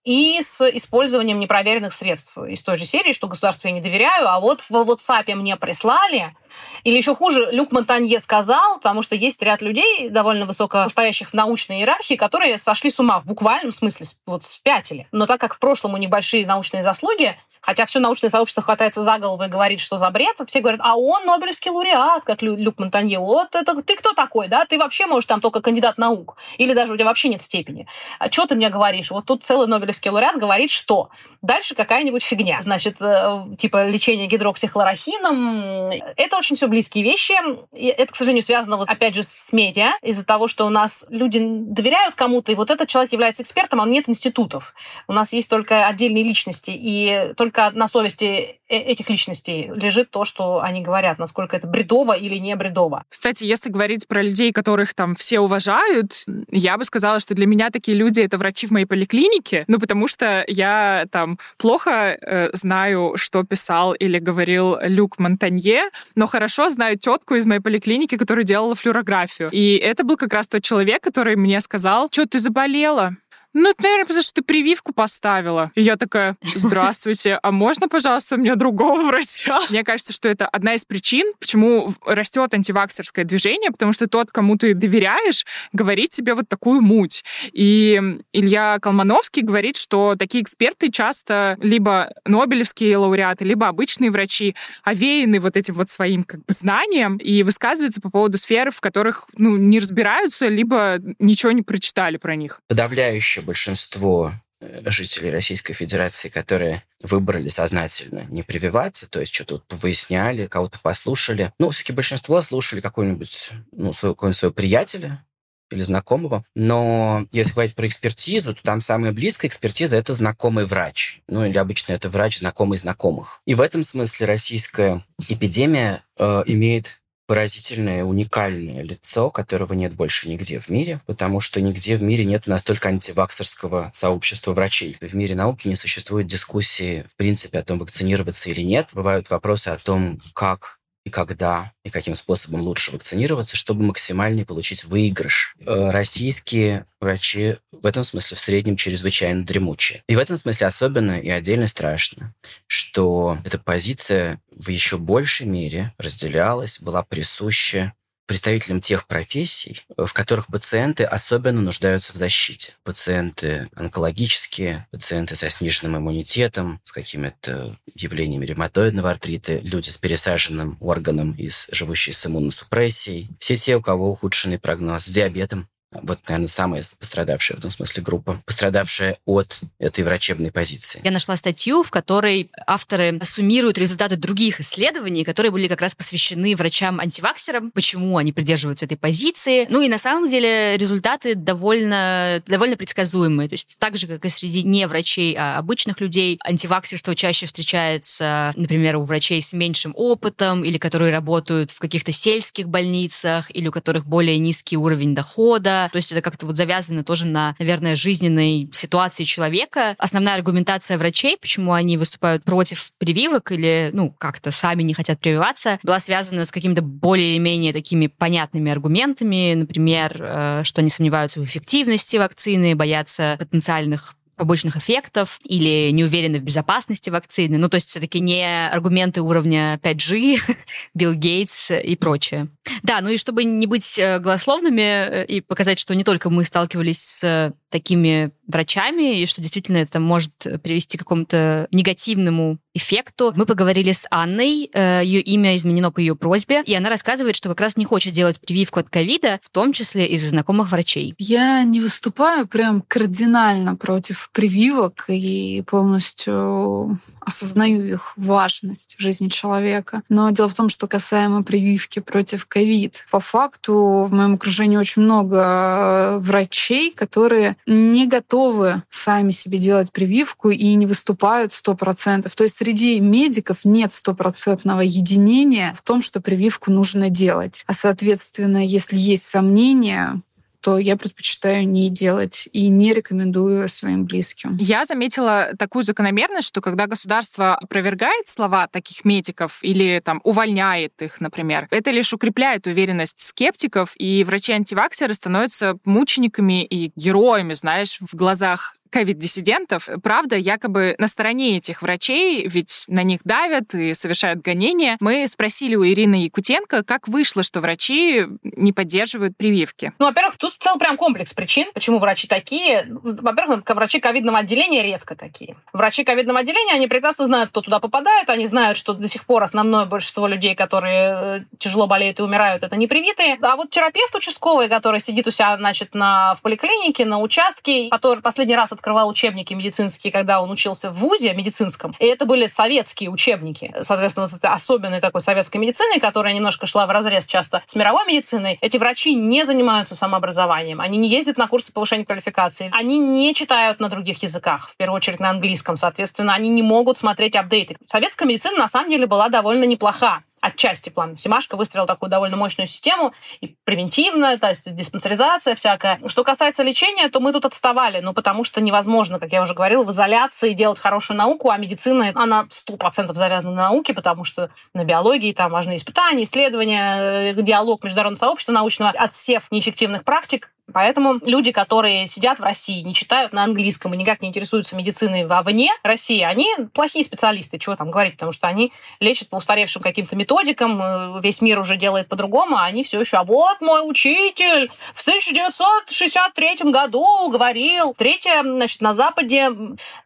и 0.08 0.40
с 0.40 0.66
использованием 0.70 1.38
непроверенных 1.38 1.92
средств 1.92 2.38
из 2.38 2.62
той 2.62 2.78
же 2.78 2.86
серии, 2.86 3.12
что 3.12 3.28
государству 3.28 3.68
я 3.68 3.74
не 3.74 3.82
доверяю, 3.82 4.26
а 4.26 4.40
вот 4.40 4.62
в 4.62 4.70
WhatsApp 4.70 5.34
мне 5.34 5.54
прислали, 5.58 6.34
или 6.82 6.96
еще 6.96 7.14
хуже, 7.14 7.50
Люк 7.52 7.72
Монтанье 7.72 8.18
сказал, 8.18 8.76
потому 8.76 9.02
что 9.02 9.14
есть 9.14 9.42
ряд 9.42 9.60
людей, 9.60 10.08
довольно 10.08 10.46
высокостоящих 10.46 11.28
в 11.28 11.34
научной 11.34 11.80
иерархии, 11.80 12.14
которые 12.14 12.56
сошли 12.56 12.88
с 12.88 12.98
ума 12.98 13.20
в 13.20 13.26
буквальном 13.26 13.70
смысле, 13.70 14.06
вот 14.24 14.44
спятили. 14.44 15.08
Но 15.12 15.26
так 15.26 15.42
как 15.42 15.54
в 15.54 15.58
прошлом 15.58 15.92
у 15.92 15.98
них 15.98 16.08
большие 16.08 16.46
научные 16.46 16.82
заслуги, 16.82 17.36
Хотя 17.60 17.86
все 17.86 17.98
научное 17.98 18.30
сообщество 18.30 18.62
хватается 18.62 19.02
за 19.02 19.18
голову 19.18 19.42
и 19.42 19.48
говорит, 19.48 19.80
что 19.80 19.96
за 19.96 20.10
бред. 20.10 20.36
Все 20.46 20.60
говорят, 20.60 20.80
а 20.82 20.96
он 20.96 21.24
Нобелевский 21.24 21.70
лауреат, 21.70 22.24
как 22.24 22.42
Лю, 22.42 22.56
Люк 22.56 22.78
Монтанье. 22.78 23.18
Вот 23.18 23.54
это 23.54 23.82
ты 23.82 23.96
кто 23.96 24.12
такой, 24.12 24.48
да? 24.48 24.64
Ты 24.64 24.78
вообще 24.78 25.06
можешь 25.06 25.26
там 25.26 25.40
только 25.40 25.60
кандидат 25.60 25.98
наук. 25.98 26.36
Или 26.58 26.74
даже 26.74 26.92
у 26.92 26.96
тебя 26.96 27.06
вообще 27.06 27.28
нет 27.28 27.42
степени. 27.42 27.86
А 28.18 28.30
что 28.30 28.46
ты 28.46 28.54
мне 28.54 28.70
говоришь? 28.70 29.10
Вот 29.10 29.26
тут 29.26 29.44
целый 29.44 29.66
Нобелевский 29.66 30.10
лауреат 30.10 30.38
говорит, 30.38 30.70
что 30.70 31.10
дальше 31.42 31.74
какая-нибудь 31.74 32.22
фигня. 32.22 32.60
Значит, 32.60 32.96
э, 33.00 33.44
типа 33.56 33.86
лечение 33.86 34.26
гидроксихлорохином. 34.26 35.90
Это 36.16 36.36
очень 36.36 36.56
все 36.56 36.66
близкие 36.68 37.04
вещи. 37.04 37.34
И 37.74 37.86
это, 37.86 38.12
к 38.12 38.16
сожалению, 38.16 38.42
связано, 38.42 38.76
вот, 38.76 38.88
опять 38.88 39.14
же, 39.14 39.22
с 39.22 39.52
медиа. 39.52 39.92
Из-за 40.02 40.24
того, 40.24 40.48
что 40.48 40.66
у 40.66 40.70
нас 40.70 41.06
люди 41.08 41.40
доверяют 41.40 42.14
кому-то, 42.14 42.52
и 42.52 42.54
вот 42.54 42.70
этот 42.70 42.88
человек 42.88 43.12
является 43.12 43.42
экспертом, 43.42 43.80
а 43.80 43.86
нет 43.86 44.08
институтов. 44.08 44.74
У 45.06 45.12
нас 45.12 45.32
есть 45.32 45.48
только 45.48 45.86
отдельные 45.86 46.24
личности. 46.24 46.72
И 46.74 47.32
только 47.36 47.47
только 47.50 47.76
на 47.76 47.88
совести 47.88 48.60
э, 48.68 48.76
этих 48.76 49.08
личностей 49.10 49.70
лежит 49.74 50.10
то, 50.10 50.24
что 50.24 50.60
они 50.60 50.82
говорят, 50.82 51.18
насколько 51.18 51.56
это 51.56 51.66
бредово 51.66 52.12
или 52.12 52.36
не 52.36 52.54
бредово. 52.56 53.04
Кстати, 53.08 53.44
если 53.44 53.70
говорить 53.70 54.06
про 54.06 54.22
людей, 54.22 54.52
которых 54.52 54.94
там 54.94 55.14
все 55.14 55.40
уважают, 55.40 56.24
я 56.50 56.76
бы 56.76 56.84
сказала, 56.84 57.20
что 57.20 57.34
для 57.34 57.46
меня 57.46 57.70
такие 57.70 57.96
люди— 57.96 58.20
это 58.28 58.38
врачи 58.38 58.66
в 58.66 58.70
моей 58.70 58.86
поликлинике, 58.86 59.64
ну, 59.68 59.78
потому 59.78 60.08
что 60.08 60.44
я 60.46 61.06
там 61.10 61.38
плохо 61.56 61.90
э, 62.20 62.50
знаю, 62.52 63.14
что 63.16 63.44
писал 63.44 63.94
или 63.94 64.18
говорил 64.18 64.78
Люк 64.82 65.18
Монтанье, 65.18 65.82
но 66.14 66.26
хорошо 66.26 66.70
знаю 66.70 66.98
тетку 66.98 67.34
из 67.34 67.46
моей 67.46 67.60
поликлиники, 67.60 68.16
которая 68.16 68.44
делала 68.44 68.74
флюорографию. 68.74 69.50
И 69.52 69.76
это 69.76 70.04
был 70.04 70.16
как 70.16 70.32
раз 70.32 70.48
тот 70.48 70.62
человек, 70.62 71.02
который 71.02 71.36
мне 71.36 71.60
сказал, 71.60 72.08
что 72.12 72.26
ты 72.26 72.38
заболела? 72.38 73.16
Ну, 73.54 73.70
это, 73.70 73.82
наверное, 73.82 74.04
потому 74.04 74.22
что 74.22 74.34
ты 74.34 74.42
прививку 74.42 74.92
поставила. 74.92 75.72
И 75.74 75.82
я 75.82 75.96
такая, 75.96 76.36
здравствуйте, 76.42 77.38
а 77.42 77.50
можно, 77.50 77.88
пожалуйста, 77.88 78.36
мне 78.36 78.54
другого 78.56 79.02
врача? 79.02 79.60
Мне 79.70 79.82
кажется, 79.84 80.12
что 80.12 80.28
это 80.28 80.46
одна 80.46 80.74
из 80.74 80.84
причин, 80.84 81.32
почему 81.40 81.94
растет 82.04 82.52
антиваксерское 82.52 83.24
движение, 83.24 83.70
потому 83.70 83.92
что 83.92 84.06
тот, 84.06 84.30
кому 84.30 84.56
ты 84.56 84.74
доверяешь, 84.74 85.46
говорит 85.72 86.10
тебе 86.10 86.34
вот 86.34 86.48
такую 86.48 86.82
муть. 86.82 87.24
И 87.52 88.00
Илья 88.32 88.78
Колмановский 88.80 89.42
говорит, 89.42 89.76
что 89.76 90.14
такие 90.18 90.44
эксперты 90.44 90.90
часто 90.90 91.56
либо 91.60 92.12
нобелевские 92.24 92.96
лауреаты, 92.96 93.44
либо 93.44 93.68
обычные 93.68 94.10
врачи 94.10 94.54
овеяны 94.84 95.40
вот 95.40 95.56
этим 95.56 95.74
вот 95.74 95.88
своим 95.88 96.22
как 96.24 96.44
бы 96.44 96.52
знанием 96.52 97.16
и 97.16 97.42
высказываются 97.42 98.00
по 98.00 98.10
поводу 98.10 98.36
сфер, 98.38 98.70
в 98.70 98.80
которых 98.80 99.26
ну, 99.36 99.56
не 99.56 99.80
разбираются, 99.80 100.48
либо 100.48 100.98
ничего 101.18 101.52
не 101.52 101.62
прочитали 101.62 102.18
про 102.18 102.36
них. 102.36 102.60
Подавляющее 102.68 103.37
большинство 103.42 104.32
э, 104.60 104.82
жителей 104.90 105.30
Российской 105.30 105.72
Федерации, 105.72 106.28
которые 106.28 106.82
выбрали 107.02 107.48
сознательно 107.48 108.26
не 108.28 108.42
прививаться, 108.42 109.08
то 109.08 109.20
есть 109.20 109.34
что-то 109.34 109.54
вот 109.54 109.82
выясняли, 109.82 110.46
кого-то 110.46 110.78
послушали. 110.80 111.52
Ну, 111.58 111.70
все-таки 111.70 111.92
большинство 111.92 112.40
слушали 112.42 112.80
какой-нибудь, 112.80 113.50
ну, 113.72 113.92
своего, 113.92 114.14
какого-нибудь 114.14 114.38
своего 114.38 114.54
приятеля, 114.54 115.24
или 115.70 115.82
знакомого. 115.82 116.44
Но 116.54 117.26
если 117.32 117.52
говорить 117.52 117.74
про 117.74 117.86
экспертизу, 117.86 118.54
то 118.54 118.62
там 118.62 118.80
самая 118.80 119.12
близкая 119.12 119.50
экспертиза– 119.50 119.96
это 119.98 120.14
знакомый 120.14 120.64
врач. 120.64 121.20
Ну, 121.28 121.44
или 121.44 121.58
обычно 121.58 121.92
это 121.92 122.08
врач 122.08 122.38
знакомый 122.38 122.78
знакомых. 122.78 123.40
И 123.46 123.54
в 123.54 123.60
этом 123.60 123.82
смысле 123.82 124.26
российская 124.26 125.04
эпидемия 125.28 126.02
э, 126.18 126.42
имеет 126.46 127.00
поразительное, 127.28 128.04
уникальное 128.04 128.82
лицо, 128.82 129.30
которого 129.30 129.74
нет 129.74 129.94
больше 129.94 130.30
нигде 130.30 130.58
в 130.58 130.70
мире, 130.70 131.02
потому 131.06 131.40
что 131.40 131.60
нигде 131.60 131.96
в 131.96 132.02
мире 132.02 132.24
нет 132.24 132.46
настолько 132.46 132.88
антиваксерского 132.88 133.90
сообщества 133.92 134.54
врачей. 134.54 134.96
В 135.02 135.14
мире 135.14 135.34
науки 135.34 135.68
не 135.68 135.76
существует 135.76 136.26
дискуссии, 136.26 137.04
в 137.12 137.16
принципе, 137.16 137.58
о 137.58 137.62
том, 137.62 137.78
вакцинироваться 137.78 138.48
или 138.48 138.62
нет. 138.62 138.88
Бывают 138.94 139.28
вопросы 139.28 139.68
о 139.68 139.76
том, 139.76 140.20
как 140.32 140.77
и 141.08 141.10
когда, 141.10 141.72
и 141.84 141.90
каким 141.90 142.14
способом 142.14 142.60
лучше 142.60 142.92
вакцинироваться, 142.92 143.56
чтобы 143.56 143.82
максимально 143.82 144.44
получить 144.44 144.84
выигрыш. 144.84 145.56
Э, 145.60 145.90
российские 145.90 146.84
врачи 147.00 147.56
в 147.72 147.86
этом 147.86 148.04
смысле 148.04 148.36
в 148.36 148.40
среднем 148.40 148.76
чрезвычайно 148.76 149.44
дремучие. 149.44 150.02
И 150.06 150.16
в 150.16 150.18
этом 150.18 150.36
смысле 150.36 150.66
особенно 150.66 151.18
и 151.18 151.30
отдельно 151.30 151.66
страшно, 151.66 152.34
что 152.66 153.38
эта 153.44 153.58
позиция 153.58 154.40
в 154.50 154.68
еще 154.68 154.98
большей 154.98 155.46
мере 155.46 155.94
разделялась, 155.98 156.78
была 156.80 157.02
присуща 157.02 157.94
представителям 158.28 158.80
тех 158.80 159.06
профессий, 159.06 159.84
в 159.96 160.12
которых 160.12 160.46
пациенты 160.46 161.02
особенно 161.02 161.62
нуждаются 161.62 162.12
в 162.12 162.16
защите. 162.16 162.74
Пациенты 162.84 163.68
онкологические, 163.74 164.86
пациенты 164.92 165.34
со 165.34 165.48
сниженным 165.48 165.96
иммунитетом, 165.96 166.80
с 166.84 166.92
какими-то 166.92 167.76
явлениями 167.94 168.46
ревматоидного 168.46 169.10
артрита, 169.10 169.58
люди 169.58 169.88
с 169.88 169.96
пересаженным 169.96 170.76
органом, 170.78 171.32
и 171.32 171.50
живущие 171.72 172.12
с 172.12 172.24
иммуносупрессией, 172.26 173.30
все 173.40 173.56
те, 173.56 173.76
у 173.76 173.80
кого 173.80 174.10
ухудшенный 174.10 174.58
прогноз, 174.58 175.06
с 175.06 175.08
диабетом, 175.08 175.66
вот, 175.90 176.18
наверное, 176.28 176.48
самая 176.48 176.82
пострадавшая 176.98 177.56
в 177.56 177.60
этом 177.60 177.70
смысле 177.70 178.02
группа, 178.02 178.40
пострадавшая 178.44 179.18
от 179.24 179.60
этой 179.78 180.04
врачебной 180.04 180.52
позиции. 180.52 181.00
Я 181.02 181.10
нашла 181.10 181.36
статью, 181.36 181.82
в 181.82 181.90
которой 181.90 182.50
авторы 182.66 183.18
суммируют 183.24 183.78
результаты 183.78 184.16
других 184.16 184.60
исследований, 184.60 185.24
которые 185.24 185.50
были 185.50 185.66
как 185.66 185.80
раз 185.80 185.94
посвящены 185.94 186.54
врачам-антиваксерам, 186.56 187.70
почему 187.70 188.18
они 188.18 188.32
придерживаются 188.32 188.84
этой 188.84 188.98
позиции. 188.98 189.66
Ну 189.70 189.80
и 189.80 189.88
на 189.88 189.98
самом 189.98 190.28
деле 190.28 190.76
результаты 190.76 191.34
довольно, 191.34 192.42
довольно 192.46 192.76
предсказуемые. 192.76 193.48
То 193.48 193.54
есть 193.54 193.78
так 193.78 193.96
же, 193.96 194.06
как 194.06 194.24
и 194.26 194.28
среди 194.28 194.62
не 194.64 194.86
врачей, 194.86 195.34
а 195.38 195.56
обычных 195.56 196.00
людей, 196.00 196.38
антиваксерство 196.44 197.14
чаще 197.14 197.46
встречается, 197.46 198.52
например, 198.56 198.96
у 198.96 199.04
врачей 199.04 199.40
с 199.40 199.54
меньшим 199.54 199.92
опытом 199.96 200.64
или 200.64 200.76
которые 200.76 201.12
работают 201.12 201.70
в 201.70 201.78
каких-то 201.78 202.12
сельских 202.12 202.68
больницах 202.68 203.50
или 203.54 203.68
у 203.68 203.72
которых 203.72 204.04
более 204.04 204.36
низкий 204.36 204.76
уровень 204.76 205.14
дохода 205.14 205.77
то 205.88 205.96
есть 205.96 206.10
это 206.12 206.20
как-то 206.22 206.46
вот 206.46 206.56
завязано 206.56 207.04
тоже 207.04 207.26
на, 207.26 207.54
наверное, 207.58 207.94
жизненной 207.94 208.68
ситуации 208.72 209.24
человека. 209.24 209.94
Основная 209.98 210.34
аргументация 210.34 210.98
врачей, 210.98 211.36
почему 211.40 211.72
они 211.72 211.96
выступают 211.96 212.44
против 212.44 212.90
прививок 212.98 213.52
или, 213.52 213.90
ну, 213.92 214.10
как-то 214.10 214.50
сами 214.50 214.82
не 214.82 214.94
хотят 214.94 215.20
прививаться, 215.20 215.78
была 215.82 216.00
связана 216.00 216.44
с 216.44 216.50
какими-то 216.50 216.82
более-менее 216.82 217.72
такими 217.72 218.06
понятными 218.06 218.72
аргументами, 218.72 219.54
например, 219.54 220.16
э, 220.18 220.62
что 220.64 220.80
они 220.80 220.90
сомневаются 220.90 221.40
в 221.40 221.44
эффективности 221.44 222.16
вакцины, 222.16 222.74
боятся 222.74 223.36
потенциальных 223.38 224.16
побочных 224.38 224.76
эффектов 224.76 225.40
или 225.44 225.90
не 225.90 226.04
уверены 226.04 226.38
в 226.38 226.42
безопасности 226.42 227.10
вакцины. 227.10 227.58
Ну, 227.58 227.68
то 227.68 227.74
есть 227.74 227.88
все-таки 227.88 228.20
не 228.20 228.68
аргументы 228.68 229.20
уровня 229.20 229.78
5G, 229.82 230.38
Билл 230.94 231.12
Гейтс 231.14 231.72
и 231.72 231.96
прочее. 231.96 232.48
Да, 232.82 233.00
ну 233.00 233.08
и 233.10 233.16
чтобы 233.16 233.44
не 233.44 233.66
быть 233.66 233.98
э, 233.98 234.18
голословными 234.18 234.80
э, 234.80 235.24
и 235.26 235.40
показать, 235.40 235.78
что 235.78 235.94
не 235.94 236.04
только 236.04 236.30
мы 236.30 236.44
сталкивались 236.44 237.00
с 237.00 237.54
такими 237.70 238.30
врачами, 238.46 239.20
и 239.20 239.26
что 239.26 239.42
действительно 239.42 239.78
это 239.78 240.00
может 240.00 240.32
привести 240.62 240.96
к 240.96 241.00
какому-то 241.00 241.68
негативному 241.70 242.58
эффекту. 242.74 243.32
Мы 243.36 243.44
поговорили 243.44 243.92
с 243.92 244.06
Анной, 244.10 244.70
э, 244.72 245.02
ее 245.04 245.20
имя 245.20 245.56
изменено 245.56 245.90
по 245.90 245.98
ее 245.98 246.16
просьбе, 246.16 246.62
и 246.64 246.74
она 246.74 246.88
рассказывает, 246.88 247.36
что 247.36 247.48
как 247.48 247.60
раз 247.60 247.76
не 247.76 247.84
хочет 247.84 248.14
делать 248.14 248.40
прививку 248.40 248.80
от 248.80 248.88
ковида, 248.88 249.40
в 249.42 249.50
том 249.50 249.72
числе 249.72 250.06
из-за 250.06 250.30
знакомых 250.30 250.70
врачей. 250.70 251.14
Я 251.18 251.62
не 251.64 251.80
выступаю 251.80 252.46
прям 252.46 252.82
кардинально 252.86 253.76
против 253.76 254.30
прививок 254.32 255.06
и 255.08 255.62
полностью 255.66 256.98
осознаю 257.20 257.84
их 257.84 258.14
важность 258.16 258.96
в 258.98 259.02
жизни 259.02 259.28
человека. 259.28 260.02
Но 260.08 260.30
дело 260.30 260.48
в 260.48 260.54
том, 260.54 260.68
что 260.68 260.86
касаемо 260.86 261.42
прививки 261.42 261.98
против 262.00 262.46
ковид, 262.58 263.06
по 263.12 263.20
факту 263.20 264.06
в 264.08 264.12
моем 264.12 264.34
окружении 264.34 264.76
очень 264.76 265.02
много 265.02 265.36
э, 265.36 266.18
врачей, 266.18 266.90
которые 266.90 267.56
не 267.66 268.06
готовы 268.06 268.82
сами 268.88 269.30
себе 269.30 269.58
делать 269.58 269.92
прививку 269.92 270.50
и 270.50 270.74
не 270.74 270.86
выступают 270.86 271.52
100%. 271.52 272.28
То 272.34 272.44
есть 272.44 272.56
среди 272.56 272.98
медиков 272.98 273.58
нет 273.64 273.92
стопроцентного 273.92 274.80
единения 274.80 275.72
в 275.76 275.82
том, 275.82 276.02
что 276.02 276.20
прививку 276.20 276.72
нужно 276.72 277.10
делать. 277.10 277.62
А 277.68 277.74
соответственно, 277.74 278.66
если 278.66 278.96
есть 278.96 279.22
сомнения, 279.22 280.20
то 280.60 280.78
я 280.78 280.96
предпочитаю 280.96 281.68
не 281.68 281.88
делать 281.90 282.48
и 282.52 282.68
не 282.68 282.92
рекомендую 282.92 283.68
своим 283.68 284.04
близким. 284.04 284.56
Я 284.58 284.84
заметила 284.84 285.52
такую 285.58 285.84
закономерность, 285.84 286.48
что 286.48 286.60
когда 286.60 286.86
государство 286.86 287.54
опровергает 287.54 288.28
слова 288.28 288.66
таких 288.66 289.04
медиков 289.04 289.58
или 289.62 290.00
там 290.04 290.20
увольняет 290.24 291.00
их, 291.00 291.20
например, 291.20 291.68
это 291.70 291.90
лишь 291.90 292.12
укрепляет 292.12 292.66
уверенность 292.66 293.20
скептиков, 293.20 293.92
и 293.96 294.24
врачи-антиваксеры 294.24 295.14
становятся 295.14 295.78
мучениками 295.84 296.64
и 296.64 296.92
героями, 296.96 297.54
знаешь, 297.54 297.98
в 298.00 298.14
глазах 298.14 298.77
ковид-диссидентов, 298.90 299.88
правда, 300.02 300.36
якобы 300.36 300.94
на 300.98 301.08
стороне 301.08 301.56
этих 301.56 301.82
врачей, 301.82 302.46
ведь 302.46 302.84
на 302.88 303.02
них 303.02 303.20
давят 303.24 303.74
и 303.74 303.94
совершают 303.94 304.40
гонения. 304.40 304.96
Мы 305.00 305.26
спросили 305.28 305.74
у 305.74 305.84
Ирины 305.84 306.24
Якутенко, 306.24 306.84
как 306.84 307.08
вышло, 307.08 307.42
что 307.42 307.60
врачи 307.60 308.26
не 308.42 308.72
поддерживают 308.72 309.36
прививки. 309.36 309.92
Ну, 309.98 310.06
во-первых, 310.06 310.36
тут 310.38 310.54
целый 310.58 310.78
прям 310.78 310.96
комплекс 310.96 311.32
причин, 311.32 311.66
почему 311.74 311.98
врачи 311.98 312.28
такие. 312.28 312.86
Во-первых, 312.88 313.62
врачи 313.66 314.00
ковидного 314.00 314.38
отделения 314.38 314.82
редко 314.82 315.14
такие. 315.14 315.56
Врачи 315.72 316.04
ковидного 316.04 316.40
отделения, 316.40 316.74
они 316.74 316.86
прекрасно 316.86 317.26
знают, 317.26 317.50
кто 317.50 317.60
туда 317.60 317.78
попадает, 317.78 318.30
они 318.30 318.46
знают, 318.46 318.78
что 318.78 318.94
до 318.94 319.08
сих 319.08 319.24
пор 319.24 319.42
основное 319.42 319.84
большинство 319.84 320.26
людей, 320.26 320.54
которые 320.54 321.10
э, 321.12 321.40
тяжело 321.58 321.86
болеют 321.86 322.20
и 322.20 322.22
умирают, 322.22 322.62
это 322.62 322.76
не 322.76 322.86
привитые. 322.86 323.38
А 323.42 323.56
вот 323.56 323.70
терапевт 323.70 324.14
участковый, 324.14 324.68
который 324.68 325.00
сидит 325.00 325.26
у 325.26 325.30
себя, 325.30 325.56
значит, 325.56 325.94
на, 325.94 326.34
в 326.34 326.42
поликлинике, 326.42 327.04
на 327.04 327.18
участке, 327.18 327.88
который 327.90 328.22
последний 328.22 328.56
раз 328.56 328.72
открывал 328.78 329.08
учебники 329.08 329.54
медицинские, 329.54 330.12
когда 330.12 330.40
он 330.40 330.50
учился 330.50 330.90
в 330.90 330.94
ВУЗе 330.94 331.34
медицинском. 331.34 331.94
И 331.98 332.06
это 332.06 332.24
были 332.24 332.46
советские 332.46 333.10
учебники. 333.10 333.74
Соответственно, 333.82 334.28
с 334.28 334.38
особенной 334.42 335.00
такой 335.00 335.20
советской 335.20 335.58
медициной, 335.58 336.00
которая 336.00 336.32
немножко 336.32 336.66
шла 336.66 336.86
в 336.86 336.90
разрез 336.90 337.26
часто 337.26 337.62
с 337.66 337.74
мировой 337.74 338.06
медициной. 338.06 338.58
Эти 338.60 338.76
врачи 338.76 339.14
не 339.14 339.44
занимаются 339.44 339.94
самообразованием. 339.94 340.80
Они 340.80 340.96
не 340.96 341.08
ездят 341.08 341.36
на 341.36 341.48
курсы 341.48 341.72
повышения 341.72 342.04
квалификации. 342.04 342.70
Они 342.72 342.98
не 342.98 343.34
читают 343.34 343.80
на 343.80 343.88
других 343.88 344.22
языках, 344.22 344.70
в 344.70 344.76
первую 344.76 344.96
очередь 344.96 345.20
на 345.20 345.30
английском. 345.30 345.76
Соответственно, 345.76 346.34
они 346.34 346.48
не 346.48 346.62
могут 346.62 346.98
смотреть 346.98 347.36
апдейты. 347.36 347.76
Советская 347.86 348.28
медицина 348.28 348.56
на 348.56 348.68
самом 348.68 348.90
деле 348.90 349.06
была 349.06 349.28
довольно 349.28 349.64
неплоха 349.64 350.22
отчасти 350.40 350.88
план 350.88 351.16
Симашко 351.16 351.56
выстроил 351.56 351.86
такую 351.86 352.10
довольно 352.10 352.36
мощную 352.36 352.66
систему, 352.66 353.12
и 353.40 353.56
превентивная, 353.64 354.38
то 354.38 354.48
есть 354.48 354.74
диспансеризация 354.74 355.54
всякая. 355.54 356.00
Что 356.06 356.24
касается 356.24 356.62
лечения, 356.62 357.08
то 357.08 357.20
мы 357.20 357.32
тут 357.32 357.44
отставали, 357.44 358.00
ну, 358.00 358.12
потому 358.12 358.44
что 358.44 358.60
невозможно, 358.60 359.18
как 359.18 359.32
я 359.32 359.42
уже 359.42 359.54
говорила, 359.54 359.84
в 359.84 359.90
изоляции 359.90 360.52
делать 360.52 360.78
хорошую 360.78 361.16
науку, 361.16 361.50
а 361.50 361.56
медицина, 361.56 362.12
она 362.14 362.46
сто 362.50 362.76
процентов 362.76 363.16
завязана 363.16 363.54
на 363.54 363.62
науке, 363.70 363.94
потому 363.94 364.24
что 364.24 364.50
на 364.74 364.84
биологии 364.84 365.32
там 365.32 365.50
важны 365.50 365.76
испытания, 365.76 366.24
исследования, 366.24 367.32
э, 367.32 367.42
диалог 367.42 367.84
международного 367.84 368.18
сообщества 368.18 368.52
научного, 368.52 368.90
отсев 368.90 369.46
неэффективных 369.50 370.04
практик 370.04 370.50
Поэтому 370.72 371.18
люди, 371.22 371.50
которые 371.50 372.08
сидят 372.08 372.40
в 372.40 372.42
России, 372.42 372.82
не 372.82 372.94
читают 372.94 373.32
на 373.32 373.44
английском 373.44 373.94
и 373.94 373.96
никак 373.96 374.20
не 374.20 374.28
интересуются 374.28 374.76
медициной 374.76 375.26
вовне 375.26 375.70
России, 375.82 376.20
они 376.20 376.46
плохие 376.74 377.04
специалисты, 377.04 377.58
чего 377.58 377.74
там 377.74 377.90
говорить, 377.90 378.14
потому 378.14 378.32
что 378.32 378.48
они 378.48 378.72
лечат 379.00 379.28
по 379.28 379.36
устаревшим 379.36 379.80
каким-то 379.80 380.14
методикам, 380.14 380.80
э, 380.82 381.20
весь 381.22 381.40
мир 381.40 381.58
уже 381.58 381.76
делает 381.76 382.08
по-другому, 382.08 382.56
а 382.56 382.66
они 382.66 382.84
все 382.84 383.00
еще, 383.00 383.16
а 383.16 383.24
вот 383.24 383.60
мой 383.60 383.80
учитель 383.88 384.70
в 384.92 385.00
1963 385.00 386.70
году 386.70 387.30
говорил. 387.30 387.94
Третье, 387.94 388.42
значит, 388.42 388.82
на 388.82 388.92
Западе 388.92 389.50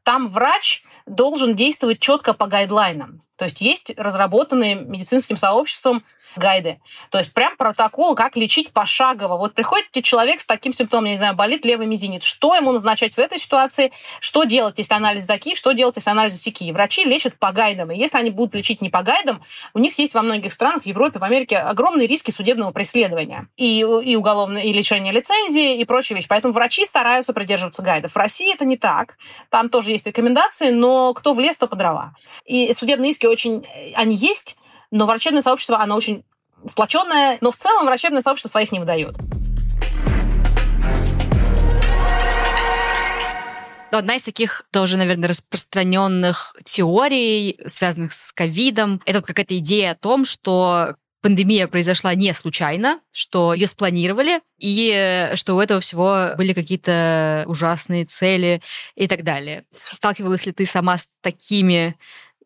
там 0.04 0.28
врач 0.28 0.84
должен 1.06 1.56
действовать 1.56 1.98
четко 1.98 2.34
по 2.34 2.46
гайдлайнам. 2.46 3.22
То 3.36 3.46
есть 3.46 3.60
есть 3.60 3.92
разработанные 3.96 4.76
медицинским 4.76 5.36
сообществом 5.36 6.04
гайды. 6.36 6.80
То 7.10 7.18
есть 7.18 7.32
прям 7.32 7.56
протокол, 7.56 8.14
как 8.14 8.36
лечить 8.36 8.72
пошагово. 8.72 9.36
Вот 9.36 9.54
приходит 9.54 9.90
человек 10.02 10.40
с 10.40 10.46
таким 10.46 10.72
симптомом, 10.72 11.06
я 11.06 11.12
не 11.12 11.18
знаю, 11.18 11.34
болит 11.34 11.64
левый 11.64 11.86
мизинец. 11.86 12.24
Что 12.24 12.54
ему 12.54 12.72
назначать 12.72 13.14
в 13.14 13.18
этой 13.18 13.38
ситуации? 13.38 13.92
Что 14.20 14.44
делать, 14.44 14.74
если 14.78 14.94
анализы 14.94 15.26
такие? 15.26 15.56
Что 15.56 15.72
делать, 15.72 15.96
если 15.96 16.10
анализы 16.10 16.42
такие? 16.42 16.72
Врачи 16.72 17.04
лечат 17.04 17.38
по 17.38 17.52
гайдам. 17.52 17.90
И 17.90 17.96
если 17.96 18.18
они 18.18 18.30
будут 18.30 18.54
лечить 18.54 18.80
не 18.80 18.90
по 18.90 19.02
гайдам, 19.02 19.42
у 19.74 19.78
них 19.78 19.98
есть 19.98 20.14
во 20.14 20.22
многих 20.22 20.52
странах, 20.52 20.82
в 20.82 20.86
Европе, 20.86 21.18
в 21.18 21.24
Америке 21.24 21.58
огромные 21.58 22.06
риски 22.06 22.30
судебного 22.30 22.70
преследования. 22.70 23.48
И, 23.56 23.80
и 23.80 24.16
уголовное, 24.16 24.62
и 24.62 24.72
лишение 24.72 25.12
лицензии, 25.12 25.76
и 25.78 25.84
прочие 25.84 26.16
вещи. 26.16 26.28
Поэтому 26.28 26.54
врачи 26.54 26.84
стараются 26.84 27.32
придерживаться 27.32 27.82
гайдов. 27.82 28.12
В 28.12 28.16
России 28.16 28.52
это 28.52 28.64
не 28.64 28.76
так. 28.76 29.16
Там 29.50 29.68
тоже 29.68 29.90
есть 29.90 30.06
рекомендации, 30.06 30.70
но 30.70 31.14
кто 31.14 31.32
в 31.34 31.40
лес, 31.40 31.56
то 31.56 31.66
по 31.66 31.76
дрова. 31.76 32.14
И 32.44 32.72
судебные 32.74 33.10
иски 33.10 33.26
очень... 33.26 33.66
Они 33.94 34.16
есть, 34.16 34.56
но 34.92 35.06
врачебное 35.06 35.42
сообщество, 35.42 35.80
оно 35.80 35.96
очень 35.96 36.22
сплоченное, 36.66 37.38
но 37.40 37.50
в 37.50 37.56
целом 37.56 37.86
врачебное 37.86 38.20
сообщество 38.20 38.50
своих 38.50 38.70
не 38.70 38.78
выдает. 38.78 39.16
Одна 43.90 44.14
из 44.14 44.22
таких 44.22 44.64
тоже, 44.70 44.96
наверное, 44.96 45.28
распространенных 45.28 46.56
теорий, 46.64 47.58
связанных 47.66 48.12
с 48.12 48.32
ковидом, 48.32 49.02
это 49.04 49.18
вот 49.18 49.26
какая-то 49.26 49.58
идея 49.58 49.92
о 49.92 49.96
том, 49.96 50.24
что 50.24 50.94
пандемия 51.20 51.68
произошла 51.68 52.14
не 52.14 52.32
случайно, 52.32 53.00
что 53.12 53.54
ее 53.54 53.66
спланировали, 53.66 54.40
и 54.58 55.30
что 55.34 55.56
у 55.56 55.60
этого 55.60 55.80
всего 55.80 56.30
были 56.36 56.52
какие-то 56.52 57.44
ужасные 57.46 58.06
цели 58.06 58.62
и 58.94 59.06
так 59.06 59.24
далее. 59.24 59.64
Сталкивалась 59.70 60.46
ли 60.46 60.52
ты 60.52 60.66
сама 60.66 60.98
с 60.98 61.08
такими 61.20 61.96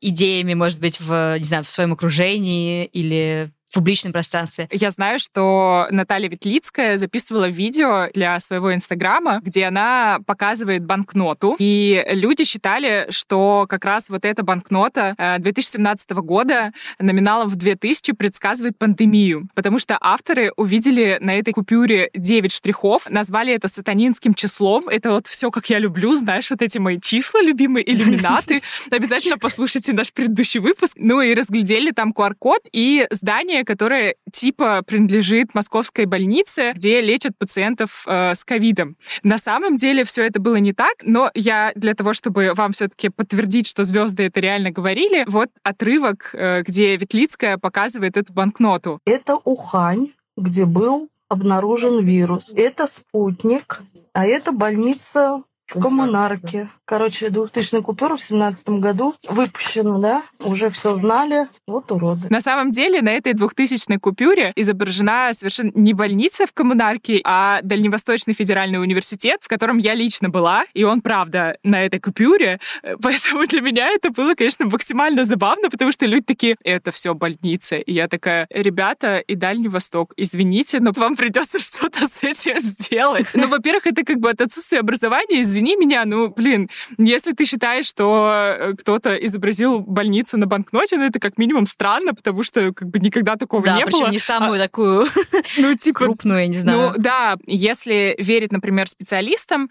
идеями, 0.06 0.54
может 0.54 0.78
быть, 0.78 1.00
в, 1.00 1.36
не 1.38 1.44
знаю, 1.44 1.64
в 1.64 1.70
своем 1.70 1.92
окружении 1.92 2.84
или 2.84 3.50
публичном 3.76 4.12
пространстве. 4.12 4.68
Я 4.72 4.90
знаю, 4.90 5.18
что 5.18 5.86
Наталья 5.90 6.30
Ветлицкая 6.30 6.96
записывала 6.96 7.46
видео 7.46 8.08
для 8.14 8.40
своего 8.40 8.74
инстаграма, 8.74 9.40
где 9.42 9.64
она 9.64 10.18
показывает 10.24 10.82
банкноту, 10.82 11.56
и 11.58 12.02
люди 12.10 12.44
считали, 12.44 13.06
что 13.10 13.66
как 13.68 13.84
раз 13.84 14.08
вот 14.08 14.24
эта 14.24 14.42
банкнота 14.42 15.14
2017 15.40 16.06
э, 16.10 16.14
года 16.14 16.72
номиналом 16.98 17.50
в 17.50 17.56
2000 17.56 18.12
предсказывает 18.14 18.78
пандемию, 18.78 19.46
потому 19.54 19.78
что 19.78 19.98
авторы 20.00 20.52
увидели 20.56 21.18
на 21.20 21.38
этой 21.38 21.52
купюре 21.52 22.08
9 22.14 22.50
штрихов, 22.50 23.10
назвали 23.10 23.52
это 23.52 23.68
сатанинским 23.68 24.32
числом. 24.32 24.88
Это 24.88 25.10
вот 25.10 25.26
все, 25.26 25.50
как 25.50 25.68
я 25.68 25.78
люблю, 25.78 26.14
знаешь, 26.14 26.48
вот 26.48 26.62
эти 26.62 26.78
мои 26.78 26.98
числа 26.98 27.42
любимые, 27.42 27.90
иллюминаты. 27.92 28.62
Обязательно 28.90 29.36
послушайте 29.36 29.92
наш 29.92 30.14
предыдущий 30.14 30.60
выпуск. 30.60 30.94
Ну 30.96 31.20
и 31.20 31.34
разглядели 31.34 31.90
там 31.90 32.12
QR-код 32.16 32.60
и 32.72 33.06
здание 33.10 33.65
которое 33.66 34.14
типа 34.32 34.82
принадлежит 34.86 35.54
московской 35.54 36.06
больнице, 36.06 36.72
где 36.74 37.02
лечат 37.02 37.36
пациентов 37.36 38.04
э, 38.06 38.34
с 38.34 38.44
ковидом. 38.44 38.96
На 39.22 39.36
самом 39.36 39.76
деле 39.76 40.04
все 40.04 40.22
это 40.24 40.40
было 40.40 40.56
не 40.56 40.72
так, 40.72 40.94
но 41.02 41.30
я 41.34 41.72
для 41.74 41.94
того, 41.94 42.14
чтобы 42.14 42.52
вам 42.54 42.72
все-таки 42.72 43.10
подтвердить, 43.10 43.66
что 43.66 43.84
звезды 43.84 44.24
это 44.24 44.40
реально 44.40 44.70
говорили, 44.70 45.24
вот 45.26 45.50
отрывок, 45.62 46.30
э, 46.32 46.62
где 46.62 46.96
Ветлицкая 46.96 47.58
показывает 47.58 48.16
эту 48.16 48.32
банкноту. 48.32 49.00
Это 49.04 49.36
Ухань, 49.44 50.12
где 50.36 50.64
был 50.64 51.08
обнаружен 51.28 52.04
вирус. 52.04 52.52
Это 52.54 52.86
спутник, 52.86 53.80
а 54.12 54.26
это 54.26 54.52
больница 54.52 55.42
в 55.66 55.80
коммунарке. 55.80 56.68
Короче, 56.84 57.30
2000 57.30 57.82
купюра 57.82 58.16
в 58.16 58.20
семнадцатом 58.20 58.80
году 58.80 59.14
выпущена, 59.28 59.98
да? 59.98 60.22
Уже 60.44 60.70
все 60.70 60.94
знали. 60.94 61.48
Вот 61.66 61.90
уроды. 61.90 62.28
На 62.30 62.40
самом 62.40 62.72
деле 62.72 63.02
на 63.02 63.10
этой 63.10 63.34
2000 63.34 63.98
купюре 63.98 64.52
изображена 64.54 65.30
совершенно 65.32 65.72
не 65.74 65.92
больница 65.92 66.46
в 66.46 66.52
коммунарке, 66.52 67.20
а 67.24 67.60
Дальневосточный 67.62 68.34
федеральный 68.34 68.80
университет, 68.80 69.40
в 69.42 69.48
котором 69.48 69.78
я 69.78 69.94
лично 69.94 70.28
была, 70.28 70.64
и 70.74 70.84
он, 70.84 71.00
правда, 71.00 71.58
на 71.62 71.84
этой 71.84 72.00
купюре. 72.00 72.60
Поэтому 73.02 73.46
для 73.46 73.60
меня 73.60 73.88
это 73.88 74.10
было, 74.10 74.34
конечно, 74.34 74.66
максимально 74.66 75.24
забавно, 75.24 75.70
потому 75.70 75.90
что 75.92 76.06
люди 76.06 76.24
такие, 76.24 76.56
это 76.62 76.90
все 76.90 77.14
больница. 77.14 77.76
И 77.76 77.92
я 77.92 78.08
такая, 78.08 78.46
ребята, 78.50 79.18
и 79.18 79.34
Дальний 79.34 79.68
Восток, 79.68 80.12
извините, 80.16 80.80
но 80.80 80.92
вам 80.92 81.16
придется 81.16 81.58
что-то 81.58 82.06
с 82.06 82.22
этим 82.22 82.58
сделать. 82.58 83.26
Ну, 83.34 83.48
во-первых, 83.48 83.86
это 83.86 84.04
как 84.04 84.18
бы 84.18 84.30
от 84.30 84.40
отсутствия 84.40 84.80
образования, 84.80 85.42
извини 85.56 85.76
меня, 85.76 86.04
ну, 86.04 86.28
блин, 86.28 86.68
если 86.98 87.32
ты 87.32 87.46
считаешь, 87.46 87.86
что 87.86 88.30
э, 88.58 88.74
кто-то 88.78 89.16
изобразил 89.16 89.80
больницу 89.80 90.36
на 90.36 90.46
банкноте, 90.46 90.98
ну, 90.98 91.04
это 91.04 91.18
как 91.18 91.38
минимум 91.38 91.64
странно, 91.66 92.14
потому 92.14 92.42
что 92.42 92.72
как 92.74 92.88
бы 92.88 92.98
никогда 92.98 93.36
такого 93.36 93.64
да, 93.64 93.76
не 93.76 93.86
было. 93.86 94.10
не 94.10 94.18
самую 94.18 94.56
а, 94.56 94.62
такую 94.62 95.06
ну, 95.58 95.74
типа, 95.74 96.00
крупную, 96.00 96.40
я 96.40 96.46
не 96.46 96.58
знаю. 96.58 96.92
Ну, 96.94 97.02
да, 97.02 97.36
если 97.46 98.14
верить, 98.18 98.52
например, 98.52 98.86
специалистам, 98.88 99.70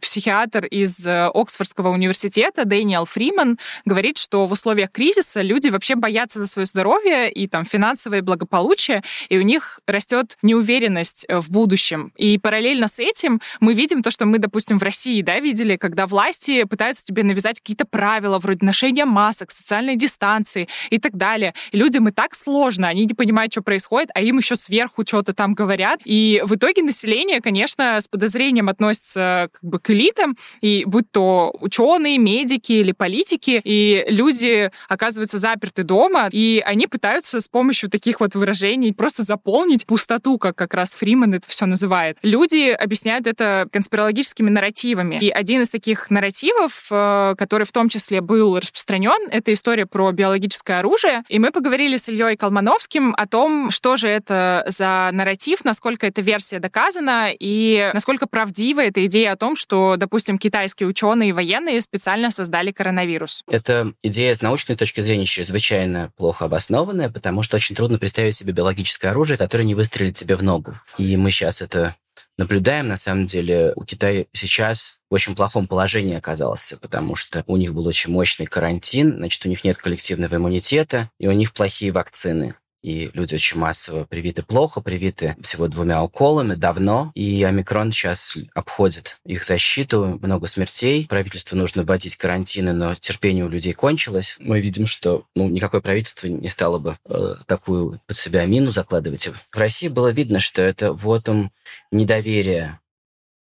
психиатр 0.00 0.64
из 0.64 1.06
э, 1.06 1.30
Оксфордского 1.34 1.90
университета 1.90 2.64
Дэниел 2.64 3.04
Фриман 3.04 3.58
говорит, 3.84 4.16
что 4.16 4.46
в 4.46 4.52
условиях 4.52 4.90
кризиса 4.90 5.42
люди 5.42 5.68
вообще 5.68 5.96
боятся 5.96 6.38
за 6.38 6.46
свое 6.46 6.64
здоровье 6.64 7.30
и 7.30 7.46
там 7.46 7.66
финансовое 7.66 8.22
благополучие, 8.22 9.02
и 9.28 9.36
у 9.36 9.42
них 9.42 9.80
растет 9.86 10.38
неуверенность 10.40 11.26
э, 11.28 11.40
в 11.40 11.50
будущем. 11.50 12.12
И 12.16 12.38
параллельно 12.38 12.88
с 12.88 12.98
этим 12.98 13.40
мы 13.60 13.74
видим 13.74 14.02
то, 14.02 14.10
что 14.10 14.24
мы, 14.24 14.38
допустим, 14.38 14.78
в 14.78 14.82
России, 14.82 15.20
да, 15.26 15.38
видели, 15.40 15.76
когда 15.76 16.06
власти 16.06 16.64
пытаются 16.64 17.04
тебе 17.04 17.22
навязать 17.22 17.60
какие-то 17.60 17.84
правила 17.84 18.38
вроде 18.38 18.64
ношения 18.64 19.04
масок, 19.04 19.50
социальной 19.50 19.96
дистанции 19.96 20.68
и 20.90 20.98
так 20.98 21.16
далее. 21.16 21.52
И 21.72 21.76
людям 21.76 22.08
и 22.08 22.12
так 22.12 22.34
сложно, 22.34 22.88
они 22.88 23.04
не 23.04 23.14
понимают, 23.14 23.52
что 23.52 23.60
происходит, 23.62 24.10
а 24.14 24.22
им 24.22 24.38
еще 24.38 24.56
сверху 24.56 25.04
что-то 25.06 25.34
там 25.34 25.54
говорят. 25.54 26.00
И 26.04 26.40
в 26.44 26.54
итоге 26.54 26.82
население, 26.82 27.40
конечно, 27.40 28.00
с 28.00 28.08
подозрением 28.08 28.68
относится 28.68 29.50
как 29.52 29.62
бы 29.62 29.78
к 29.78 29.90
элитам, 29.90 30.36
и 30.60 30.84
будь 30.86 31.10
то 31.10 31.54
ученые, 31.60 32.18
медики 32.18 32.72
или 32.72 32.92
политики, 32.92 33.60
и 33.64 34.04
люди 34.08 34.70
оказываются 34.88 35.38
заперты 35.38 35.82
дома, 35.82 36.28
и 36.30 36.62
они 36.64 36.86
пытаются 36.86 37.40
с 37.40 37.48
помощью 37.48 37.90
таких 37.90 38.20
вот 38.20 38.34
выражений 38.34 38.92
просто 38.94 39.24
заполнить 39.24 39.86
пустоту, 39.86 40.38
как 40.38 40.56
как 40.56 40.74
раз 40.74 40.94
Фриман 40.94 41.34
это 41.34 41.48
все 41.48 41.66
называет. 41.66 42.18
Люди 42.22 42.70
объясняют 42.70 43.26
это 43.26 43.68
конспирологическими 43.72 44.50
нарративами. 44.50 45.15
И 45.20 45.30
один 45.30 45.62
из 45.62 45.70
таких 45.70 46.10
нарративов, 46.10 46.86
э, 46.90 47.34
который 47.36 47.64
в 47.64 47.72
том 47.72 47.88
числе 47.88 48.20
был 48.20 48.58
распространен, 48.58 49.28
это 49.30 49.52
история 49.52 49.86
про 49.86 50.12
биологическое 50.12 50.80
оружие. 50.80 51.22
И 51.28 51.38
мы 51.38 51.50
поговорили 51.50 51.96
с 51.96 52.08
Ильей 52.08 52.36
Колмановским 52.36 53.14
о 53.16 53.26
том, 53.26 53.70
что 53.70 53.96
же 53.96 54.08
это 54.08 54.64
за 54.66 55.10
нарратив, 55.12 55.64
насколько 55.64 56.06
эта 56.06 56.20
версия 56.20 56.58
доказана 56.58 57.28
и 57.30 57.90
насколько 57.92 58.26
правдива 58.26 58.80
эта 58.80 59.04
идея 59.06 59.32
о 59.32 59.36
том, 59.36 59.56
что, 59.56 59.96
допустим, 59.96 60.38
китайские 60.38 60.88
ученые 60.88 61.30
и 61.30 61.32
военные 61.32 61.80
специально 61.80 62.30
создали 62.30 62.70
коронавирус. 62.70 63.42
Эта 63.48 63.92
идея 64.02 64.34
с 64.34 64.42
научной 64.42 64.76
точки 64.76 65.00
зрения 65.00 65.26
чрезвычайно 65.26 66.12
плохо 66.16 66.46
обоснованная, 66.46 67.08
потому 67.08 67.42
что 67.42 67.56
очень 67.56 67.76
трудно 67.76 67.98
представить 67.98 68.36
себе 68.36 68.52
биологическое 68.52 69.10
оружие, 69.10 69.38
которое 69.38 69.64
не 69.64 69.74
выстрелит 69.74 70.16
тебе 70.16 70.36
в 70.36 70.42
ногу. 70.42 70.74
И 70.98 71.16
мы 71.16 71.30
сейчас 71.30 71.62
это 71.62 71.96
наблюдаем, 72.38 72.88
на 72.88 72.96
самом 72.96 73.26
деле, 73.26 73.72
у 73.76 73.84
Китая 73.84 74.26
сейчас 74.32 74.95
в 75.10 75.14
очень 75.14 75.34
плохом 75.34 75.66
положении 75.66 76.16
оказался, 76.16 76.76
потому 76.76 77.14
что 77.14 77.44
у 77.46 77.56
них 77.56 77.74
был 77.74 77.86
очень 77.86 78.12
мощный 78.12 78.46
карантин, 78.46 79.16
значит, 79.16 79.44
у 79.46 79.48
них 79.48 79.64
нет 79.64 79.76
коллективного 79.76 80.36
иммунитета, 80.36 81.10
и 81.18 81.28
у 81.28 81.32
них 81.32 81.52
плохие 81.52 81.92
вакцины 81.92 82.56
и 82.86 83.10
люди 83.14 83.34
очень 83.34 83.58
массово 83.58 84.04
привиты 84.04 84.42
плохо, 84.44 84.80
привиты 84.80 85.36
всего 85.40 85.66
двумя 85.66 86.02
уколами 86.04 86.54
давно, 86.54 87.10
и 87.14 87.42
омикрон 87.42 87.90
сейчас 87.90 88.36
обходит 88.54 89.18
их 89.26 89.44
защиту, 89.44 90.18
много 90.22 90.46
смертей, 90.46 91.06
правительству 91.08 91.56
нужно 91.56 91.82
вводить 91.82 92.16
карантины, 92.16 92.72
но 92.72 92.94
терпение 92.94 93.44
у 93.44 93.48
людей 93.48 93.72
кончилось. 93.72 94.36
Мы 94.38 94.60
видим, 94.60 94.86
что 94.86 95.24
ну, 95.34 95.48
никакое 95.48 95.80
правительство 95.80 96.28
не 96.28 96.48
стало 96.48 96.78
бы 96.78 96.96
э, 97.08 97.34
такую 97.46 98.00
под 98.06 98.16
себя 98.16 98.46
мину 98.46 98.70
закладывать. 98.70 99.26
В 99.26 99.58
России 99.58 99.88
было 99.88 100.12
видно, 100.12 100.38
что 100.38 100.62
это 100.62 100.92
вот 100.92 101.28
он 101.28 101.50
недоверие 101.90 102.78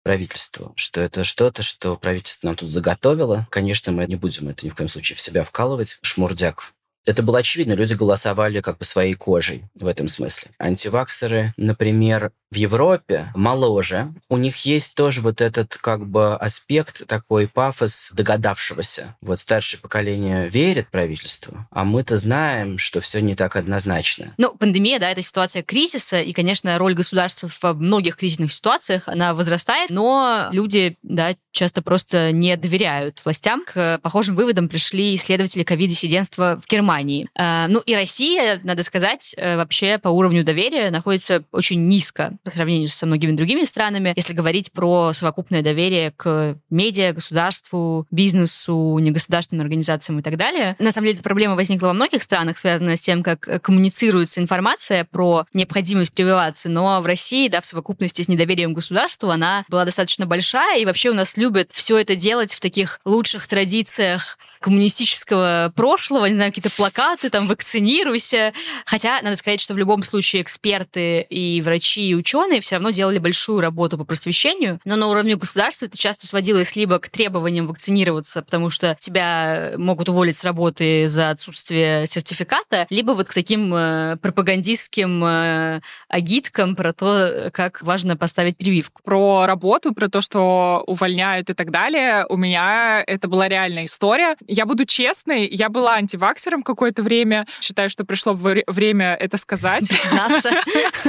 правительству, 0.05 0.73
что 0.77 1.01
это 1.01 1.25
что-то, 1.25 1.63
что 1.63 1.97
правительство 1.97 2.47
нам 2.47 2.57
тут 2.57 2.71
заготовило. 2.71 3.49
Конечно, 3.51 3.91
мы 3.91 4.07
не 4.07 4.17
будем 4.17 4.49
это 4.49 4.65
ни 4.65 4.71
в 4.71 4.77
коем 4.77 4.89
случае 4.89 5.17
в 5.17 5.21
себя 5.21 5.43
вкалывать. 5.43 5.99
Шмурдяк 6.03 6.74
Это 7.07 7.23
было 7.23 7.39
очевидно, 7.39 7.75
люди 7.75 7.95
голосовали 7.95 8.61
как 8.61 8.79
бы 8.79 8.85
своей 8.85 9.15
кожей 9.15 9.65
в 9.75 9.87
этом 9.87 10.09
смысле. 10.09 10.51
Антиваксеры, 10.59 11.53
например, 11.57 12.33
в 12.51 12.57
Европе 12.57 13.33
моложе, 13.35 14.15
у 14.29 14.37
них 14.37 14.57
есть 14.65 14.95
тоже 14.95 15.21
вот 15.21 15.41
этот 15.41 15.77
как 15.77 16.07
бы 16.07 16.37
аспект, 16.37 17.07
такой 17.07 17.49
пафос 17.49 18.11
догадавшегося. 18.15 19.17
Вот 19.21 19.41
старшее 19.41 19.81
поколение 19.81 20.49
верит 20.49 20.89
правительству, 20.89 21.67
а 21.71 21.85
мы-то 21.85 22.17
знаем, 22.17 22.79
что 22.79 23.01
все 23.01 23.21
не 23.21 23.35
так 23.35 23.57
однозначно. 23.57 24.35
Ну, 24.39 24.55
пандемия, 24.57 25.01
да, 25.01 25.11
это 25.11 25.21
ситуация 25.21 25.63
кризиса, 25.63 26.21
и, 26.21 26.33
конечно, 26.33 26.79
роль 26.79 26.95
государства 26.95 27.49
в 27.49 27.75
многих 27.75 28.17
кризисных 28.17 28.53
ситуациях, 28.53 29.03
она 29.07 29.35
возрастает, 29.35 29.91
но 29.91 30.49
люди, 30.53 30.97
да, 31.03 31.35
часто 31.51 31.83
просто 31.83 32.31
не 32.33 32.57
доверяют 32.57 33.21
властям. 33.25 33.65
К 33.65 33.99
похожим 34.03 34.37
выводам 34.37 34.69
пришли 34.69 35.15
исследователи 35.17 35.65
ковид-диссидентства 35.65 36.61
в 36.63 36.69
Германии. 36.69 36.94
А, 37.35 37.67
ну 37.69 37.81
и 37.81 37.95
Россия, 37.95 38.61
надо 38.63 38.83
сказать, 38.83 39.35
э, 39.37 39.57
вообще 39.57 39.99
по 39.99 40.09
уровню 40.09 40.45
доверия 40.45 40.91
находится 40.91 41.45
очень 41.53 41.89
низко 41.89 42.37
по 42.45 42.51
сравнению 42.51 42.89
со 42.89 43.07
многими 43.07 43.33
другими 43.33 43.65
странами, 43.65 44.13
если 44.17 44.33
говорить 44.33 44.73
про 44.73 45.13
совокупное 45.13 45.63
доверие 45.63 46.13
к 46.13 46.57
медиа, 46.71 47.13
государству, 47.13 48.07
бизнесу, 48.11 48.99
негосударственным 48.99 49.65
организациям 49.65 50.19
и 50.21 50.23
так 50.23 50.37
далее. 50.37 50.77
На 50.79 50.93
самом 50.93 51.07
деле, 51.07 51.15
эта 51.15 51.23
проблема 51.23 51.55
возникла 51.55 51.89
во 51.89 51.93
многих 51.93 52.23
странах, 52.23 52.59
связанная 52.59 52.97
с 52.97 53.01
тем, 53.01 53.23
как 53.23 53.63
коммуницируется 53.63 54.41
информация 54.41 55.05
про 55.05 55.47
необходимость 55.53 56.13
прививаться, 56.13 56.69
но 56.69 57.01
в 57.01 57.07
России, 57.07 57.49
да, 57.49 57.61
в 57.61 57.65
совокупности 57.65 58.23
с 58.23 58.29
недоверием 58.29 58.73
к 58.73 58.77
государству, 58.77 59.31
она 59.31 59.65
была 59.69 59.85
достаточно 59.85 60.27
большая, 60.27 60.79
и 60.79 60.85
вообще 60.85 61.11
у 61.11 61.15
нас 61.15 61.37
любят 61.37 61.71
все 61.73 61.99
это 61.99 62.15
делать 62.15 62.53
в 62.53 62.61
таких 62.61 63.01
лучших 63.05 63.47
традициях 63.47 64.39
коммунистического 64.61 65.73
прошлого, 65.77 66.27
не 66.27 66.35
знаю, 66.35 66.51
какие-то 66.51 66.75
плакаты, 66.85 67.31
там, 67.31 67.47
вакцинируйся. 67.47 68.53
Хотя, 68.85 69.21
надо 69.23 69.37
сказать, 69.37 69.61
что 69.61 69.75
в 69.75 69.79
любом 69.79 70.03
случае 70.03 70.43
эксперты 70.43 71.23
и 71.23 71.63
врачи, 71.63 72.09
и 72.09 72.15
ученые 72.15 72.61
все 72.61 72.77
равно 72.77 72.91
делали 72.91 73.19
большую 73.19 73.61
работу 73.61 73.97
по 73.97 74.05
просвещению, 74.05 74.81
но 74.85 74.97
на 74.97 75.07
уровне 75.07 75.37
государства 75.37 75.87
это 75.87 75.97
часто 75.97 76.27
сводилось 76.27 76.77
либо 76.77 76.99
к 76.99 77.09
требованиям 77.09 77.67
вакцинироваться, 77.67 78.43
потому 78.43 78.71
что 78.71 78.97
тебя 79.01 79.73
могут 79.77 80.09
уволить 80.09 80.37
с 80.37 80.45
работы 80.45 81.09
за 81.09 81.31
отсутствие 81.31 82.07
сертификата, 82.07 82.87
либо 82.91 83.13
вот 83.13 83.29
к 83.29 83.35
таким 83.35 83.73
э, 83.75 84.17
пропагандистским 84.21 85.25
э, 85.25 85.81
агиткам 86.09 86.77
про 86.77 86.93
то, 86.93 87.51
как 87.53 87.83
важно 87.83 88.17
поставить 88.17 88.59
прививку. 88.59 89.01
Про 89.03 89.47
работу, 89.47 89.95
про 89.95 90.09
то, 90.09 90.21
что 90.21 90.85
увольняют 90.87 91.49
и 91.49 91.55
так 91.55 91.71
далее, 91.71 92.27
у 92.29 92.37
меня 92.37 93.03
это 93.07 93.29
была 93.29 93.49
реальная 93.49 93.87
история. 93.87 94.37
Я 94.47 94.67
буду 94.67 94.85
честной, 94.85 95.49
я 95.49 95.69
была 95.69 95.95
антиваксером 95.95 96.63
какое-то 96.75 97.03
время. 97.03 97.47
Считаю, 97.61 97.89
что 97.89 98.05
пришло 98.05 98.35
время 98.35 99.15
это 99.15 99.37
сказать. 99.37 99.89
Признаться. 99.89 100.51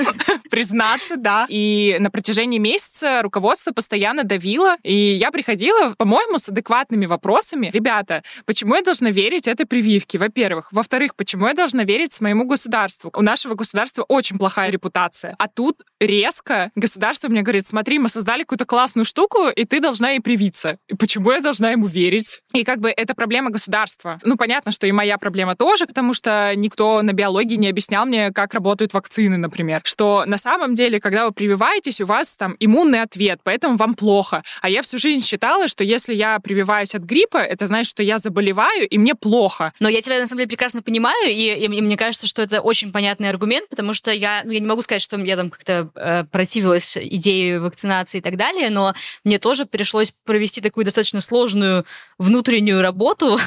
Признаться, 0.49 1.17
да. 1.17 1.45
И 1.49 1.97
на 1.99 2.09
протяжении 2.09 2.59
месяца 2.59 3.21
руководство 3.21 3.71
постоянно 3.71 4.23
давило, 4.23 4.77
и 4.83 4.95
я 4.95 5.31
приходила, 5.31 5.95
по-моему, 5.97 6.37
с 6.37 6.49
адекватными 6.49 7.05
вопросами. 7.05 7.69
Ребята, 7.73 8.23
почему 8.45 8.75
я 8.75 8.83
должна 8.83 9.11
верить 9.11 9.47
этой 9.47 9.65
прививке? 9.65 10.17
Во-первых. 10.17 10.69
Во-вторых, 10.71 11.15
почему 11.15 11.47
я 11.47 11.53
должна 11.53 11.83
верить 11.83 12.13
своему 12.13 12.45
государству? 12.45 13.11
У 13.13 13.21
нашего 13.21 13.55
государства 13.55 14.03
очень 14.03 14.37
плохая 14.37 14.69
репутация. 14.69 15.35
А 15.39 15.47
тут 15.47 15.83
резко 16.05 16.71
государство 16.75 17.27
мне 17.27 17.41
говорит, 17.41 17.67
смотри, 17.67 17.99
мы 17.99 18.09
создали 18.09 18.41
какую-то 18.41 18.65
классную 18.65 19.05
штуку, 19.05 19.49
и 19.49 19.65
ты 19.65 19.79
должна 19.79 20.11
ей 20.11 20.19
привиться. 20.19 20.77
И 20.87 20.95
почему 20.95 21.31
я 21.31 21.41
должна 21.41 21.71
ему 21.71 21.87
верить? 21.87 22.41
И 22.53 22.63
как 22.63 22.79
бы 22.79 22.89
это 22.89 23.13
проблема 23.15 23.49
государства. 23.49 24.19
Ну, 24.23 24.37
понятно, 24.37 24.71
что 24.71 24.87
и 24.87 24.91
моя 24.91 25.17
проблема 25.17 25.55
тоже, 25.55 25.85
потому 25.85 26.13
что 26.13 26.53
никто 26.55 27.01
на 27.01 27.13
биологии 27.13 27.55
не 27.55 27.69
объяснял 27.69 28.05
мне, 28.05 28.31
как 28.31 28.53
работают 28.53 28.93
вакцины, 28.93 29.37
например. 29.37 29.81
Что 29.83 30.23
на 30.25 30.37
самом 30.37 30.75
деле, 30.75 30.99
когда 30.99 31.25
вы 31.25 31.31
прививаетесь, 31.31 32.01
у 32.01 32.05
вас 32.05 32.35
там 32.37 32.55
иммунный 32.59 33.01
ответ, 33.01 33.39
поэтому 33.43 33.77
вам 33.77 33.95
плохо. 33.95 34.43
А 34.61 34.69
я 34.69 34.81
всю 34.81 34.97
жизнь 34.97 35.25
считала, 35.25 35.67
что 35.67 35.83
если 35.83 36.13
я 36.13 36.39
прививаюсь 36.39 36.95
от 36.95 37.03
гриппа, 37.03 37.37
это 37.37 37.67
значит, 37.67 37.89
что 37.89 38.03
я 38.03 38.19
заболеваю, 38.19 38.87
и 38.87 38.97
мне 38.97 39.15
плохо. 39.15 39.73
Но 39.79 39.89
я 39.89 40.01
тебя, 40.01 40.19
на 40.19 40.27
самом 40.27 40.39
деле, 40.39 40.49
прекрасно 40.49 40.81
понимаю, 40.81 41.29
и, 41.29 41.31
и, 41.31 41.65
и 41.65 41.81
мне 41.81 41.97
кажется, 41.97 42.27
что 42.27 42.41
это 42.41 42.61
очень 42.61 42.91
понятный 42.91 43.29
аргумент, 43.29 43.69
потому 43.69 43.93
что 43.93 44.11
я, 44.11 44.41
ну, 44.43 44.51
я 44.51 44.59
не 44.59 44.65
могу 44.65 44.81
сказать, 44.81 45.01
что 45.01 45.19
я 45.19 45.35
там 45.35 45.49
как-то 45.49 45.89
противилась 46.31 46.97
идее 46.97 47.59
вакцинации 47.59 48.19
и 48.19 48.21
так 48.21 48.37
далее, 48.37 48.69
но 48.69 48.93
мне 49.23 49.39
тоже 49.39 49.65
пришлось 49.65 50.13
провести 50.23 50.61
такую 50.61 50.85
достаточно 50.85 51.21
сложную 51.21 51.85
внутреннюю 52.17 52.81
работу. 52.81 53.39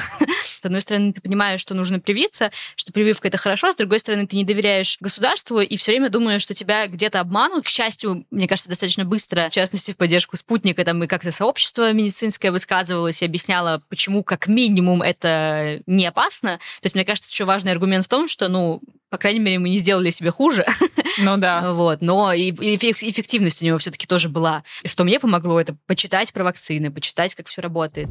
С 0.61 0.65
одной 0.65 0.81
стороны, 0.81 1.13
ты 1.13 1.21
понимаешь, 1.21 1.61
что 1.61 1.73
нужно 1.73 1.99
привиться, 1.99 2.51
что 2.75 2.91
прививка 2.91 3.29
это 3.29 3.37
хорошо, 3.37 3.71
с 3.71 3.75
другой 3.75 3.99
стороны, 3.99 4.27
ты 4.27 4.35
не 4.35 4.43
доверяешь 4.43 4.97
государству 4.99 5.61
и 5.61 5.77
все 5.77 5.91
время 5.91 6.09
думаешь, 6.09 6.41
что 6.41 6.53
тебя 6.53 6.87
где-то 6.87 7.21
обманут. 7.21 7.65
К 7.65 7.69
счастью, 7.69 8.25
мне 8.29 8.47
кажется, 8.47 8.69
достаточно 8.69 9.05
быстро, 9.05 9.47
в 9.49 9.53
частности, 9.53 9.93
в 9.93 9.97
поддержку 9.97 10.35
спутника, 10.35 10.83
там 10.83 11.03
и 11.03 11.07
как-то 11.07 11.31
сообщество 11.31 11.93
медицинское 11.93 12.51
высказывалось 12.51 13.21
и 13.21 13.25
объясняло, 13.25 13.81
почему 13.87 14.23
как 14.23 14.47
минимум 14.47 15.01
это 15.01 15.81
не 15.85 16.05
опасно. 16.05 16.57
То 16.57 16.85
есть, 16.85 16.95
мне 16.95 17.05
кажется, 17.05 17.29
еще 17.29 17.45
важный 17.45 17.71
аргумент 17.71 18.05
в 18.05 18.09
том, 18.09 18.27
что, 18.27 18.49
ну, 18.49 18.81
по 19.09 19.17
крайней 19.17 19.39
мере, 19.39 19.59
мы 19.59 19.69
не 19.69 19.77
сделали 19.77 20.09
себе 20.09 20.31
хуже. 20.31 20.65
Ну 21.21 21.35
да. 21.37 21.73
Вот. 21.79 22.01
Но 22.01 22.31
и, 22.31 22.51
и 22.51 22.75
эффективность 22.75 23.61
у 23.61 23.65
него 23.65 23.77
все-таки 23.77 24.07
тоже 24.07 24.29
была. 24.29 24.63
И 24.83 24.87
что 24.87 25.03
мне 25.03 25.19
помогло, 25.19 25.59
это 25.59 25.75
почитать 25.85 26.31
про 26.31 26.45
вакцины, 26.45 26.91
почитать, 26.91 27.35
как 27.35 27.47
все 27.47 27.61
работает. 27.61 28.07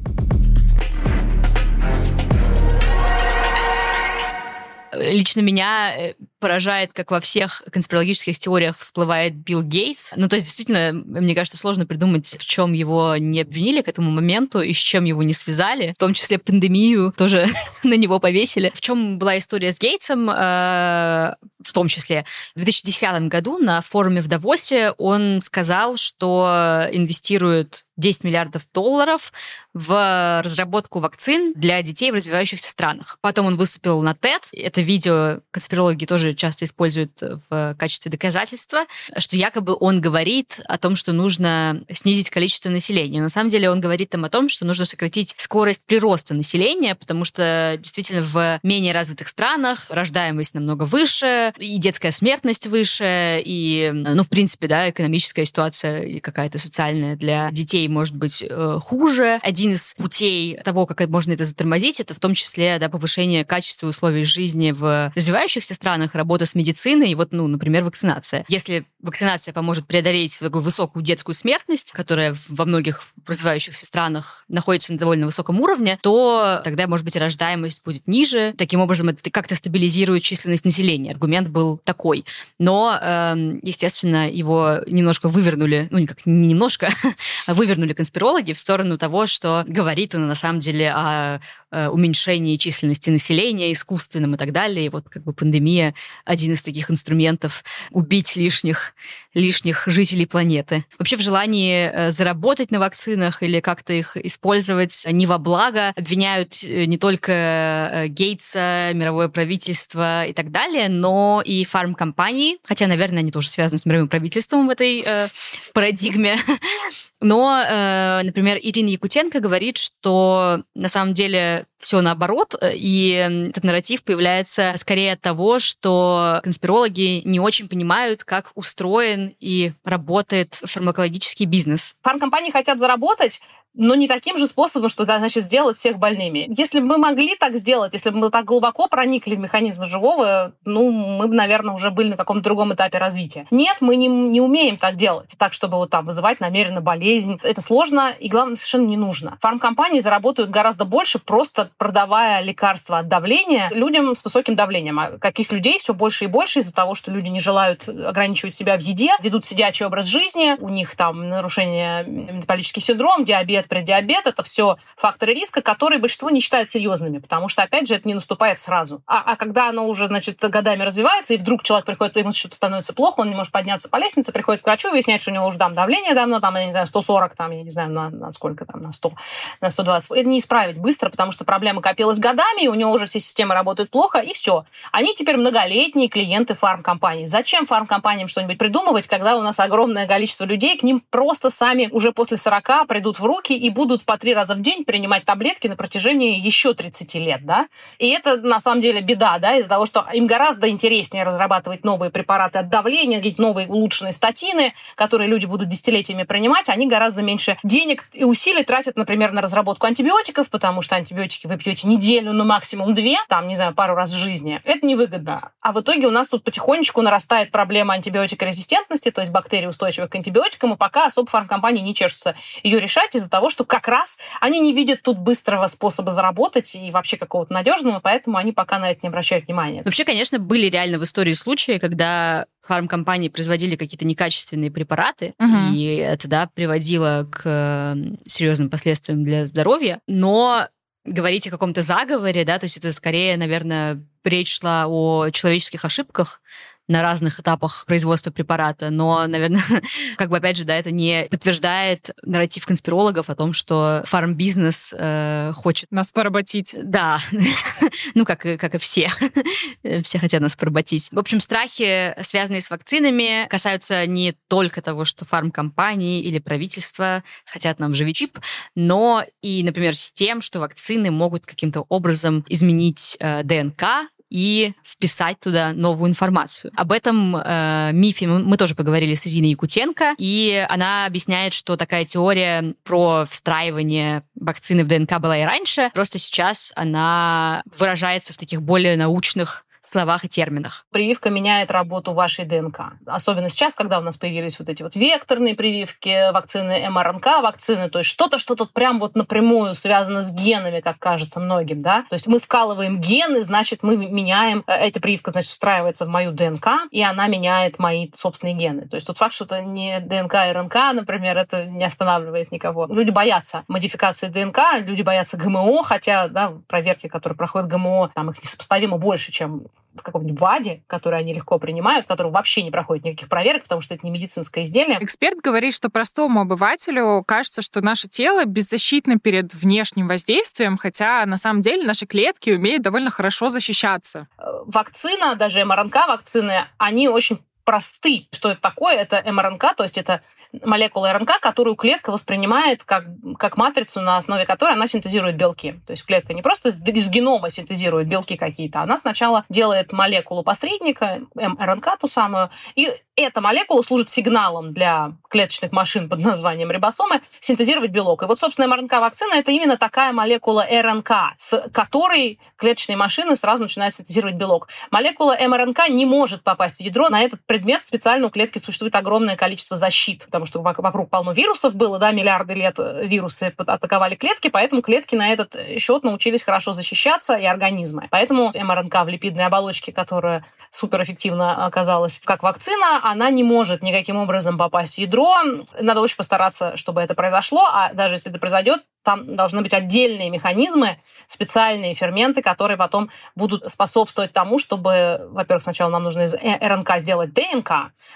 Лично 4.93 5.41
меня 5.41 5.95
э, 5.97 6.15
поражает, 6.39 6.93
как 6.93 7.11
во 7.11 7.21
всех 7.21 7.63
конспирологических 7.71 8.39
теориях 8.39 8.79
всплывает 8.79 9.35
Билл 9.35 9.63
Гейтс. 9.63 10.13
Ну, 10.17 10.29
то 10.29 10.37
есть, 10.37 10.47
действительно, 10.47 10.93
мне 10.93 11.35
кажется, 11.35 11.59
сложно 11.59 11.87
придумать, 11.87 12.37
в 12.39 12.47
чем 12.47 12.73
его 12.73 13.17
не 13.17 13.41
обвинили 13.41 13.83
к 13.83 13.89
этому 13.89 14.11
моменту 14.11 14.61
и 14.61 14.73
с 14.73 14.77
чем 14.77 15.05
его 15.05 15.23
не 15.23 15.35
связали. 15.35 15.93
В 15.97 16.01
том 16.01 16.15
числе 16.15 16.39
пандемию 16.39 17.13
тоже 17.17 17.47
на 17.83 17.95
него 17.95 18.21
повесили. 18.21 18.73
В 18.75 18.81
чем 18.81 19.19
была 19.19 19.39
история 19.39 19.73
с 19.73 19.79
Гейтсом? 19.79 20.31
Э, 20.31 21.35
в 21.63 21.73
том 21.73 21.89
числе 21.89 22.25
в 22.55 22.59
2010 22.59 23.29
году 23.29 23.59
на 23.59 23.81
форуме 23.81 24.21
в 24.21 24.29
Давосе 24.29 24.93
он 24.99 25.41
сказал, 25.41 25.97
что 25.97 26.87
инвестирует 26.93 27.85
10 27.99 28.25
миллиардов 28.25 28.63
долларов 28.73 29.33
в 29.75 30.43
разработку 30.43 31.01
вакцин 31.01 31.53
для 31.55 31.83
детей 31.83 32.11
в 32.11 32.15
развивающихся 32.15 32.69
странах. 32.69 33.19
Потом 33.21 33.47
он 33.47 33.57
выступил 33.57 34.01
на 34.03 34.13
TED. 34.13 34.49
Это 34.53 34.81
видео 34.81 35.41
конспирологи 35.51 36.07
тоже 36.07 36.28
часто 36.35 36.65
используют 36.65 37.21
в 37.51 37.77
качестве 37.79 38.11
доказательства, 38.11 38.85
что 39.17 39.37
якобы 39.37 39.77
он 39.79 40.01
говорит 40.01 40.61
о 40.67 40.79
том, 40.79 40.97
что 40.97 41.13
нужно 41.13 41.83
снизить 41.93 42.31
количество 42.31 42.69
населения. 42.69 43.21
На 43.21 43.29
самом 43.29 43.51
деле 43.51 43.71
он 43.71 43.81
говорит 43.81 44.11
там 44.11 44.25
о 44.25 44.31
том, 44.31 44.49
что 44.49 44.65
нужно 44.65 44.85
сократить 44.85 45.35
скорость 45.39 45.83
прироста 45.87 46.35
населения, 46.35 46.95
потому 46.95 47.25
что 47.25 47.77
действительно 47.79 48.23
в 48.23 48.61
менее 48.63 48.93
развитых 48.93 49.29
странах 49.29 49.87
рождаемость 49.91 50.55
намного 50.55 50.85
выше, 50.85 51.53
и 51.59 51.79
детская 51.79 52.11
смертность 52.11 52.67
выше, 52.67 53.43
и, 53.45 53.91
ну, 53.93 54.23
в 54.23 54.29
принципе, 54.29 54.69
да, 54.69 54.91
экономическая 54.91 55.45
ситуация 55.45 56.03
и 56.03 56.21
какая-то 56.21 56.59
социальная 56.59 57.17
для 57.17 57.51
детей 57.51 57.87
может 57.89 58.17
быть 58.17 58.43
э, 58.43 58.79
хуже. 58.83 59.41
Один 59.43 59.73
из 59.73 59.95
путей 59.95 60.57
того, 60.65 60.87
как 60.87 61.09
можно 61.09 61.33
это 61.33 61.45
затормозить, 61.45 62.01
это 62.01 62.15
в 62.15 62.19
том 62.19 62.35
числе 62.35 62.79
да, 62.79 62.89
повышение 62.89 63.45
качества 63.45 63.89
условий 63.89 64.25
жизни 64.25 64.73
в 64.73 65.13
развивающихся 65.15 65.75
странах, 65.75 66.15
работа 66.19 66.45
с 66.45 66.55
медициной, 66.55 67.11
и 67.11 67.15
вот, 67.15 67.33
ну, 67.33 67.47
например, 67.47 67.85
вакцинация. 67.85 68.45
Если 68.49 68.85
вакцинация 69.01 69.53
поможет 69.53 69.87
преодолеть 69.87 70.39
такую 70.39 70.63
высокую 70.63 71.03
детскую 71.03 71.35
смертность, 71.35 71.93
которая 71.93 72.35
во 72.49 72.65
многих 72.65 73.05
развивающихся 73.27 73.87
странах 73.87 74.45
находится 74.49 74.93
на 74.93 74.99
довольно 74.99 75.27
высоком 75.27 75.61
уровне, 75.61 75.99
то 76.03 76.61
тогда, 76.65 76.87
может 76.87 77.05
быть, 77.05 77.17
рождаемость 77.17 77.83
будет 77.85 78.07
ниже. 78.07 78.55
Таким 78.57 78.81
образом, 78.81 79.09
это 79.09 79.31
как-то 79.31 79.55
стабилизирует 79.55 80.23
численность 80.23 80.65
населения. 80.65 81.13
Аргумент 81.13 81.49
был 81.49 81.79
такой. 81.79 82.25
Но, 82.59 82.99
эм, 83.01 83.61
естественно, 83.63 84.31
его 84.31 84.81
немножко 84.87 85.29
вывернули, 85.29 85.89
ну, 85.91 85.99
никак 85.99 86.27
не 86.27 86.49
немножко, 86.49 86.89
а 87.47 87.55
вывернули 87.55 87.93
конспирологи 87.93 88.53
в 88.53 88.59
сторону 88.59 88.99
того, 88.99 89.27
что 89.27 89.65
говорит 89.67 90.15
он 90.15 90.27
на 90.27 90.35
самом 90.35 90.61
деле 90.61 90.91
о 90.91 91.41
э, 91.71 91.89
уменьшении 91.89 92.57
численности 92.57 93.11
населения 93.11 93.73
искусственном 93.73 94.35
и 94.35 94.39
так 94.39 94.53
далее. 94.53 94.87
И 94.87 94.89
вот 94.89 95.09
как 95.09 95.23
бы 95.23 95.33
пандемия 95.33 95.95
один 96.25 96.53
из 96.53 96.63
таких 96.63 96.91
инструментов 96.91 97.65
убить 97.91 98.37
лишних, 98.37 98.95
лишних 99.35 99.85
жителей 99.87 100.27
планеты. 100.27 100.85
Вообще 100.99 101.17
в 101.17 101.21
желании 101.21 101.91
э, 101.93 102.11
заработать 102.11 102.71
на 102.71 102.79
вакцинах 102.79 103.43
или 103.43 103.61
как-то 103.61 103.93
их 103.93 104.17
использовать 104.17 105.05
не 105.11 105.27
во 105.27 105.39
благо 105.39 105.93
обвиняют 105.97 106.63
э, 106.63 106.85
не 106.85 106.99
только 106.99 108.07
Гейтса, 108.09 108.91
мировое 108.95 109.29
правительство 109.29 110.27
и 110.27 110.33
так 110.33 110.51
далее, 110.51 110.89
но 110.89 111.43
и 111.45 111.65
фармкомпании, 111.65 112.59
хотя, 112.65 112.87
наверное, 112.87 113.21
они 113.21 113.31
тоже 113.31 113.49
связаны 113.49 113.79
с 113.79 113.87
мировым 113.87 114.09
правительством 114.09 114.67
в 114.67 114.71
этой 114.71 115.03
э, 115.05 115.29
парадигме. 115.75 116.37
Но, 117.21 117.65
э, 117.67 118.21
например, 118.23 118.59
Ирина 118.63 118.89
Якутенко 118.89 119.41
говорит, 119.41 119.77
что 119.77 120.63
на 120.75 120.89
самом 120.89 121.15
деле 121.15 121.67
все 121.79 122.01
наоборот, 122.01 122.55
и 122.63 123.11
этот 123.51 123.65
нарратив 123.65 124.03
появляется 124.03 124.75
скорее 124.77 125.13
от 125.13 125.21
того, 125.21 125.59
что 125.59 126.41
конспирологи 126.43 127.23
не 127.25 127.41
очень 127.41 127.69
понимают, 127.69 128.25
как 128.25 128.51
устроен 128.55 129.35
и 129.39 129.73
работает 129.85 130.55
фармакологический 130.55 131.47
бизнес. 131.47 131.95
Фармкомпании 132.03 132.51
хотят 132.51 132.79
заработать, 132.79 133.41
но 133.79 133.95
не 133.95 134.09
таким 134.09 134.37
же 134.39 134.47
способом, 134.47 134.91
что, 134.91 135.05
значит, 135.05 135.45
сделать 135.45 135.77
всех 135.77 135.99
больными. 135.99 136.47
Если 136.57 136.81
бы 136.81 136.87
мы 136.87 136.99
могли 136.99 137.37
так 137.37 137.55
сделать, 137.57 137.93
если 137.93 138.11
бы 138.11 138.19
мы 138.19 138.31
так 138.31 138.45
глубоко 138.45 138.89
проникли 138.89 139.37
в 139.37 139.39
механизмы 139.39 139.87
живого, 139.87 140.53
ну, 140.65 140.91
мы 140.91 141.29
бы, 141.29 141.35
наверное, 141.35 141.75
уже 141.75 141.93
были 141.93 142.11
на 142.11 142.17
каком-то 142.17 142.43
другом 142.43 142.75
этапе 142.75 142.99
развития. 142.99 143.47
Нет, 143.53 143.77
мы 143.81 143.95
не, 143.95 144.09
не 144.09 144.41
умеем 144.41 144.79
так 144.79 144.97
делать, 144.97 145.31
так, 145.39 145.53
чтобы 145.53 145.77
вот 145.77 145.91
там 145.91 146.07
вызывать 146.07 146.41
намеренно 146.41 146.81
болезнь. 146.81 147.39
Это 147.45 147.61
сложно 147.61 148.11
и, 148.19 148.29
главное, 148.29 148.57
совершенно 148.57 148.87
не 148.87 148.97
нужно. 148.97 149.39
Фармкомпании 149.41 150.01
заработают 150.01 150.51
гораздо 150.51 150.85
больше, 150.85 151.21
просто 151.21 151.71
продавая 151.79 152.43
лекарства 152.43 152.99
от 152.99 153.09
давления 153.09 153.71
людям 153.71 154.17
с 154.17 154.25
высоким 154.25 154.57
давлением. 154.57 154.99
А 154.99 155.19
каких 155.19 155.53
людей 155.53 155.79
все 155.79 155.95
больше 155.95 156.25
и 156.25 156.27
больше 156.27 156.59
из-за 156.59 156.75
того, 156.75 156.97
что 156.97 157.13
люди 157.13 157.29
не 157.29 157.39
желают 157.39 157.89
ограничивать 157.89 158.55
себя 158.55 158.77
в 158.77 158.81
еде, 158.81 159.11
ведут 159.23 159.45
сидячий 159.45 159.87
образ 159.87 160.07
жизни, 160.07 160.57
у 160.59 160.69
них 160.69 160.97
там 160.97 161.29
нарушение 161.29 162.03
метаболический 162.05 162.83
синдром, 162.83 163.25
диабет, 163.25 163.68
преддиабет, 163.69 164.27
это 164.27 164.43
все 164.43 164.77
факторы 164.97 165.35
риска, 165.35 165.63
которые 165.63 165.99
большинство 165.99 166.31
не 166.31 166.41
считают 166.41 166.69
серьезными, 166.69 167.19
потому 167.19 167.49
что, 167.49 167.63
опять 167.63 167.89
же, 167.89 167.95
это 167.95 168.09
не 168.09 168.15
наступает 168.15 168.59
сразу. 168.59 169.03
А, 169.07 169.23
а 169.25 169.37
когда 169.37 169.69
оно 169.69 169.87
уже, 169.87 170.07
значит, 170.07 170.39
годами 170.39 170.83
развивается, 170.83 171.35
и 171.35 171.37
вдруг 171.37 171.63
человек 171.63 171.87
приходит, 171.87 172.17
ему 172.17 172.33
что-то 172.33 172.57
становится 172.57 172.93
плохо, 172.93 173.21
он 173.21 173.31
не 173.31 173.35
может 173.35 173.53
подняться 173.53 173.89
по 173.89 173.97
лестнице, 173.97 174.33
приходит 174.33 174.63
к 174.63 174.67
врачу, 174.67 174.91
выясняет, 174.91 175.23
что 175.23 175.31
у 175.31 175.35
него 175.35 175.47
уже 175.47 175.59
там 175.59 175.75
давление 175.75 176.15
давно, 176.15 176.41
там, 176.41 176.57
я 176.57 176.67
не 176.67 176.73
знаю, 176.73 176.87
140, 176.87 177.37
там, 177.37 177.51
я 177.51 177.63
не 177.63 177.71
знаю, 177.71 177.91
на, 177.91 178.11
на 178.11 178.33
сколько 178.33 178.65
там, 178.65 178.83
на 178.83 178.93
100, 178.93 179.13
на 179.61 179.71
120. 179.71 180.11
Это 180.13 180.29
не 180.29 180.39
исправить 180.39 180.79
быстро, 180.79 181.11
потому 181.11 181.33
что 181.33 181.45
проблема 181.45 181.83
копилась 181.83 182.19
годами, 182.19 182.63
и 182.63 182.69
у 182.69 182.75
него 182.75 182.93
уже 182.93 183.07
все 183.07 183.21
системы 183.21 183.55
работают 183.55 183.91
плохо, 183.91 184.19
и 184.19 184.33
все. 184.33 184.65
Они 184.93 185.15
теперь 185.15 185.37
многолетние 185.37 186.09
клиенты 186.09 186.55
фармкомпаний. 186.55 187.27
Зачем 187.27 187.67
фармкомпаниям 187.67 188.29
что-нибудь 188.29 188.59
придумывать, 188.59 189.07
когда 189.07 189.37
у 189.37 189.43
нас 189.43 189.61
огромное 189.61 190.07
количество 190.07 190.45
людей 190.45 190.79
к 190.79 190.83
ним 190.83 191.03
просто 191.11 191.51
сами 191.51 191.89
уже 191.93 192.13
после 192.13 192.37
40 192.37 192.87
придут 192.87 193.19
в 193.19 193.25
руки 193.25 193.48
и 193.53 193.71
будут 193.71 194.05
по 194.05 194.19
три 194.19 194.35
раза 194.35 194.55
в 194.55 194.63
день 194.63 194.85
принимать 194.85 195.25
таблетки 195.25 195.67
на 195.67 195.77
протяжении 195.77 196.39
еще 196.39 196.75
30 196.75 197.15
лет, 197.15 197.45
да? 197.45 197.69
И 197.99 198.09
это 198.09 198.37
на 198.37 198.61
самом 198.61 198.81
деле 198.81 199.01
беда, 199.01 199.39
да, 199.39 199.57
из-за 199.57 199.69
того, 199.69 199.87
что 199.87 200.07
им 200.13 200.27
гораздо 200.27 200.69
интереснее 200.69 201.25
разрабатывать 201.25 201.85
новые 201.85 202.11
препараты 202.11 202.59
от 202.59 202.69
давления, 202.69 203.23
новые 203.39 203.69
улучшенные 203.69 204.13
статины, 204.13 204.75
которые 204.95 205.29
люди 205.29 205.47
будут 205.47 205.69
десятилетиями 205.69 206.25
принимать, 206.25 206.69
они 206.69 206.87
гораздо 206.87 207.23
меньше 207.23 207.59
денег 207.63 208.07
и 208.13 208.25
усилий 208.25 208.65
тратят, 208.65 208.97
например, 208.97 209.33
на 209.33 209.41
разработку 209.41 209.87
антибиотиков, 209.87 210.49
потому 210.51 210.83
что 210.83 210.97
антибиотики 210.97 211.47
вы 211.47 211.57
пьете 211.57 211.87
неделю, 211.87 212.33
ну 212.33 212.45
максимум 212.45 212.95
две, 212.95 213.17
там, 213.29 213.47
не 213.47 213.55
знаю, 213.55 213.75
пару 213.75 213.95
раз 213.95 214.13
в 214.13 214.17
жизни. 214.17 214.61
Это 214.65 214.85
невыгодно. 214.85 215.53
А 215.61 215.73
в 215.73 215.81
итоге 215.81 216.07
у 216.07 216.11
нас 216.11 216.29
тут 216.29 216.43
потихонечку 216.43 217.03
нарастает 217.03 217.51
проблема 217.51 217.95
антибиотикорезистентности, 217.95 219.11
то 219.11 219.21
есть 219.21 219.31
бактерий, 219.31 219.69
устойчивых 219.69 220.11
к 220.11 220.15
антибиотикам, 220.15 220.75
и 220.75 220.77
пока 220.77 221.07
особо 221.07 221.29
фармкомпании 221.29 221.83
не 221.83 221.95
чешутся 221.95 222.35
ее 222.63 222.81
решать 222.81 223.15
из-за 223.15 223.31
того, 223.31 223.38
что 223.51 223.65
как 223.65 223.89
раз 223.89 224.19
они 224.41 224.61
не 224.61 224.73
видят 224.73 225.03
тут 225.03 225.19
быстрого 225.19 225.67
способа 225.67 226.11
заработать 226.11 226.75
и 226.75 226.91
вообще 226.91 227.17
какого-то 227.17 227.53
надежного, 227.53 228.01
поэтому 228.01 228.37
они 228.37 228.53
пока 228.53 228.79
на 228.79 228.91
это 228.91 229.01
не 229.03 229.09
обращают 229.09 229.47
внимания. 229.47 229.83
Вообще, 229.85 230.05
конечно, 230.05 230.39
были 230.39 230.67
реально 230.67 230.99
в 230.99 231.05
истории 231.05 231.33
случаи, 231.33 231.79
когда 231.79 232.47
фармкомпании 232.63 233.29
производили 233.29 233.77
какие-то 233.77 234.05
некачественные 234.05 234.71
препараты, 234.71 235.35
угу. 235.39 235.73
и 235.73 235.97
это, 235.97 236.29
да, 236.29 236.51
приводило 236.53 237.27
к 237.31 237.97
серьезным 238.27 238.69
последствиям 238.71 239.25
для 239.25 239.47
здоровья, 239.47 240.01
но 240.07 240.69
говорить 241.05 241.47
о 241.47 241.51
каком-то 241.51 241.83
заговоре, 241.83 242.45
да, 242.45 242.59
то 242.59 242.65
есть 242.65 242.77
это 242.77 242.93
скорее, 242.93 243.37
наверное, 243.37 244.05
речь 244.25 244.59
шла 244.59 244.87
о 244.87 245.31
человеческих 245.31 245.85
ошибках, 245.85 246.43
на 246.89 247.03
разных 247.03 247.39
этапах 247.39 247.85
производства 247.87 248.31
препарата, 248.31 248.91
но, 248.91 249.27
наверное, 249.27 249.63
как 250.17 250.31
бы 250.31 250.39
опять 250.39 250.57
же, 250.57 250.65
да, 250.65 250.77
это 250.77 250.91
не 250.91 251.29
подтверждает 251.31 252.11
нарратив 252.23 252.67
конспирологов 252.67 253.31
о 253.31 253.35
том, 253.35 253.53
что 253.53 254.03
фармбизнес 254.07 254.95
э, 254.97 255.53
хочет 255.55 255.91
нас 255.93 256.11
поработить. 256.11 256.75
Да, 256.83 257.19
ну 258.15 258.25
как 258.25 258.41
как 258.41 258.75
и 258.75 258.79
все, 258.79 259.09
все 260.03 260.19
хотят 260.19 260.41
нас 260.41 260.57
поработить. 260.57 261.09
В 261.13 261.19
общем, 261.19 261.41
страхи, 261.41 262.15
связанные 262.23 262.61
с 262.61 262.71
вакцинами, 262.71 263.47
касаются 263.49 264.07
не 264.07 264.35
только 264.49 264.81
того, 264.81 265.05
что 265.05 265.25
фармкомпании 265.25 266.23
или 266.23 266.39
правительство 266.39 267.23
хотят 267.45 267.79
нам 267.79 267.93
вживить 267.93 268.17
чип, 268.17 268.39
но 268.75 269.25
и, 269.43 269.63
например, 269.63 269.95
с 269.95 270.11
тем, 270.11 270.41
что 270.41 270.61
вакцины 270.61 271.11
могут 271.11 271.47
каким-то 271.47 271.85
образом 271.89 272.45
изменить 272.49 273.17
э, 273.21 273.43
ДНК 273.43 274.09
и 274.31 274.75
вписать 274.85 275.41
туда 275.41 275.73
новую 275.73 276.11
информацию. 276.11 276.73
Об 276.77 276.93
этом 276.93 277.37
э, 277.37 277.91
мифе 277.93 278.27
мы, 278.27 278.57
тоже 278.57 278.75
поговорили 278.75 279.15
с 279.15 279.27
Ириной 279.27 279.51
Якутенко, 279.51 280.15
и 280.19 280.67
она 280.69 281.07
объясняет, 281.07 281.53
что 281.53 281.77
такая 281.77 282.05
теория 282.05 282.75
про 282.85 283.25
встраивание 283.29 284.23
вакцины 284.35 284.85
в 284.85 284.89
ДНК 284.89 285.19
была 285.19 285.39
и 285.39 285.43
раньше, 285.43 285.91
просто 285.95 286.19
сейчас 286.19 286.73
она 286.77 287.63
выражается 287.79 288.33
в 288.33 288.39
таких 288.39 288.63
более 288.63 288.97
научных 288.97 289.65
словах 289.81 290.25
и 290.25 290.29
терминах. 290.29 290.87
Прививка 290.91 291.31
меняет 291.31 291.71
работу 291.71 292.13
вашей 292.13 292.45
ДНК. 292.45 292.95
Особенно 293.07 293.49
сейчас, 293.49 293.75
когда 293.75 293.99
у 293.99 294.03
нас 294.03 294.17
появились 294.17 294.59
вот 294.59 294.69
эти 294.69 294.83
вот 294.83 294.97
векторные 294.97 295.55
прививки, 295.55 296.33
вакцины 296.33 296.89
МРНК, 296.89 297.27
вакцины, 297.43 297.89
то 297.91 297.99
есть 297.99 298.11
что-то, 298.11 298.39
что 298.39 298.55
тут 298.55 298.73
прям 298.73 298.99
вот 298.99 299.17
напрямую 299.17 299.75
связано 299.75 300.23
с 300.23 300.33
генами, 300.33 300.81
как 300.81 300.99
кажется 300.99 301.41
многим, 301.41 301.83
да. 301.83 302.05
То 302.09 302.15
есть 302.15 302.27
мы 302.27 302.39
вкалываем 302.39 303.01
гены, 303.01 303.43
значит, 303.43 303.83
мы 303.83 303.97
меняем, 303.97 304.65
э, 304.67 304.73
эта 304.73 305.01
прививка, 305.01 305.31
значит, 305.31 305.51
встраивается 305.51 306.07
в 306.07 306.09
мою 306.09 306.33
ДНК, 306.33 306.69
и 306.91 307.03
она 307.03 307.27
меняет 307.27 307.79
мои 307.79 308.11
собственные 308.15 308.55
гены. 308.55 308.89
То 308.89 308.97
есть 308.97 309.07
тот 309.07 309.19
факт, 309.19 309.35
что 309.35 309.45
это 309.45 309.63
не 309.63 310.01
ДНК 310.01 310.35
и 310.35 310.53
РНК, 310.53 310.75
например, 310.95 311.37
это 311.37 311.67
не 311.67 311.85
останавливает 311.85 312.53
никого. 312.53 312.87
Люди 312.87 313.11
боятся 313.11 313.65
модификации 313.69 314.29
ДНК, 314.29 314.59
люди 314.81 315.03
боятся 315.03 315.37
ГМО, 315.37 315.85
хотя, 315.85 316.29
да, 316.29 316.55
проверки, 316.67 317.09
которые 317.09 317.37
проходят 317.37 317.69
ГМО, 317.69 318.11
там 318.15 318.31
их 318.31 318.43
несопоставимо 318.43 318.99
больше, 318.99 319.33
чем 319.33 319.67
в 319.99 320.03
каком-нибудь 320.03 320.39
БАДе, 320.39 320.83
который 320.87 321.19
они 321.19 321.35
легко 321.35 321.59
принимают, 321.59 322.07
который 322.07 322.33
вообще 322.33 322.63
не 322.63 322.71
проходит 322.71 323.05
никаких 323.05 323.29
проверок, 323.29 323.65
потому 323.65 323.81
что 323.81 323.95
это 323.95 324.07
не 324.07 324.11
медицинское 324.11 324.65
изделие. 324.65 324.99
Эксперт 325.01 325.39
говорит, 325.39 325.75
что 325.75 325.91
простому 325.91 326.41
обывателю 326.41 327.23
кажется, 327.27 327.63
что 327.63 327.81
наше 327.81 328.09
тело 328.09 328.45
беззащитно 328.45 329.19
перед 329.19 329.55
внешним 329.55 330.09
воздействием, 330.09 330.79
хотя 330.79 331.25
на 331.27 331.37
самом 331.37 331.63
деле 331.63 331.85
наши 331.85 332.07
клетки 332.07 332.51
умеют 332.51 332.83
довольно 332.83 333.11
хорошо 333.11 333.51
защищаться. 333.51 334.29
Э, 334.39 334.43
вакцина, 334.67 335.35
даже 335.35 335.65
МРНК-вакцины, 335.65 336.67
они 336.79 337.09
очень 337.09 337.41
просты. 337.65 338.29
Что 338.33 338.51
это 338.51 338.63
такое? 338.63 338.97
Это 338.97 339.23
МРНК, 339.31 339.75
то 339.77 339.83
есть 339.83 339.99
это 339.99 340.23
молекула 340.53 341.13
РНК, 341.13 341.41
которую 341.41 341.77
клетка 341.77 342.11
воспринимает 342.11 342.85
как, 342.85 343.07
как 343.39 343.57
матрицу, 343.57 344.01
на 344.01 344.17
основе 344.17 344.47
которой 344.47 344.75
она 344.75 344.87
синтезирует 344.87 345.37
белки. 345.37 345.81
То 345.87 345.93
есть 345.93 346.05
клетка 346.05 346.35
не 346.35 346.43
просто 346.43 346.71
из 346.71 347.09
генома 347.11 347.51
синтезирует 347.51 348.09
белки 348.09 348.37
какие-то, 348.37 348.81
она 348.81 348.99
сначала 348.99 349.45
делает 349.49 349.93
молекулу 349.93 350.43
посредника, 350.43 351.21
МРНК 351.35 351.99
ту 351.99 352.09
самую, 352.09 352.51
и 352.75 352.91
эта 353.23 353.41
молекула 353.41 353.83
служит 353.83 354.09
сигналом 354.09 354.73
для 354.73 355.13
клеточных 355.29 355.73
машин 355.73 356.09
под 356.09 356.21
названием 356.21 356.71
рибосомы 356.71 357.21
синтезировать 357.41 357.91
белок. 357.91 358.23
И 358.23 358.27
вот, 358.27 358.41
собственно, 358.41 358.67
МРНК-вакцина– 358.69 359.35
это 359.35 359.51
именно 359.51 359.77
такая 359.77 360.13
молекула 360.13 360.67
РНК, 360.71 361.13
с 361.37 361.69
которой 361.73 362.39
клеточные 362.57 362.97
машины 362.97 363.37
сразу 363.37 363.65
начинают 363.65 363.95
синтезировать 363.95 364.35
белок. 364.35 364.69
Молекула 364.91 365.37
МРНК 365.39 365.89
не 365.89 366.07
может 366.07 366.43
попасть 366.43 366.79
в 366.79 366.81
ядро. 366.81 367.09
На 367.09 367.23
этот 367.23 367.45
предмет 367.45 367.85
специально 367.85 368.27
у 368.27 368.31
клетки 368.31 368.59
существует 368.59 368.95
огромное 368.95 369.37
количество 369.37 369.77
защит, 369.77 370.25
потому 370.25 370.47
что 370.47 370.61
вокруг 370.61 371.11
полно 371.11 371.33
вирусов 371.33 371.75
было, 371.75 371.99
да, 371.99 372.11
миллиарды 372.11 372.55
лет 372.55 372.79
вирусы 372.79 373.53
атаковали 373.57 374.15
клетки, 374.15 374.49
поэтому 374.49 374.83
клетки 374.83 375.15
на 375.15 375.33
этот 375.33 375.57
счет 375.79 376.05
научились 376.05 376.43
хорошо 376.43 376.73
защищаться 376.73 377.35
и 377.35 377.45
организмы. 377.45 378.09
Поэтому 378.11 378.53
МРНК 378.55 379.05
в 379.05 379.09
липидной 379.09 379.47
оболочке, 379.47 379.93
которая 379.93 380.45
суперэффективно 380.71 381.67
оказалась 381.67 382.21
как 382.25 382.43
вакцина, 382.43 383.01
она 383.11 383.31
не 383.31 383.45
может 383.45 383.83
никаким 383.83 384.17
образом 384.17 384.59
попасть 384.59 384.95
в 384.95 384.99
ядро. 384.99 385.43
Надо 385.81 386.01
очень 386.01 386.17
постараться, 386.17 386.77
чтобы 386.77 387.01
это 387.01 387.15
произошло, 387.15 387.65
а 387.65 387.93
даже 387.93 388.15
если 388.15 388.31
это 388.31 388.39
произойдет, 388.39 388.83
там 389.09 389.37
должны 389.37 389.63
быть 389.63 389.73
отдельные 389.73 390.29
механизмы, 390.29 390.99
специальные 391.29 391.95
ферменты, 391.95 392.43
которые 392.43 392.77
потом 392.77 393.09
будут 393.35 393.71
способствовать 393.71 394.35
тому, 394.35 394.59
чтобы, 394.59 395.29
во-первых, 395.31 395.63
сначала 395.63 395.91
нам 395.91 396.03
нужно 396.03 396.23
из 396.25 396.35
РНК 396.35 396.99
сделать 396.99 397.33
ДНК, 397.33 397.71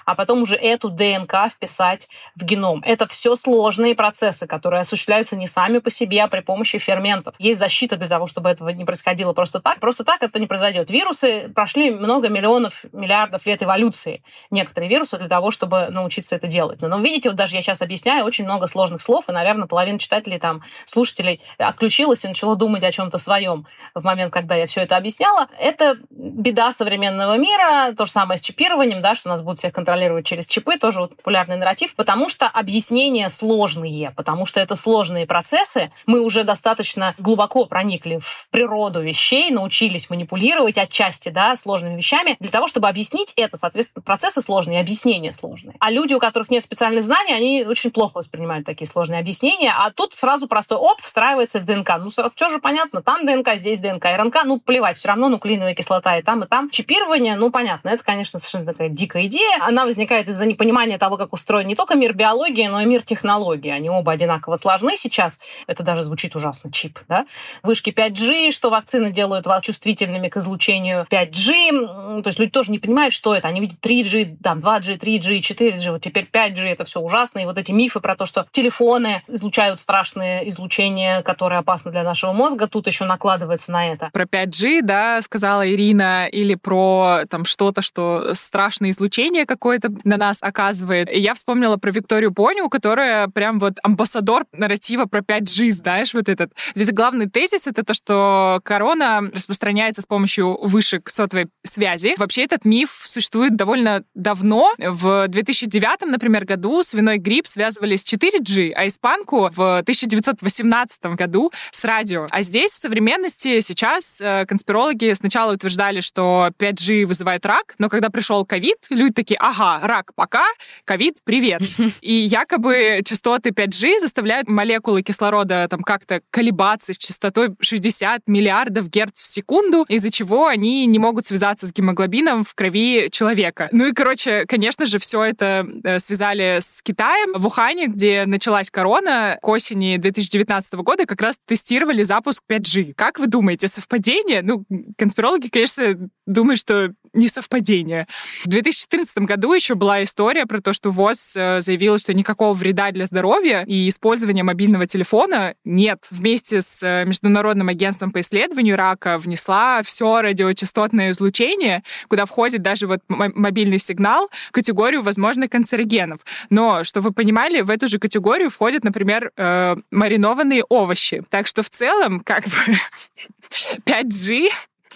а 0.05 0.15
потом 0.15 0.43
уже 0.43 0.55
эту 0.55 0.91
ДНК 0.91 1.51
вписать 1.51 2.09
в 2.35 2.45
геном. 2.45 2.83
Это 2.85 3.07
все 3.07 3.37
сложные 3.37 3.95
процессы, 3.95 4.47
которые 4.47 4.83
осуществляются 4.83 5.35
не 5.35 5.47
сами 5.47 5.79
по 5.79 5.91
себе, 5.91 6.23
а 6.25 6.29
при 6.29 6.41
помощи 6.41 6.77
ферментов. 6.79 7.35
Есть 7.39 7.59
защита 7.59 7.97
для 7.97 8.09
того, 8.09 8.27
чтобы 8.27 8.51
этого 8.51 8.69
не 8.69 8.85
происходило 8.85 9.33
просто 9.33 9.61
так. 9.61 9.81
Просто 9.81 10.05
так 10.05 10.23
это 10.23 10.39
не 10.39 10.47
произойдет. 10.47 10.91
Вирусы 10.91 11.51
прошли 11.55 11.91
много 11.91 12.29
миллионов, 12.29 12.85
миллиардов 12.93 13.47
лет 13.47 13.63
эволюции. 13.63 14.23
Некоторые 14.51 14.82
вирусы 14.89 15.19
для 15.19 15.29
того, 15.29 15.51
чтобы 15.51 15.89
научиться 15.91 16.37
это 16.37 16.47
делать. 16.47 16.81
Но 16.81 16.99
видите, 16.99 17.31
вот 17.31 17.37
даже 17.37 17.57
я 17.57 17.63
сейчас 17.63 17.83
объясняю 17.83 18.25
очень 18.25 18.45
много 18.45 18.67
сложных 18.67 19.03
слов, 19.03 19.29
и, 19.29 19.33
наверное, 19.33 19.67
половина 19.67 19.99
читателей 19.99 20.39
там 20.39 20.63
слушателей 20.85 21.41
отключилось 21.59 22.25
и 22.25 22.29
начало 22.29 22.57
думать 22.57 22.85
о 22.85 22.93
чем-то 22.93 23.19
своем 23.19 23.67
в 23.95 24.05
момент, 24.05 24.33
когда 24.33 24.55
я 24.55 24.67
все 24.67 24.83
это 24.83 24.97
объясняла. 24.97 25.49
Это 25.59 25.97
беда 26.11 26.73
современного 26.73 27.37
мира, 27.37 27.93
то 27.97 28.07
же 28.07 28.13
самое 28.13 28.39
с 28.39 28.43
чипированием, 28.43 29.03
да, 29.03 29.15
что 29.15 29.29
нас 29.29 29.43
будут 29.43 29.59
всех 29.59 29.73
контролировать 29.73 30.27
через 30.27 30.47
чипы, 30.47 30.79
тоже 30.79 31.01
вот 31.01 31.17
популярный 31.17 31.57
нарратив, 31.57 31.95
потому 31.95 32.29
что 32.29 32.47
объяснения 32.47 33.29
сложные, 33.29 34.13
потому 34.17 34.47
что 34.47 34.61
это 34.61 34.77
сложные 34.77 35.27
процессы. 35.27 35.93
Мы 36.07 36.21
уже 36.21 36.45
достаточно 36.45 37.15
глубоко 37.19 37.65
проникли 37.67 38.19
в 38.21 38.49
природу 38.51 39.01
вещей, 39.01 39.51
научились 39.51 40.11
манипулировать 40.11 40.79
отчасти, 40.79 41.29
да, 41.29 41.57
сложными 41.57 41.97
вещами, 41.97 42.37
для 42.41 42.51
того, 42.51 42.69
чтобы 42.69 42.89
объяснить 42.89 43.33
это, 43.37 43.57
соответственно, 43.57 44.03
процессы 44.03 44.41
сложные, 44.41 44.72
объяснения 44.81 45.33
сложные. 45.33 45.77
А 45.81 45.91
люди, 45.91 46.15
у 46.15 46.19
которых 46.19 46.51
нет 46.51 46.65
специальных 46.65 47.05
знаний, 47.05 47.33
они 47.33 47.65
очень 47.65 47.91
плохо 47.91 48.19
воспринимают 48.19 48.67
такие 48.67 48.89
сложные 48.89 49.21
объяснения, 49.21 49.73
а 49.77 49.91
тут 49.91 50.15
сразу 50.15 50.47
простой 50.47 50.79
оп, 50.79 51.01
встраивается 51.01 51.61
в 51.61 51.65
ДНК. 51.65 51.91
Ну, 51.99 52.11
все 52.11 52.49
же 52.51 52.59
понятно, 52.59 53.03
там 53.03 53.27
ДНК, 53.27 53.55
здесь 53.57 53.79
ДНК, 53.79 54.05
РНК, 54.05 54.45
ну, 54.45 54.61
плевать, 54.61 54.97
все 54.97 55.09
равно 55.09 55.29
нуклеиновая 55.29 55.75
кислота 55.75 56.17
и 56.17 56.23
там, 56.23 56.45
и 56.45 56.47
там. 56.47 56.71
Чипирование, 56.71 57.37
ну, 57.37 57.51
понятно, 57.51 57.89
это, 57.91 58.05
конечно, 58.05 58.39
совершенно 58.39 58.67
такая 58.67 58.89
дикая 58.89 59.27
идея. 59.27 59.59
Она 59.61 59.85
возникает 59.85 60.29
из-за 60.29 60.47
непонимания 60.47 60.99
того, 60.99 61.17
как 61.17 61.33
устроен 61.33 61.67
не 61.67 61.75
только 61.75 61.95
мир 61.95 62.13
биологии, 62.15 62.67
но 62.67 62.81
и 62.81 62.85
мир 62.85 63.03
технологий. 63.03 63.71
Они 63.71 63.91
оба 63.91 64.13
одинаково 64.13 64.57
сложны 64.57 64.97
сейчас. 64.97 65.41
Это 65.67 65.83
даже 65.83 66.03
звучит 66.03 66.37
ужасно, 66.37 66.71
чип, 66.73 66.99
да? 67.09 67.27
Вышки 67.63 67.91
5G, 67.91 68.53
что 68.53 68.71
вакцины 68.71 69.11
делают 69.11 69.47
вас 69.47 69.63
чувствительными 69.63 70.29
к 70.29 70.37
излучению 70.37 71.07
5G. 71.11 72.23
То 72.23 72.27
есть 72.27 72.39
люди 72.39 72.53
тоже 72.53 72.71
не 72.71 72.79
понимают, 72.79 73.15
что 73.15 73.35
это. 73.35 73.49
Они 73.49 73.61
видят 73.61 73.79
3G, 73.81 74.37
там, 74.53 74.59
2G, 74.61 74.99
3G, 74.99 75.41
4G, 75.41 75.93
вот 75.93 76.03
теперь 76.03 76.29
5G, 76.31 76.67
это 76.67 76.85
все 76.85 77.01
ужасно. 77.01 77.39
И 77.39 77.45
вот 77.47 77.57
эти 77.57 77.73
мифы 77.73 78.01
про 78.01 78.17
то, 78.17 78.27
что 78.27 78.47
телефоны 78.51 79.23
излучают 79.29 79.81
страшные 79.81 80.47
излучения, 80.49 81.23
которые 81.23 81.61
опасны 81.61 81.91
для 81.91 82.03
нашего 82.03 82.33
мозга, 82.33 82.67
тут 82.67 82.87
еще 82.87 83.05
накладывается 83.05 83.73
на 83.73 83.93
это. 83.93 84.11
Про 84.13 84.25
5G, 84.25 84.83
да, 84.83 85.23
сказала 85.23 85.69
Ирина, 85.69 86.27
или 86.27 86.55
про 86.55 87.23
там 87.31 87.45
что-то, 87.47 87.81
что 87.81 88.35
страшное 88.35 88.91
излучение 88.91 89.47
какое-то 89.47 89.89
на 90.05 90.19
нас 90.19 90.39
оказывает. 90.41 91.11
И 91.11 91.19
я 91.19 91.35
вспомнила 91.35 91.79
про 91.79 91.91
Викторию 91.91 92.31
Боню, 92.31 92.69
которая 92.69 93.29
прям 93.29 93.59
вот 93.59 93.75
амбассадор 93.83 94.45
нарратива 94.53 95.07
про 95.07 95.21
5G, 95.21 95.71
знаешь, 95.71 96.13
вот 96.13 96.29
этот. 96.29 96.53
Здесь 96.75 96.93
главный 96.93 97.29
тезис— 97.31 97.67
это 97.67 97.85
то, 97.85 97.95
что 97.95 98.61
корона 98.65 99.23
распространяется 99.33 100.03
с 100.03 100.07
помощью 100.07 100.59
вышек 100.63 101.09
сотовой 101.09 101.49
связи. 101.65 102.15
Вообще 102.19 102.45
этот 102.45 102.67
миф 102.67 103.03
существует 103.05 103.57
довольно 103.57 104.05
давно. 104.15 104.42
В 104.79 105.29
2009, 105.29 106.07
например, 106.07 106.45
году 106.45 106.83
свиной 106.83 107.19
грипп 107.19 107.47
связывали 107.47 107.97
с 107.97 108.05
4G, 108.05 108.73
а 108.75 108.87
испанку 108.87 109.51
в 109.55 109.79
1918 109.79 111.05
году 111.17 111.51
с 111.71 111.85
радио. 111.85 112.29
А 112.31 112.43
здесь 112.43 112.73
в 112.73 112.79
современности 112.79 113.61
сейчас 113.61 114.21
э, 114.21 114.45
конспирологи 114.47 115.13
сначала 115.15 115.55
утверждали, 115.55 116.01
что 116.01 116.51
5G 116.59 117.07
вызывает 117.07 117.47
рак, 117.47 117.75
но 117.79 117.89
когда 117.89 118.11
пришел 118.11 118.45
ковид, 118.45 118.79
люди 118.91 119.13
такие, 119.13 119.39
ага, 119.39 119.87
рак 119.87 120.15
пока, 120.15 120.45
ковид 120.85 121.19
привет. 121.25 121.63
И 122.01 122.13
якобы 122.13 123.03
частоты 123.05 123.51
5G 123.51 124.01
заставляют 124.01 124.49
молекулы 124.49 125.03
кислорода 125.03 125.67
там 125.69 125.83
как-то 125.83 126.21
колебаться 126.31 126.93
с 126.93 126.99
частотой 126.99 127.55
60 127.61 128.23
миллиардов 128.27 128.89
герц 128.89 129.23
в 129.23 129.27
секунду, 129.27 129.85
из-за 129.89 130.11
чего 130.11 130.47
они 130.47 130.87
не 130.87 130.99
могут 130.99 131.27
связаться 131.27 131.67
с 131.67 131.73
гемоглобином 131.73 132.45
в 132.45 132.55
крови 132.55 133.09
человека. 133.11 133.69
Ну 133.73 133.87
и, 133.87 133.93
короче, 133.93 134.32
конечно 134.47 134.87
же, 134.87 134.99
все 134.99 135.25
это 135.25 135.67
э, 135.85 135.99
связали 135.99 136.59
с 136.61 136.83
Китаем. 136.83 137.33
В 137.39 137.47
Ухане, 137.47 137.87
где 137.87 138.25
началась 138.27 138.71
корона, 138.71 139.39
к 139.41 139.49
осени 139.49 139.97
2019 139.97 140.73
года 140.75 141.07
как 141.07 141.21
раз 141.21 141.37
тестировали 141.47 142.03
запуск 142.03 142.43
5G. 142.49 142.95
Как 142.95 143.19
вы 143.19 143.27
думаете, 143.27 143.69
совпадение? 143.69 144.43
Ну, 144.43 144.65
конспирологи, 144.97 145.49
конечно, 145.49 146.11
думают, 146.27 146.61
что 146.61 146.93
не 147.13 147.29
совпадение. 147.29 148.07
В 148.45 148.49
2014 148.49 149.19
году 149.19 149.53
еще 149.53 149.75
была 149.75 150.03
история 150.03 150.47
про 150.47 150.61
то, 150.61 150.73
что 150.73 150.91
ВОЗ 150.91 151.35
э, 151.37 151.61
заявила, 151.61 151.99
что 151.99 152.15
никакого 152.15 152.55
вреда 152.55 152.91
для 152.91 153.07
здоровья 153.07 153.65
и 153.67 153.89
использования 153.89 154.43
мобильного 154.43 154.87
телефона 154.87 155.55
нет. 155.65 156.07
Вместе 156.11 156.63
с 156.63 156.83
э, 156.83 157.05
Международным 157.05 157.69
агентством 157.69 158.13
по 158.13 158.21
исследованию 158.21 158.77
рака 158.77 159.19
внесла 159.19 159.83
все 159.83 160.23
радиочастотное 160.23 161.11
излучение, 161.11 161.83
куда 162.09 162.25
входит 162.25 162.63
даже 162.63 162.87
вот 162.87 163.01
мобильный 163.09 163.79
сигнал, 163.79 164.22
в 164.31 164.53
категорию 164.53 165.03
возможных 165.03 165.51
канцерогенов. 165.51 166.21
Но, 166.51 166.85
что 166.85 167.01
вы 167.01 167.13
понимали, 167.13 167.61
в 167.61 167.71
эту 167.71 167.89
же 167.89 167.99
категорию 167.99 168.51
входят, 168.51 168.85
например, 168.85 169.33
э, 169.37 169.77
маринованные 169.91 170.65
овощи. 170.69 171.23
Так 171.31 171.47
что 171.47 171.63
в 171.63 171.71
целом, 171.71 172.21
как 172.21 172.45
бы 172.45 172.51
5G 173.87 174.51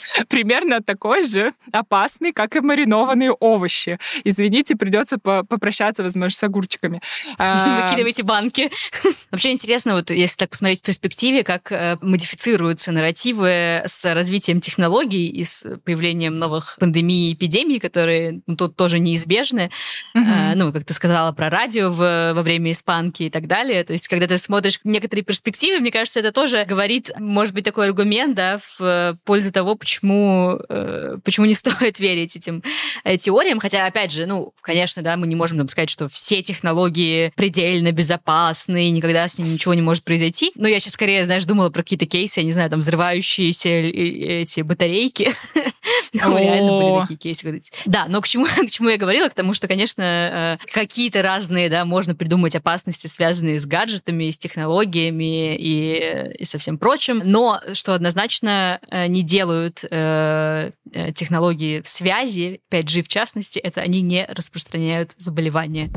примерно 0.29 0.81
такой 0.81 1.27
же 1.27 1.53
опасный, 1.73 2.33
как 2.33 2.57
и 2.57 2.61
маринованные 2.61 3.33
овощи. 3.33 3.99
Извините, 4.25 4.77
придется 4.77 5.19
попрощаться, 5.19 6.03
возможно, 6.03 6.37
с 6.37 6.43
огурчиками. 6.43 7.01
А, 7.39 7.83
Выкидывайте 7.87 8.23
банки. 8.23 8.71
Вообще 9.31 9.53
интересно, 9.53 9.95
вот 9.95 10.11
если 10.11 10.37
так 10.37 10.51
посмотреть 10.51 10.81
в 10.81 10.85
перспективе, 10.85 11.45
как 11.45 11.71
э, 11.73 11.99
модифицируются 12.01 12.93
нарративы 12.93 13.83
с 13.87 14.05
развитием 14.15 14.61
технологий 14.61 15.29
и 15.29 15.45
с 15.45 15.79
появлением 15.85 16.39
новых 16.39 16.77
пандемий 16.79 17.31
и 17.31 17.35
эпидемий, 17.35 17.79
которые 17.79 18.41
ну, 18.47 18.57
тут 18.57 18.77
тоже 18.77 18.99
неизбежны. 18.99 19.71
Mm-hmm. 20.17 20.55
Ну, 20.55 20.73
как 20.73 20.85
ты 20.85 20.95
сказала 20.95 21.33
про 21.33 21.51
радио 21.51 21.91
в, 21.91 22.33
во 22.35 22.43
время 22.43 22.73
испанки 22.73 23.25
и 23.25 23.31
так 23.31 23.47
далее. 23.47 23.85
То 23.85 23.93
есть, 23.93 24.09
когда 24.09 24.27
ты 24.27 24.39
смотришь 24.39 24.81
некоторые 24.85 25.25
перспективы, 25.25 25.81
мне 25.81 25.91
кажется, 25.91 26.21
это 26.21 26.33
тоже 26.33 26.65
говорит, 26.65 27.11
может 27.19 27.55
быть, 27.55 27.65
такой 27.65 27.87
аргумент, 27.87 28.35
да, 28.35 28.59
в 28.79 29.19
пользу 29.25 29.53
того, 29.53 29.77
почему, 29.87 30.59
э, 30.69 31.19
почему 31.23 31.47
не 31.47 31.55
стоит 31.55 32.01
верить 32.01 32.35
этим 32.35 32.63
э, 33.05 33.17
теориям. 33.17 33.61
Хотя, 33.61 33.87
опять 33.87 34.11
же, 34.11 34.27
ну, 34.27 34.53
конечно, 34.61 35.01
да, 35.03 35.17
мы 35.17 35.29
не 35.29 35.37
можем 35.37 35.59
там 35.59 35.69
сказать, 35.69 35.91
что 35.91 36.09
все 36.09 36.43
технологии 36.43 37.33
предельно 37.37 37.93
безопасны, 37.93 38.89
и 38.89 38.91
никогда 38.91 39.29
с 39.29 39.39
ними 39.39 39.51
ничего 39.51 39.75
не 39.75 39.83
может 39.83 40.03
произойти. 40.03 40.51
Но 40.57 40.67
я 40.67 40.81
сейчас 40.81 40.95
скорее, 40.95 41.25
знаешь, 41.25 41.45
думала 41.45 41.71
про 41.71 41.83
какие-то 41.83 42.07
кейсы, 42.07 42.41
я 42.41 42.45
не 42.45 42.53
знаю, 42.53 42.69
там 42.69 42.81
взрывающиеся 42.81 43.69
эти 43.69 44.61
батарейки. 44.63 45.31
Реально 46.27 46.79
были 46.79 47.01
такие 47.03 47.17
кейсы. 47.17 47.63
Да, 47.85 48.07
но 48.09 48.21
к 48.21 48.29
чему, 48.29 48.47
к 48.67 48.71
чему 48.71 48.89
я 48.89 48.97
говорила? 48.97 49.29
К 49.29 49.35
тому, 49.35 49.55
что, 49.55 49.69
конечно, 49.69 50.59
э, 50.63 50.67
какие-то 50.73 51.23
разные, 51.23 51.69
да, 51.69 51.85
можно 51.85 52.15
придумать 52.15 52.55
опасности, 52.55 53.07
связанные 53.07 53.61
с 53.61 53.67
гаджетами, 53.67 54.31
с 54.31 54.39
технологиями 54.39 55.57
и, 55.57 56.35
и 56.39 56.45
со 56.45 56.59
всем 56.59 56.79
прочим. 56.79 57.23
Но 57.25 57.61
что 57.73 57.95
однозначно 57.95 58.81
не 59.09 59.23
делают 59.23 59.85
э, 59.91 60.71
э 60.93 61.13
технологии 61.13 61.83
связи, 61.85 62.61
5G 62.71 63.03
в 63.03 63.09
частности, 63.09 63.59
это 63.59 63.81
они 63.81 64.03
не 64.03 64.27
распространяют 64.27 65.13
заболевания. 65.17 65.89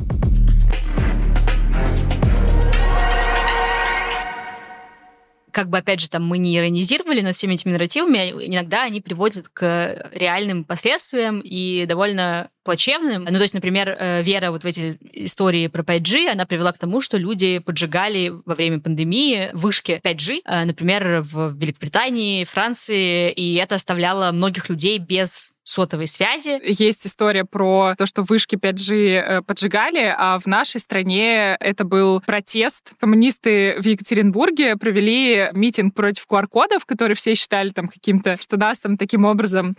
Как 5.52 5.70
бы, 5.70 5.78
опять 5.78 6.00
же, 6.00 6.10
там 6.10 6.26
мы 6.26 6.38
не 6.38 6.58
иронизировали 6.58 7.22
над 7.22 7.36
всеми 7.36 7.54
этими 7.54 7.72
нарративами, 7.72 8.20
а 8.20 8.46
иногда 8.46 8.84
они 8.84 9.02
приводят 9.02 9.50
к 9.50 10.10
реальным 10.14 10.64
последствиям 10.64 11.42
и 11.44 11.86
довольно 11.88 12.50
плачевным. 12.64 13.24
Ну, 13.24 13.38
то 13.38 13.42
есть, 13.42 13.54
например, 13.54 13.96
э, 13.98 14.22
Вера 14.22 14.52
вот 14.52 14.64
в 14.64 14.68
эти 14.68 14.98
истории 15.14 15.68
про 15.68 15.82
5G, 15.82 16.30
она 16.30 16.46
привела 16.46 16.72
к 16.72 16.78
тому, 16.78 17.02
что 17.02 17.18
люди 17.18 17.60
поджигали 17.60 18.32
во 18.46 18.54
время 18.54 18.80
пандемии 18.80 19.50
вышки 19.54 20.00
5G, 20.04 20.42
э, 20.46 20.66
например, 20.66 21.22
в 21.22 21.56
Великобритании, 21.58 22.44
Франции, 22.44 23.32
и 23.32 23.56
это 23.56 23.76
оставляло 23.76 24.32
многих 24.32 24.70
людей 24.70 25.00
без 25.00 25.54
сотовой 25.70 26.08
связи. 26.08 26.60
Есть 26.64 27.06
история 27.06 27.46
про 27.46 27.94
то, 27.98 28.06
что 28.06 28.24
вышки 28.24 28.56
5G 28.56 28.94
э, 28.96 29.42
поджигали, 29.44 30.14
а 30.18 30.40
в 30.40 30.48
нашей 30.48 30.80
стране 30.80 31.56
это 31.60 31.84
был 31.84 32.22
протест. 32.22 32.92
Коммунисты 33.00 33.76
в 33.80 33.86
Екатеринбурге 33.86 34.76
провели 34.76 35.50
митинг 35.54 35.94
против 35.94 36.26
QR-кодов, 36.28 36.86
которые 36.86 37.16
все 37.16 37.36
считали 37.36 37.70
там 37.70 37.88
каким-то, 37.88 38.36
что 38.42 38.58
нас 38.58 38.80
там 38.80 38.98
таким 38.98 39.26
образом 39.26 39.76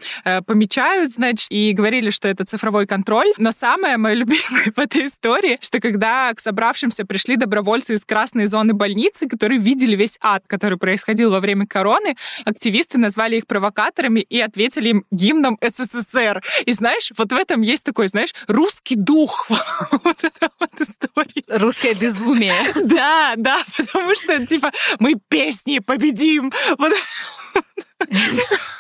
помечают, 0.47 1.13
значит, 1.13 1.49
и 1.51 1.73
говорили, 1.73 2.11
что 2.11 2.29
это 2.29 2.45
цифровой 2.45 2.87
контроль. 2.87 3.33
Но 3.37 3.51
самое 3.51 3.97
мое 3.97 4.15
любимое 4.21 4.73
в 4.75 4.79
этой 4.79 5.07
истории, 5.07 5.59
что 5.61 5.81
когда 5.81 6.33
к 6.33 6.41
собравшимся 6.41 7.05
пришли 7.05 7.37
добровольцы 7.37 7.95
из 7.95 8.05
красной 8.05 8.47
зоны 8.47 8.75
больницы, 8.75 9.29
которые 9.29 9.59
видели 9.59 9.97
весь 9.97 10.19
ад, 10.21 10.45
который 10.47 10.79
происходил 10.79 11.31
во 11.31 11.41
время 11.41 11.67
короны, 11.67 12.15
активисты 12.45 12.99
назвали 12.99 13.37
их 13.37 13.47
провокаторами 13.47 14.21
и 14.21 14.39
ответили 14.41 14.91
им 14.91 15.05
гимном 15.11 15.59
СССР. 15.61 15.80
И 16.67 16.73
знаешь, 16.73 17.13
вот 17.17 17.33
в 17.33 17.37
этом 17.37 17.63
есть 17.63 17.85
такой, 17.85 18.09
знаешь, 18.09 18.35
русский 18.47 18.97
дух. 18.97 19.49
Вот 20.05 20.25
это 20.25 20.51
вот 20.59 20.71
история. 20.81 21.45
Русское 21.49 21.95
безумие. 21.95 22.55
Да, 22.87 23.35
да, 23.37 23.61
потому 23.77 24.15
что, 24.15 24.47
типа, 24.47 24.73
мы 24.99 25.15
песни 25.29 25.79
победим. 25.79 26.53
Вот 26.79 26.93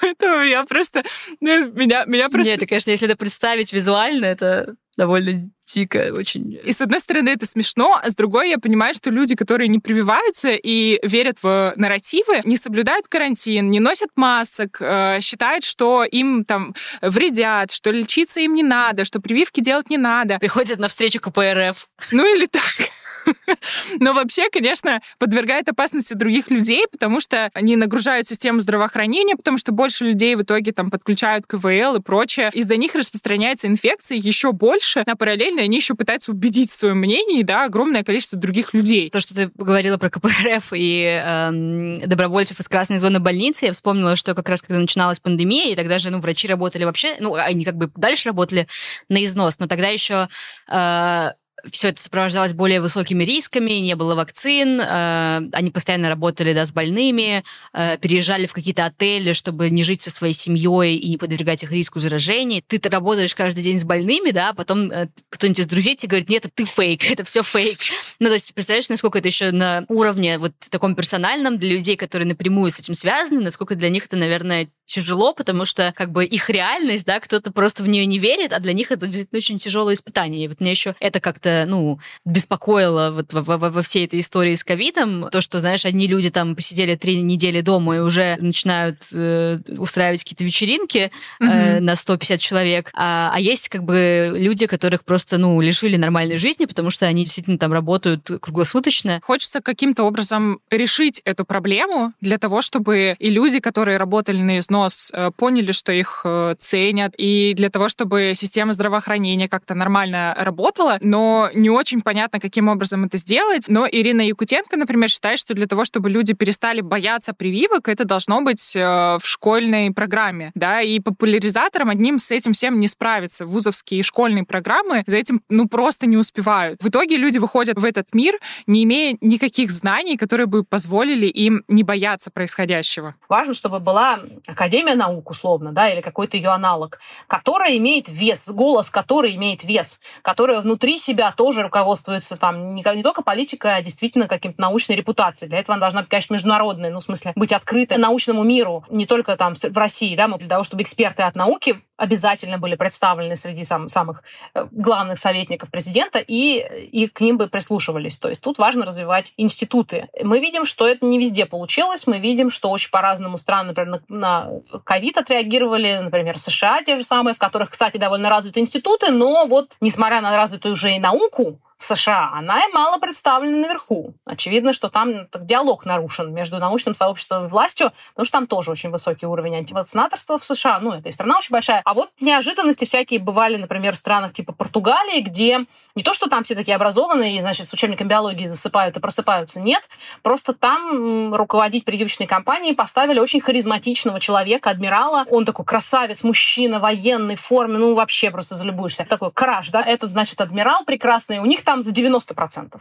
Поэтому 0.01 0.43
я 0.43 0.65
просто... 0.65 1.03
Ну, 1.41 1.73
меня, 1.73 2.05
меня 2.07 2.29
просто... 2.29 2.51
Нет, 2.51 2.59
это, 2.59 2.67
конечно, 2.67 2.91
если 2.91 3.09
это 3.09 3.17
представить 3.17 3.73
визуально, 3.73 4.27
это 4.27 4.75
довольно 4.97 5.51
дико 5.73 6.13
очень. 6.13 6.59
И 6.65 6.73
с 6.73 6.81
одной 6.81 7.01
стороны 7.01 7.31
это 7.31 7.47
смешно, 7.47 7.99
а 8.03 8.11
с 8.11 8.15
другой 8.15 8.51
я 8.51 8.59
понимаю, 8.59 8.93
что 8.95 9.11
люди, 9.11 9.35
которые 9.35 9.69
не 9.69 9.79
прививаются 9.79 10.51
и 10.51 10.99
верят 11.07 11.39
в 11.43 11.73
нарративы, 11.77 12.41
не 12.45 12.57
соблюдают 12.57 13.09
карантин, 13.09 13.71
не 13.71 13.81
носят 13.81 14.11
масок, 14.17 14.79
э, 14.81 15.21
считают, 15.21 15.65
что 15.65 16.05
им 16.05 16.45
там 16.45 16.75
вредят, 17.01 17.71
что 17.71 17.91
лечиться 17.91 18.41
им 18.41 18.55
не 18.55 18.63
надо, 18.63 19.05
что 19.05 19.21
прививки 19.21 19.61
делать 19.61 19.91
не 19.91 19.99
надо. 19.99 20.39
Приходят 20.39 20.79
на 20.79 20.89
встречу 20.89 21.21
КПРФ. 21.21 21.89
Ну 22.11 22.35
или 22.35 22.47
так. 22.47 22.90
Но 24.01 24.13
вообще, 24.13 24.49
конечно, 24.51 25.01
подвергает 25.19 25.69
опасности 25.69 26.15
других 26.15 26.51
людей, 26.51 26.85
потому 26.91 27.21
что 27.21 27.51
они 27.55 27.77
нагружают 27.77 28.29
систему 28.29 28.61
здравоохранения, 28.61 29.37
потому 29.37 29.59
что 29.59 29.73
больше 29.73 30.05
людей 30.05 30.35
в 30.37 30.43
итоге 30.43 30.73
там 30.73 30.91
подключают 30.91 31.47
КВЛ 31.47 31.97
и 31.97 32.01
прочее. 32.01 32.51
Из-за 32.53 32.77
них 32.77 32.95
распространяется 32.95 33.67
инфекция 33.67 34.19
еще 34.19 34.53
больше, 34.53 35.05
а 35.07 35.17
параллельно 35.17 35.63
они 35.63 35.77
еще 35.77 35.95
пытаются 35.95 36.31
убедить 36.31 36.71
в 36.71 36.77
своем 36.77 36.99
мнении, 36.99 37.43
да, 37.43 37.65
огромное 37.65 38.03
количество 38.03 38.39
других 38.39 38.75
людей. 38.75 39.11
То, 39.11 39.21
что 39.21 39.35
ты 39.35 39.51
говорила 39.55 39.99
про 39.99 40.11
КПРФ 40.11 40.73
и 40.73 41.23
э, 41.23 42.07
добровольцев 42.07 42.61
из 42.61 42.69
красной 42.69 42.99
зоны 42.99 43.21
больницы, 43.21 43.67
я 43.67 43.73
вспомнила, 43.73 44.17
что 44.17 44.35
как 44.35 44.49
раз 44.49 44.63
когда 44.63 44.79
начиналась 44.79 45.21
пандемия, 45.21 45.73
и 45.73 45.77
тогда 45.77 45.99
же, 45.99 46.11
ну, 46.11 46.21
врачи 46.21 46.49
работали 46.49 46.85
вообще, 46.85 47.17
ну, 47.21 47.35
они 47.35 47.65
как 47.65 47.77
бы 47.77 47.91
дальше 47.97 48.29
работали 48.29 48.67
на 49.09 49.23
износ, 49.25 49.59
но 49.59 49.67
тогда 49.67 49.89
еще 49.89 50.29
э, 50.69 51.31
все 51.71 51.89
это 51.89 52.03
сопровождалось 52.03 52.53
более 52.53 52.81
высокими 52.81 53.25
рисками, 53.25 53.73
не 53.73 53.95
было 53.95 54.15
вакцин, 54.15 54.81
э, 54.81 55.41
они 55.53 55.71
постоянно 55.71 56.09
работали 56.09 56.53
да, 56.53 56.65
с 56.65 56.73
больными, 56.73 57.45
э, 57.73 57.99
переезжали 57.99 58.47
в 58.47 58.53
какие-то 58.53 58.87
отели, 58.87 59.33
чтобы 59.33 59.71
не 59.71 59.83
жить 59.83 60.03
со 60.03 60.11
своей 60.11 60.35
семьей 60.35 60.97
и 60.97 61.09
не 61.11 61.19
подвергать 61.19 61.63
их 61.63 61.73
риску 61.73 62.01
заражений. 62.01 62.65
Ты 62.67 62.81
работаешь 62.89 63.35
каждый 63.35 63.63
день 63.63 63.79
с 63.79 63.85
больными, 63.85 64.31
да, 64.31 64.51
а 64.51 64.55
потом 64.55 64.91
э, 64.91 65.09
кто-нибудь 65.29 65.61
из 65.61 65.67
друзей 65.67 65.97
тебе 65.97 66.09
говорит, 66.09 66.29
нет, 66.31 66.45
это 66.47 66.55
ты 66.55 66.65
фейк, 66.65 67.05
это 67.11 67.25
все 67.25 67.43
фейк. 67.43 67.79
Ну, 68.19 68.29
то 68.29 68.35
есть, 68.35 68.55
представляешь, 68.55 68.89
насколько 68.89 69.19
это 69.19 69.29
еще 69.29 69.51
на 69.51 69.85
уровне 69.89 70.39
вот 70.39 70.53
таком 70.71 70.95
персональном 70.95 71.59
для 71.59 71.71
людей, 71.71 71.97
которые 71.97 72.27
напрямую 72.27 72.71
с 72.71 72.79
этим 72.79 72.95
связаны, 72.95 73.41
насколько 73.41 73.75
для 73.75 73.91
них 73.91 74.07
это, 74.07 74.17
наверное, 74.17 74.69
тяжело, 74.91 75.33
потому 75.33 75.65
что 75.65 75.93
как 75.95 76.11
бы 76.11 76.25
их 76.25 76.51
реальность, 76.51 77.05
да, 77.05 77.21
кто-то 77.21 77.53
просто 77.53 77.83
в 77.83 77.89
нее 77.89 78.07
не 78.07 78.19
верит, 78.19 78.53
а 78.53 78.59
для 78.59 78.73
них 78.73 78.91
это 78.91 79.07
действительно 79.07 79.39
очень 79.39 79.59
тяжелое 79.59 79.95
испытание. 79.95 80.45
И 80.45 80.49
вот 80.49 80.61
мне 80.61 80.71
еще 80.71 80.97
это 80.99 81.21
как-то, 81.21 81.50
ну, 81.67 81.99
беспокоило 82.25 83.11
вот 83.11 83.33
во, 83.33 83.43
во, 83.43 83.71
во 83.71 83.83
всей 83.83 84.07
этой 84.07 84.21
истории 84.21 84.55
с 84.55 84.65
ковидом. 84.65 85.29
То, 85.31 85.41
что, 85.41 85.61
знаешь, 85.61 85.85
одни 85.87 86.07
люди 86.07 86.31
там 86.31 86.57
посидели 86.57 86.97
три 86.97 87.21
недели 87.21 87.61
дома 87.61 87.97
и 87.97 87.99
уже 88.01 88.37
начинают 88.41 88.99
э, 89.15 89.59
устраивать 89.79 90.25
какие-то 90.25 90.45
вечеринки 90.45 91.11
э, 91.41 91.45
mm-hmm. 91.45 91.81
на 91.81 91.95
150 91.95 92.41
человек, 92.41 92.91
а, 92.95 93.31
а 93.35 93.41
есть 93.41 93.69
как 93.69 93.85
бы 93.85 94.33
люди, 94.35 94.67
которых 94.67 95.05
просто, 95.05 95.39
ну, 95.39 95.61
лишили 95.61 95.97
нормальной 95.97 96.37
жизни, 96.37 96.67
потому 96.67 96.91
что 96.91 97.07
они 97.07 97.25
действительно 97.25 97.59
там 97.59 97.73
работают 97.73 98.29
круглосуточно. 98.41 99.21
Хочется 99.23 99.61
каким-то 99.61 100.05
образом 100.05 100.61
решить 100.71 101.21
эту 101.25 101.45
проблему 101.45 102.13
для 102.21 102.39
того, 102.39 102.63
чтобы 102.63 103.17
и 103.19 103.31
люди, 103.31 103.61
которые 103.61 103.97
работали 103.97 104.41
на 104.41 104.59
износ, 104.59 104.81
нос, 104.81 105.11
э, 105.13 105.31
поняли, 105.37 105.73
что 105.73 105.93
их 105.93 106.23
э, 106.25 106.55
ценят, 106.59 107.15
и 107.17 107.55
для 107.55 107.71
того, 107.71 107.89
чтобы 107.89 108.33
система 108.35 108.73
здравоохранения 108.73 109.49
как-то 109.49 109.75
нормально 109.75 110.35
работала, 110.39 110.99
но 111.01 111.40
не 111.55 111.71
очень 111.71 112.03
понятно, 112.03 112.41
каким 112.41 112.69
образом 112.69 113.05
это 113.05 113.17
сделать. 113.17 113.65
Но 113.69 113.87
Ирина 113.91 114.21
Якутенко, 114.21 114.77
например, 114.77 115.09
считает, 115.09 115.39
что 115.39 115.55
для 115.55 115.67
того, 115.67 115.85
чтобы 115.85 116.11
люди 116.11 116.35
перестали 116.35 116.81
бояться 116.81 117.33
прививок, 117.33 117.89
это 117.89 118.05
должно 118.05 118.43
быть 118.43 118.77
э, 118.77 118.81
в 118.81 119.23
школьной 119.25 119.93
программе, 119.93 120.53
да, 120.55 120.83
и 120.83 121.01
популяризатором 121.01 121.91
одним 121.91 122.19
с 122.19 122.31
этим 122.31 122.53
всем 122.53 122.81
не 122.81 122.89
справиться. 122.89 123.47
Вузовские 123.47 124.01
и 124.01 124.03
школьные 124.03 124.45
программы 124.45 125.03
за 125.07 125.17
этим, 125.17 125.43
ну, 125.49 125.69
просто 125.69 126.07
не 126.07 126.17
успевают. 126.17 126.83
В 126.83 126.89
итоге 126.89 127.17
люди 127.17 127.39
выходят 127.39 127.79
в 127.79 127.85
этот 127.85 128.15
мир, 128.15 128.39
не 128.67 128.85
имея 128.85 129.17
никаких 129.21 129.71
знаний, 129.71 130.17
которые 130.17 130.47
бы 130.47 130.65
позволили 130.65 131.27
им 131.27 131.65
не 131.69 131.83
бояться 131.83 132.31
происходящего. 132.31 133.15
Важно, 133.29 133.55
чтобы 133.55 133.81
была 133.81 134.21
Академия 134.47 134.95
наук, 134.95 135.31
условно, 135.31 135.73
да, 135.73 135.89
или 135.89 136.01
какой-то 136.01 136.37
ее 136.37 136.51
аналог, 136.51 136.99
которая 137.27 137.77
имеет 137.77 138.09
вес, 138.09 138.49
голос 138.49 138.91
который 138.91 139.35
имеет 139.37 139.65
вес, 139.65 140.01
которая 140.23 140.61
внутри 140.61 140.99
себя 140.99 141.30
тоже 141.33 141.63
руководствуется 141.63 142.37
там 142.37 142.75
не, 142.75 142.85
не 142.97 143.03
только 143.03 143.23
политикой, 143.23 143.77
а 143.77 143.83
действительно 143.83 144.29
каким-то 144.29 144.61
научной 144.61 144.97
репутацией. 144.97 145.49
Для 145.49 145.59
этого 145.59 145.75
она 145.75 145.81
должна 145.81 146.01
быть, 146.01 146.11
конечно, 146.11 146.35
международной, 146.35 146.91
ну, 146.91 147.01
в 147.01 147.05
смысле, 147.05 147.33
быть 147.37 147.53
открытой 147.53 147.99
научному 147.99 148.43
миру, 148.43 148.85
не 148.91 149.07
только 149.07 149.37
там 149.37 149.55
в 149.55 149.77
России, 149.77 150.17
да, 150.17 150.29
для 150.29 150.49
того, 150.49 150.65
чтобы 150.65 150.83
эксперты 150.83 151.23
от 151.23 151.35
науки 151.35 151.81
обязательно 152.01 152.57
были 152.57 152.77
представлены 152.77 153.37
среди 153.37 153.63
сам, 153.63 153.89
самых 153.89 154.23
э, 154.55 154.67
главных 154.71 155.19
советников 155.19 155.71
президента, 155.71 156.19
и, 156.19 156.65
и 156.91 157.09
к 157.09 157.21
ним 157.21 157.37
бы 157.37 157.47
прислушивались. 157.47 158.17
То 158.19 158.31
есть 158.31 158.43
тут 158.43 158.57
важно 158.57 158.87
развивать 158.87 159.35
институты. 159.37 160.09
Мы 160.23 160.41
видим, 160.41 160.65
что 160.65 160.89
это 160.89 161.05
не 161.05 161.19
везде 161.19 161.45
получилось. 161.45 162.07
Мы 162.07 162.19
видим, 162.19 162.51
что 162.51 162.71
очень 162.71 162.91
по-разному 162.91 163.37
страны, 163.37 163.69
например, 163.69 164.01
на 164.09 164.49
ковид 164.85 165.19
отреагировали, 165.19 165.99
например, 165.99 166.39
США 166.39 166.83
те 166.83 166.97
же 166.97 167.05
самые, 167.05 167.35
в 167.35 167.39
которых, 167.39 167.71
кстати, 167.71 167.99
довольно 167.99 168.31
развиты 168.31 168.61
институты, 168.61 169.13
но 169.13 169.45
вот, 169.47 169.77
несмотря 169.83 170.23
на 170.23 170.35
развитую 170.35 170.73
уже 170.73 170.95
и 170.95 170.99
науку, 170.99 171.20
науку 171.21 171.61
в 171.81 171.83
США, 171.83 172.31
она 172.35 172.61
и 172.61 172.73
мало 172.73 172.99
представлена 172.99 173.57
наверху. 173.57 174.13
Очевидно, 174.27 174.75
что 174.75 174.91
там 174.91 175.27
диалог 175.35 175.87
нарушен 175.87 176.33
между 176.33 176.59
научным 176.59 176.95
сообществом 176.95 177.47
и 177.47 177.49
властью, 177.49 177.93
потому 178.11 178.27
что 178.27 178.33
там 178.33 178.47
тоже 178.47 178.71
очень 178.71 178.91
высокий 178.91 179.25
уровень 179.25 179.57
антивакцинаторства 179.57 180.39
в 180.39 180.45
США. 180.45 180.79
Ну, 180.79 180.93
это 180.93 181.09
и 181.09 181.13
страна 181.13 181.39
очень 181.39 181.53
большая. 181.53 181.81
А 181.87 181.95
вот 181.95 182.11
неожиданности 182.21 182.85
всякие 182.85 183.19
бывали, 183.19 183.57
например, 183.57 183.95
в 183.95 183.97
странах 183.97 184.35
типа 184.35 184.53
Португалии, 184.53 185.23
где 185.23 185.65
не 185.95 186.03
то, 186.03 186.13
что 186.13 186.29
там 186.29 186.45
все 186.45 186.55
такие 186.55 186.77
образованные, 186.77 187.41
значит, 187.41 187.67
с 187.67 187.73
учебником 187.73 188.09
биологии 188.09 188.47
засыпают 188.47 188.99
и 188.99 189.01
просыпаются, 189.01 189.59
нет. 189.59 189.83
Просто 190.23 190.53
там 190.53 191.35
руководить 191.35 191.87
прививочной 191.87 192.27
кампанией 192.27 192.75
поставили 192.75 193.21
очень 193.21 193.41
харизматичного 193.41 194.21
человека, 194.21 194.69
адмирала. 194.69 195.25
Он 195.31 195.47
такой 195.47 195.65
красавец, 195.65 196.25
мужчина, 196.25 196.79
военной 196.79 197.37
форме, 197.37 197.79
ну, 197.79 197.95
вообще 197.95 198.31
просто 198.31 198.55
залюбуешься. 198.55 199.07
Такой 199.09 199.33
краш, 199.33 199.71
да? 199.71 199.83
Этот, 199.83 200.11
значит, 200.11 200.39
адмирал 200.43 200.85
прекрасный. 200.85 201.39
У 201.39 201.47
них 201.47 201.65
там 201.71 201.83
за 201.83 201.93
90% 201.93 202.81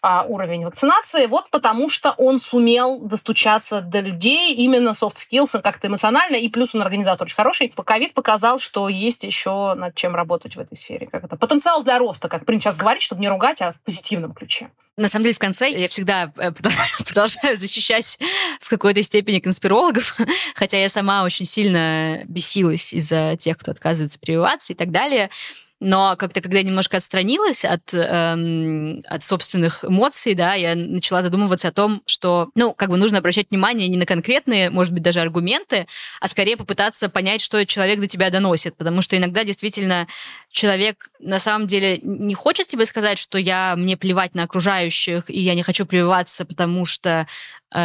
а, 0.00 0.24
уровень 0.26 0.64
вакцинации, 0.64 1.26
вот 1.26 1.50
потому 1.50 1.90
что 1.90 2.12
он 2.12 2.38
сумел 2.38 2.98
достучаться 2.98 3.82
до 3.82 4.00
людей 4.00 4.54
именно 4.54 4.90
soft 4.90 5.16
skills, 5.16 5.60
как-то 5.60 5.88
эмоционально, 5.88 6.36
и 6.36 6.48
плюс 6.48 6.74
он 6.74 6.80
организатор 6.80 7.26
очень 7.26 7.36
хороший. 7.36 7.68
Ковид 7.68 8.14
показал, 8.14 8.58
что 8.58 8.88
есть 8.88 9.24
еще 9.24 9.74
над 9.74 9.94
чем 9.94 10.14
работать 10.14 10.56
в 10.56 10.58
этой 10.58 10.74
сфере. 10.74 11.06
Как 11.06 11.24
это? 11.24 11.36
Потенциал 11.36 11.82
для 11.82 11.98
роста, 11.98 12.30
как 12.30 12.46
принято 12.46 12.64
сейчас 12.64 12.76
говорить, 12.78 13.02
чтобы 13.02 13.20
не 13.20 13.28
ругать, 13.28 13.60
а 13.60 13.74
в 13.74 13.80
позитивном 13.80 14.32
ключе. 14.32 14.70
На 14.96 15.08
самом 15.08 15.24
деле, 15.24 15.34
в 15.34 15.38
конце 15.38 15.70
я 15.70 15.88
всегда 15.88 16.32
э, 16.38 16.50
продолжаю 17.04 17.58
защищать 17.58 18.18
в 18.58 18.70
какой-то 18.70 19.02
степени 19.02 19.40
конспирологов, 19.40 20.16
хотя 20.54 20.78
я 20.78 20.88
сама 20.88 21.24
очень 21.24 21.44
сильно 21.44 22.22
бесилась 22.24 22.94
из-за 22.94 23.36
тех, 23.38 23.58
кто 23.58 23.70
отказывается 23.70 24.18
прививаться 24.18 24.72
и 24.72 24.76
так 24.76 24.90
далее. 24.90 25.28
Но 25.80 26.14
как-то, 26.16 26.42
когда 26.42 26.58
я 26.58 26.62
немножко 26.62 26.98
отстранилась 26.98 27.64
от, 27.64 27.94
эм, 27.94 29.02
от 29.06 29.24
собственных 29.24 29.82
эмоций, 29.82 30.34
да, 30.34 30.52
я 30.52 30.74
начала 30.74 31.22
задумываться 31.22 31.68
о 31.68 31.72
том, 31.72 32.02
что, 32.04 32.50
ну, 32.54 32.74
как 32.74 32.90
бы 32.90 32.98
нужно 32.98 33.18
обращать 33.18 33.46
внимание 33.50 33.88
не 33.88 33.96
на 33.96 34.04
конкретные, 34.04 34.68
может 34.68 34.92
быть, 34.92 35.02
даже 35.02 35.20
аргументы, 35.20 35.86
а 36.20 36.28
скорее 36.28 36.58
попытаться 36.58 37.08
понять, 37.08 37.40
что 37.40 37.64
человек 37.64 37.98
до 37.98 38.06
тебя 38.06 38.28
доносит. 38.28 38.76
Потому 38.76 39.00
что 39.00 39.16
иногда 39.16 39.42
действительно 39.42 40.06
человек 40.50 41.10
на 41.18 41.38
самом 41.38 41.66
деле 41.66 41.98
не 42.02 42.34
хочет 42.34 42.66
тебе 42.66 42.84
сказать, 42.84 43.18
что 43.18 43.38
я, 43.38 43.74
мне 43.74 43.96
плевать 43.96 44.34
на 44.34 44.42
окружающих, 44.42 45.30
и 45.30 45.40
я 45.40 45.54
не 45.54 45.62
хочу 45.62 45.86
прививаться, 45.86 46.44
потому 46.44 46.84
что 46.84 47.26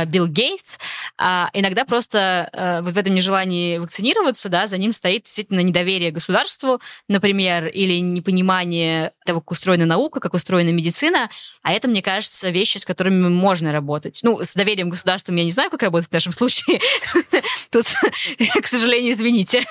Билл 0.08 0.28
Гейтс, 0.28 0.78
а 1.18 1.50
иногда 1.54 1.86
просто 1.86 2.50
э, 2.52 2.82
вот 2.82 2.94
в 2.94 2.98
этом 2.98 3.14
нежелании 3.14 3.78
вакцинироваться, 3.78 4.50
да, 4.50 4.68
за 4.68 4.78
ним 4.78 4.94
стоит 4.94 5.24
действительно 5.24 5.62
недоверие 5.62 6.12
государству, 6.12 6.82
например, 7.08 7.68
или 7.68 8.00
непонимание 8.00 9.14
того, 9.26 9.42
как 9.42 9.52
устроена 9.52 9.86
наука, 9.86 10.20
как 10.20 10.34
устроена 10.34 10.70
медицина, 10.70 11.30
а 11.62 11.74
это, 11.74 11.88
мне 11.88 12.02
кажется, 12.02 12.50
вещи, 12.50 12.78
с 12.78 12.86
которыми 12.86 13.30
можно 13.30 13.72
работать. 13.72 14.20
Ну, 14.24 14.42
с 14.42 14.54
доверием 14.54 14.90
государством 14.90 15.36
я 15.36 15.44
не 15.44 15.52
знаю, 15.52 15.70
как 15.70 15.84
работать 15.84 16.10
в 16.10 16.14
нашем 16.14 16.32
случае. 16.32 16.80
Тут, 17.72 17.86
к 18.62 18.68
сожалению, 18.68 19.14
извините. 19.14 19.66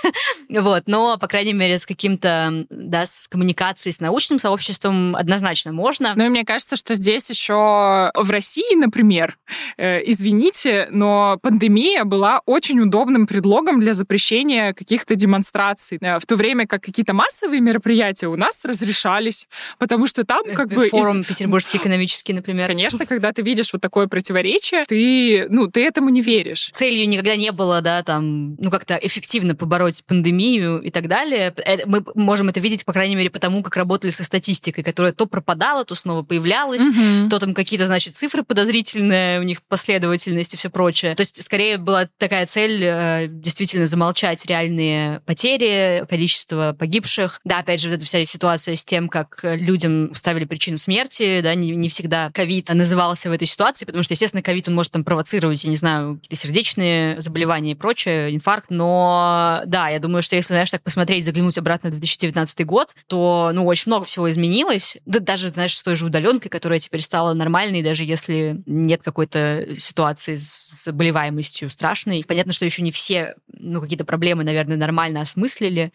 Вот, 0.48 0.84
но, 0.86 1.18
по 1.18 1.28
крайней 1.28 1.52
мере, 1.52 1.78
с 1.78 1.86
каким-то, 1.86 2.66
да, 2.70 3.06
с 3.06 3.28
коммуникацией 3.28 3.92
с 3.92 4.00
научным 4.00 4.38
сообществом 4.38 5.16
однозначно 5.16 5.72
можно. 5.72 6.14
Ну, 6.16 6.26
и 6.26 6.28
мне 6.28 6.44
кажется, 6.44 6.76
что 6.76 6.94
здесь 6.94 7.30
еще 7.30 8.10
в 8.14 8.30
России, 8.30 8.74
например, 8.76 9.38
э, 9.76 10.02
извините, 10.04 10.88
но 10.90 11.38
пандемия 11.42 12.04
была 12.04 12.40
очень 12.46 12.80
удобным 12.80 13.26
предлогом 13.26 13.80
для 13.80 13.94
запрещения 13.94 14.72
каких-то 14.72 15.14
демонстраций. 15.14 15.98
Э, 16.00 16.18
в 16.18 16.26
то 16.26 16.36
время 16.36 16.66
как 16.66 16.82
какие-то 16.82 17.14
массовые 17.14 17.60
мероприятия 17.60 18.26
у 18.26 18.36
нас 18.36 18.64
разрешались, 18.64 19.48
потому 19.78 20.06
что 20.06 20.24
там 20.24 20.44
как 20.54 20.68
бы... 20.68 20.88
Форум 20.88 21.22
из... 21.22 21.26
Петербургский 21.26 21.78
экономический, 21.78 22.32
например. 22.32 22.68
Конечно, 22.68 23.06
когда 23.06 23.32
ты 23.32 23.42
видишь 23.42 23.72
вот 23.72 23.82
такое 23.82 24.06
противоречие, 24.06 24.84
ты, 24.86 25.46
ну, 25.48 25.68
ты 25.68 25.84
этому 25.84 26.10
не 26.10 26.20
веришь. 26.20 26.70
Целью 26.72 27.08
никогда 27.08 27.36
не 27.36 27.52
было, 27.52 27.80
да, 27.80 28.02
там, 28.02 28.56
ну, 28.56 28.70
как-то 28.70 28.94
эффективно 28.96 29.54
побороть 29.54 30.04
пандемию 30.04 30.80
и 30.80 30.90
так 30.90 31.08
далее. 31.08 31.54
Э, 31.64 31.86
мы 31.86 32.04
можем 32.14 32.48
это 32.48 32.60
видеть, 32.60 32.84
по 32.84 32.92
крайней 32.92 33.16
мере, 33.16 33.30
потому 33.30 33.62
как 33.62 33.76
работали 33.76 34.10
со 34.10 34.24
статистикой, 34.24 34.84
которая 34.84 35.12
то 35.12 35.26
пропадала, 35.26 35.84
то 35.84 35.94
снова 35.94 36.22
появлялась, 36.22 36.82
угу. 36.82 37.28
то 37.30 37.38
там 37.38 37.54
какие-то, 37.54 37.86
значит, 37.86 38.16
цифры 38.16 38.42
подозрительные, 38.42 39.40
у 39.40 39.42
них 39.42 39.62
последовательность 39.94 40.54
и 40.54 40.56
все 40.56 40.70
прочее. 40.70 41.14
То 41.14 41.20
есть, 41.20 41.42
скорее, 41.42 41.78
была 41.78 42.08
такая 42.18 42.46
цель 42.46 42.80
э, 42.82 43.26
действительно 43.28 43.86
замолчать 43.86 44.44
реальные 44.46 45.20
потери, 45.20 46.04
количество 46.08 46.74
погибших. 46.76 47.40
Да, 47.44 47.58
опять 47.58 47.80
же, 47.80 47.88
вот 47.88 47.96
эта 47.96 48.04
вся 48.04 48.22
ситуация 48.24 48.74
с 48.74 48.84
тем, 48.84 49.08
как 49.08 49.40
людям 49.42 50.12
ставили 50.14 50.44
причину 50.44 50.78
смерти, 50.78 51.40
да, 51.42 51.54
не, 51.54 51.70
не 51.70 51.88
всегда 51.88 52.30
ковид 52.32 52.70
назывался 52.70 53.28
в 53.28 53.32
этой 53.32 53.46
ситуации, 53.46 53.84
потому 53.84 54.02
что, 54.02 54.14
естественно, 54.14 54.42
ковид, 54.42 54.68
он 54.68 54.74
может 54.74 54.92
там 54.92 55.04
провоцировать, 55.04 55.62
я 55.64 55.70
не 55.70 55.76
знаю, 55.76 56.16
какие-то 56.16 56.46
сердечные 56.46 57.20
заболевания 57.20 57.72
и 57.72 57.74
прочее, 57.74 58.34
инфаркт, 58.34 58.70
но 58.70 59.62
да, 59.66 59.88
я 59.88 60.00
думаю, 60.00 60.22
что 60.22 60.34
если, 60.34 60.54
знаешь, 60.54 60.70
так 60.70 60.82
посмотреть, 60.82 61.24
заглянуть 61.24 61.58
обратно 61.58 61.90
в 61.90 61.92
2019 61.92 62.66
год, 62.66 62.94
то, 63.06 63.50
ну, 63.54 63.64
очень 63.66 63.84
много 63.86 64.04
всего 64.04 64.28
изменилось. 64.28 64.96
Да 65.06 65.20
даже, 65.20 65.50
знаешь, 65.50 65.76
с 65.76 65.82
той 65.82 65.94
же 65.94 66.06
удаленкой, 66.06 66.50
которая 66.50 66.80
теперь 66.80 67.02
стала 67.02 67.32
нормальной, 67.32 67.82
даже 67.82 68.04
если 68.04 68.62
нет 68.66 69.02
какой-то 69.02 69.66
ситуации 69.84 70.36
с 70.36 70.84
заболеваемостью 70.84 71.70
страшной. 71.70 72.24
Понятно, 72.26 72.52
что 72.52 72.64
еще 72.64 72.82
не 72.82 72.90
все, 72.90 73.34
ну, 73.52 73.80
какие-то 73.80 74.04
проблемы, 74.04 74.44
наверное, 74.44 74.76
нормально 74.76 75.20
осмыслили, 75.20 75.92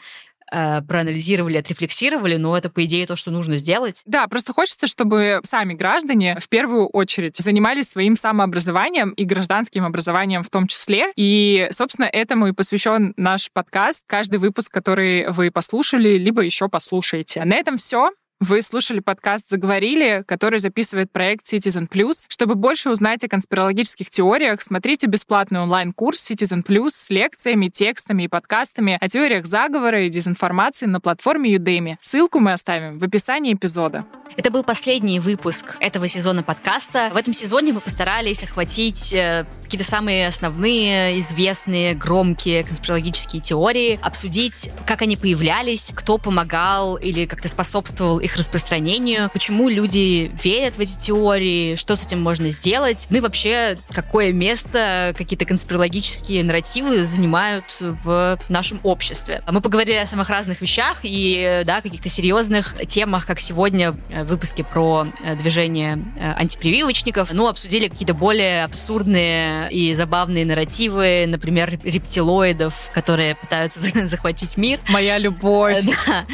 э, 0.51 0.81
проанализировали, 0.81 1.57
отрефлексировали, 1.57 2.37
но 2.37 2.57
это, 2.57 2.69
по 2.69 2.85
идее, 2.85 3.05
то, 3.05 3.15
что 3.15 3.31
нужно 3.31 3.57
сделать. 3.57 4.01
Да, 4.05 4.27
просто 4.27 4.53
хочется, 4.53 4.87
чтобы 4.87 5.41
сами 5.43 5.73
граждане 5.73 6.37
в 6.39 6.49
первую 6.49 6.87
очередь 6.87 7.37
занимались 7.37 7.89
своим 7.89 8.15
самообразованием 8.15 9.11
и 9.11 9.25
гражданским 9.25 9.85
образованием 9.85 10.43
в 10.43 10.49
том 10.49 10.67
числе. 10.67 11.11
И, 11.15 11.67
собственно, 11.71 12.05
этому 12.05 12.47
и 12.47 12.53
посвящен 12.53 13.13
наш 13.17 13.51
подкаст. 13.51 14.03
Каждый 14.07 14.39
выпуск, 14.39 14.71
который 14.71 15.29
вы 15.29 15.51
послушали, 15.51 16.17
либо 16.17 16.41
еще 16.41 16.69
послушаете. 16.69 17.43
На 17.45 17.55
этом 17.55 17.77
все. 17.77 18.11
Вы 18.41 18.61
слушали 18.61 19.01
подкаст 19.01 19.49
«Заговорили», 19.49 20.23
который 20.25 20.59
записывает 20.59 21.11
проект 21.11 21.45
Citizen 21.51 21.89
Plus. 21.89 22.23
Чтобы 22.29 22.55
больше 22.55 22.89
узнать 22.89 23.21
о 23.25 23.27
конспирологических 23.27 24.09
теориях, 24.09 24.61
смотрите 24.61 25.07
бесплатный 25.07 25.59
онлайн-курс 25.59 26.31
Citizen 26.31 26.65
Plus 26.65 26.91
с 26.91 27.09
лекциями, 27.09 27.67
текстами 27.67 28.23
и 28.23 28.27
подкастами 28.29 28.97
о 29.01 29.09
теориях 29.09 29.45
заговора 29.45 30.03
и 30.03 30.09
дезинформации 30.09 30.85
на 30.85 31.01
платформе 31.01 31.53
Udemy. 31.53 31.97
Ссылку 31.99 32.39
мы 32.39 32.53
оставим 32.53 32.97
в 32.97 33.03
описании 33.03 33.53
эпизода. 33.53 34.05
Это 34.37 34.51
был 34.51 34.63
последний 34.63 35.19
выпуск 35.19 35.75
этого 35.81 36.07
сезона 36.07 36.43
подкаста. 36.43 37.09
В 37.11 37.17
этом 37.17 37.33
сезоне 37.33 37.73
мы 37.73 37.81
постарались 37.81 38.41
охватить 38.41 39.11
э, 39.11 39.45
какие-то 39.63 39.85
самые 39.85 40.27
основные, 40.27 41.19
известные, 41.19 41.93
громкие 41.93 42.63
конспирологические 42.63 43.41
теории, 43.41 43.99
обсудить, 44.01 44.71
как 44.87 45.01
они 45.01 45.17
появлялись, 45.17 45.91
кто 45.93 46.17
помогал 46.17 46.95
или 46.95 47.25
как-то 47.25 47.49
способствовал 47.49 48.19
их 48.19 48.28
распространению, 48.37 49.29
почему 49.31 49.69
люди 49.69 50.31
верят 50.41 50.75
в 50.75 50.79
эти 50.79 50.97
теории, 50.97 51.75
что 51.75 51.95
с 51.95 52.05
этим 52.05 52.21
можно 52.21 52.49
сделать, 52.49 53.07
ну 53.09 53.17
и 53.17 53.21
вообще, 53.21 53.77
какое 53.91 54.31
место 54.31 55.13
какие-то 55.17 55.45
конспирологические 55.45 56.43
нарративы 56.43 57.03
занимают 57.03 57.77
в 57.79 58.39
нашем 58.49 58.79
обществе. 58.83 59.41
Мы 59.49 59.61
поговорили 59.61 59.95
о 59.97 60.05
самых 60.05 60.29
разных 60.29 60.61
вещах 60.61 60.99
и, 61.03 61.63
да, 61.65 61.81
каких-то 61.81 62.09
серьезных 62.09 62.75
темах, 62.87 63.25
как 63.25 63.39
сегодня 63.39 63.91
в 63.91 64.23
выпуске 64.23 64.63
про 64.63 65.07
э, 65.23 65.35
движение 65.35 65.99
э, 66.17 66.31
антипрививочников, 66.33 67.33
ну, 67.33 67.47
обсудили 67.47 67.87
какие-то 67.87 68.13
более 68.13 68.63
абсурдные 68.63 69.71
и 69.71 69.93
забавные 69.93 70.45
нарративы, 70.45 71.25
например, 71.27 71.79
рептилоидов, 71.83 72.89
которые 72.93 73.35
пытаются 73.35 73.79
захватить 74.07 74.57
мир. 74.57 74.79
Моя 74.89 75.17
любовь. 75.17 75.79
Да. 76.09 76.25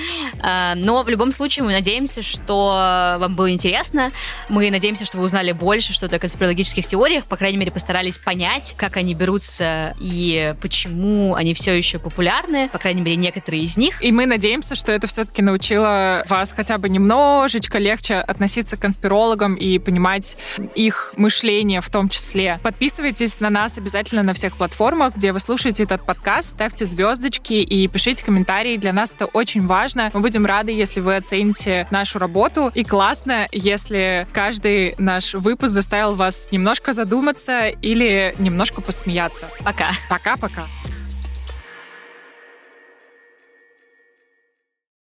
А, 0.42 0.76
но 0.76 1.04
в 1.04 1.10
любом 1.10 1.32
случае 1.32 1.66
мы 1.66 1.76
надеемся, 1.86 2.24
что 2.24 3.18
вам 3.20 3.36
было 3.36 3.52
интересно. 3.52 4.12
Мы 4.50 4.72
надеемся, 4.72 5.06
что 5.06 5.20
вы 5.20 5.26
узнали 5.26 5.52
больше 5.52 5.94
что-то 5.94 6.16
о 6.16 6.20
конспирологических 6.20 6.88
теориях, 6.88 7.26
по 7.26 7.38
крайней 7.38 7.60
мере, 7.60 7.72
постарались 7.72 8.18
понять, 8.18 8.74
как 8.76 8.98
они 8.98 9.14
берутся 9.14 9.96
и 10.00 10.56
почему 10.62 11.36
они 11.36 11.54
все 11.54 11.78
еще 11.78 12.00
популярны, 12.00 12.70
по 12.70 12.80
крайней 12.80 13.02
мере, 13.02 13.18
некоторые 13.18 13.62
из 13.62 13.78
них. 13.78 14.04
И 14.04 14.12
мы 14.12 14.26
надеемся, 14.26 14.74
что 14.74 14.92
это 14.92 15.06
все-таки 15.06 15.44
научило 15.44 16.24
вас 16.28 16.52
хотя 16.56 16.80
бы 16.80 16.90
немножечко 16.90 17.78
легче 17.78 18.16
относиться 18.16 18.78
к 18.78 18.80
конспирологам 18.80 19.54
и 19.54 19.78
понимать 19.78 20.38
их 20.74 21.14
мышление 21.18 21.82
в 21.82 21.90
том 21.92 22.10
числе. 22.10 22.60
Подписывайтесь 22.64 23.40
на 23.40 23.52
нас 23.52 23.78
обязательно 23.78 24.24
на 24.24 24.34
всех 24.34 24.58
платформах, 24.58 25.16
где 25.16 25.32
вы 25.32 25.40
слушаете 25.40 25.84
этот 25.84 26.04
подкаст, 26.04 26.50
ставьте 26.50 26.86
звездочки 26.86 27.54
и 27.54 27.88
пишите 27.88 28.26
комментарии. 28.26 28.78
Для 28.78 28.92
нас 28.92 29.12
это 29.12 29.26
очень 29.26 29.68
важно. 29.68 30.10
Мы 30.16 30.22
будем 30.22 30.48
рады, 30.48 30.72
если 30.72 31.00
вы 31.00 31.18
оцените 31.18 31.75
нашу 31.92 32.20
работу. 32.20 32.72
И 32.74 32.84
классно, 32.84 33.48
если 33.52 34.28
каждый 34.34 34.96
наш 34.98 35.34
выпуск 35.34 35.74
заставил 35.74 36.16
вас 36.16 36.48
немножко 36.52 36.94
задуматься 36.94 37.68
или 37.68 38.36
немножко 38.38 38.82
посмеяться. 38.82 39.48
Пока. 39.64 39.92
Пока-пока. 40.10 40.64